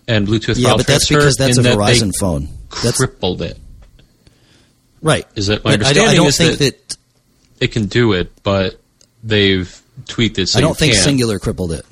and 0.08 0.26
Bluetooth 0.26 0.58
Yeah, 0.58 0.70
file 0.70 0.76
but 0.78 0.86
that's 0.88 1.06
transfer 1.06 1.14
because 1.14 1.36
that's 1.36 1.58
a 1.58 1.62
that 1.62 1.78
Verizon 1.78 2.10
phone. 2.18 2.48
That's 2.82 2.96
crippled 2.96 3.40
it. 3.42 3.56
right. 5.00 5.26
Is 5.36 5.48
it 5.48 5.64
my 5.64 5.76
But 5.76 5.86
I 5.86 5.92
don't, 5.92 6.08
I 6.08 6.14
don't 6.16 6.34
think 6.34 6.58
that, 6.58 6.88
that, 6.88 6.96
it 7.60 7.68
can 7.72 7.86
do 7.86 8.12
it, 8.14 8.32
but 8.42 8.80
they've 9.22 9.80
tweaked 10.06 10.38
it 10.38 10.48
so 10.48 10.58
I 10.58 10.62
don't 10.62 10.76
think 10.76 10.94
can't. 10.94 11.18
Cingular 11.18 11.40
crippled 11.40 11.72
it. 11.72 11.84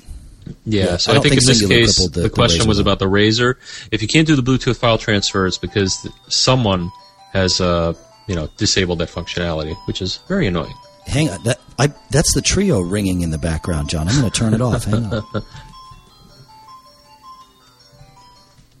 Yeah, 0.65 0.85
Yeah, 0.91 0.97
so 0.97 1.13
I 1.13 1.17
I, 1.17 1.19
think, 1.19 1.35
think 1.35 1.41
in 1.43 1.47
this 1.47 1.67
case, 1.67 1.95
crippled 1.97 2.13
the- 2.13 2.21
the, 2.21 2.27
the 2.29 2.33
question 2.33 2.61
RAZR 2.65 2.67
was 2.67 2.79
about 2.79 2.99
the 2.99 3.05
RAZR. 3.05 3.55
If 3.91 4.01
you 4.01 4.07
can't 4.07 4.25
do 4.27 4.35
the 4.35 4.41
Bluetooth 4.41 4.77
file 4.77 4.97
transfer, 4.97 5.45
it's 5.45 5.57
because 5.57 6.07
someone 6.27 6.91
has, 7.33 7.61
uh, 7.61 7.93
you 8.27 8.35
know, 8.35 8.49
disabled 8.57 8.99
that 8.99 9.09
functionality, 9.09 9.75
which 9.85 10.01
is 10.01 10.17
very 10.27 10.47
annoying. 10.47 10.73
Hang 11.05 11.29
on, 11.29 11.43
that, 11.43 11.59
I, 11.77 11.87
that's 12.11 12.33
the 12.33 12.41
Treo 12.41 12.81
ringing 12.89 13.21
in 13.21 13.31
the 13.31 13.37
background, 13.37 13.89
John. 13.89 14.07
I'm 14.07 14.19
going 14.19 14.29
to 14.31 14.37
turn 14.39 14.53
it 14.53 14.61
off. 14.61 14.83
Hang 14.85 15.05
on. 15.05 15.23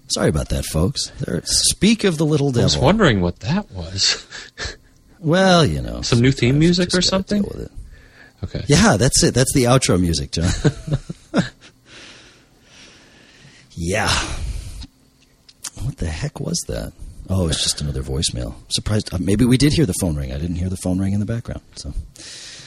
Sorry 0.07 0.29
about 0.29 0.49
that, 0.49 0.65
folks. 0.65 1.11
There, 1.19 1.41
speak 1.45 2.03
of 2.03 2.17
the 2.17 2.25
little 2.25 2.47
devil. 2.49 2.61
I 2.61 2.65
was 2.65 2.77
wondering 2.77 3.21
what 3.21 3.39
that 3.41 3.69
was. 3.71 4.25
Well, 5.21 5.65
you 5.65 5.81
know, 5.81 6.01
Some 6.01 6.21
new 6.21 6.31
theme 6.31 6.59
music 6.59 6.93
or 6.95 7.01
something? 7.01 7.43
Deal 8.41 8.49
with 8.49 8.55
it. 8.55 8.57
okay. 8.57 8.65
Yeah, 8.67 8.97
that's 8.97 9.23
it. 9.23 9.33
That's 9.33 9.53
the 9.53 9.63
outro 9.65 9.99
music, 9.99 10.31
John. 10.31 10.49
yeah. 13.71 14.09
What 15.83 15.97
the 15.97 16.07
heck 16.07 16.39
was 16.39 16.59
that? 16.67 16.93
Oh, 17.29 17.47
it's 17.47 17.61
just 17.61 17.81
another 17.81 18.01
voicemail. 18.01 18.55
Surprised. 18.69 19.13
Uh, 19.13 19.17
maybe 19.19 19.45
we 19.45 19.57
did 19.57 19.71
hear 19.73 19.85
the 19.85 19.93
phone 20.01 20.15
ring. 20.15 20.31
I 20.33 20.37
didn't 20.39 20.55
hear 20.55 20.69
the 20.69 20.77
phone 20.77 20.99
ring 20.99 21.13
in 21.13 21.19
the 21.19 21.25
background. 21.27 21.61
So, 21.75 21.93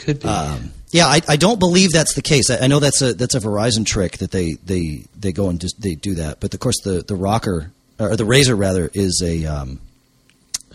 Could 0.01 0.21
be. 0.21 0.29
um, 0.29 0.71
yeah, 0.93 1.07
I, 1.07 1.21
I 1.29 1.37
don't 1.37 1.59
believe 1.59 1.91
that's 1.91 2.15
the 2.15 2.23
case. 2.23 2.49
I, 2.49 2.59
I 2.65 2.67
know 2.69 2.79
that's 2.79 3.03
a 3.03 3.13
that's 3.13 3.35
a 3.35 3.41
Verizon 3.41 3.85
trick 3.85 4.19
that 4.19 4.31
they 4.31 4.53
they, 4.65 5.05
they 5.19 5.33
go 5.33 5.49
and 5.49 5.61
just, 5.61 5.81
they 5.83 5.95
do 5.97 6.15
that. 6.15 6.39
But 6.41 6.55
of 6.55 6.61
course, 6.61 6.81
the 6.85 7.03
the 7.03 7.15
ROKR 7.15 7.71
or 7.99 8.17
the 8.17 8.25
RAZR 8.25 8.57
rather 8.57 8.89
is 8.95 9.21
a 9.25 9.45
um, 9.47 9.81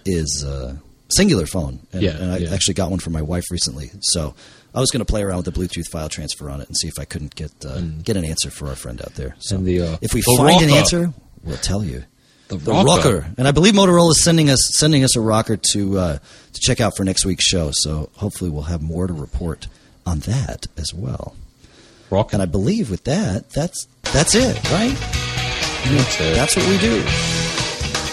is 0.06 0.44
a 0.46 0.78
Cingular 1.18 1.48
phone. 1.48 1.80
And, 1.94 2.02
Yeah, 2.04 2.18
and 2.18 2.32
I 2.34 2.38
yeah. 2.40 2.54
actually 2.54 2.74
got 2.74 2.90
one 2.92 3.00
for 3.00 3.10
my 3.12 3.22
wife 3.22 3.46
recently. 3.50 3.90
So 4.02 4.36
I 4.78 4.80
was 4.80 4.92
going 4.92 5.00
to 5.00 5.06
play 5.06 5.24
around 5.24 5.44
with 5.44 5.52
the 5.52 5.60
Bluetooth 5.60 5.88
file 5.88 6.08
transfer 6.08 6.52
on 6.52 6.62
it 6.62 6.68
and 6.68 6.78
see 6.78 6.88
if 6.88 7.00
I 7.00 7.06
couldn't 7.06 7.34
get 7.34 7.52
uh, 7.66 7.82
get 7.82 8.16
an 8.16 8.24
answer 8.24 8.52
for 8.52 8.68
our 8.68 8.76
friend 8.76 9.02
out 9.02 9.16
there. 9.16 9.36
So 9.40 9.58
the, 9.58 9.82
uh, 9.82 9.98
if 10.02 10.14
we 10.14 10.22
find 10.22 10.62
an 10.62 10.70
answer, 10.70 11.12
we'll 11.44 11.58
tell 11.58 11.84
you. 11.84 12.04
the 12.48 12.58
The 12.58 12.74
ROKR, 12.74 13.40
and 13.40 13.48
I 13.48 13.52
believe 13.52 13.74
Motorola 13.74 14.12
is 14.12 14.24
sending 14.24 14.52
us 14.52 14.60
sending 14.78 15.04
us 15.04 15.16
a 15.16 15.20
ROKR 15.20 15.60
to 15.74 15.98
uh, 15.98 16.18
to 16.18 16.60
check 16.62 16.80
out 16.80 16.96
for 16.96 17.04
next 17.04 17.26
week's 17.26 17.44
show. 17.44 17.72
So 17.74 18.12
hopefully 18.18 18.52
we'll 18.52 18.70
have 18.70 18.84
more 18.84 19.08
to 19.08 19.14
report 19.14 19.68
on 20.06 20.20
that 20.20 20.68
as 20.78 20.94
well. 20.94 21.36
Rock. 22.12 22.34
And 22.34 22.42
I 22.44 22.46
believe 22.46 22.92
with 22.92 23.04
that, 23.06 23.50
that's 23.50 23.88
that's 24.14 24.36
it, 24.36 24.64
right? 24.70 24.96
That's 25.86 26.22
it. 26.22 26.36
That's 26.36 26.56
what 26.56 26.68
we 26.70 26.78
do. 26.78 27.47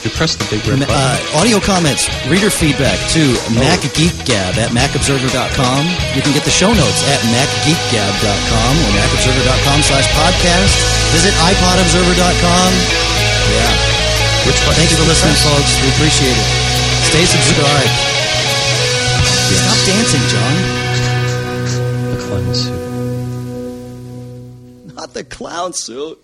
You 0.05 0.11
press 0.13 0.37
the 0.37 0.45
big 0.53 0.61
red 0.69 0.85
button. 0.85 0.93
Uh, 0.93 1.41
audio 1.41 1.59
comments, 1.59 2.07
reader 2.29 2.53
feedback 2.53 2.97
to 3.17 3.23
MacGeekGab 3.57 4.61
at 4.61 4.71
MacObserver.com. 4.77 5.81
You 6.15 6.21
can 6.21 6.33
get 6.37 6.45
the 6.45 6.53
show 6.53 6.69
notes 6.73 7.01
at 7.09 7.21
MacGeekGab.com 7.33 8.73
or 8.85 8.91
MacObserver.com 9.01 9.79
slash 9.83 10.07
podcast. 10.13 10.73
Visit 11.17 11.33
iPodObserver.com. 11.41 12.71
Yeah. 13.51 13.73
Which 14.45 14.61
button? 14.69 14.85
Thanks 14.85 14.93
for 14.95 15.09
listening, 15.09 15.37
folks. 15.41 15.73
We 15.81 15.89
appreciate 15.97 16.37
it. 16.37 16.49
Stay 17.09 17.25
subscribed. 17.25 17.95
Stop 19.49 19.79
dancing, 19.89 20.25
John. 20.29 20.57
The 22.15 22.21
clown 22.21 22.55
suit. 22.55 22.85
Not 24.95 25.15
the 25.15 25.25
clown 25.25 25.73
suit. 25.73 26.19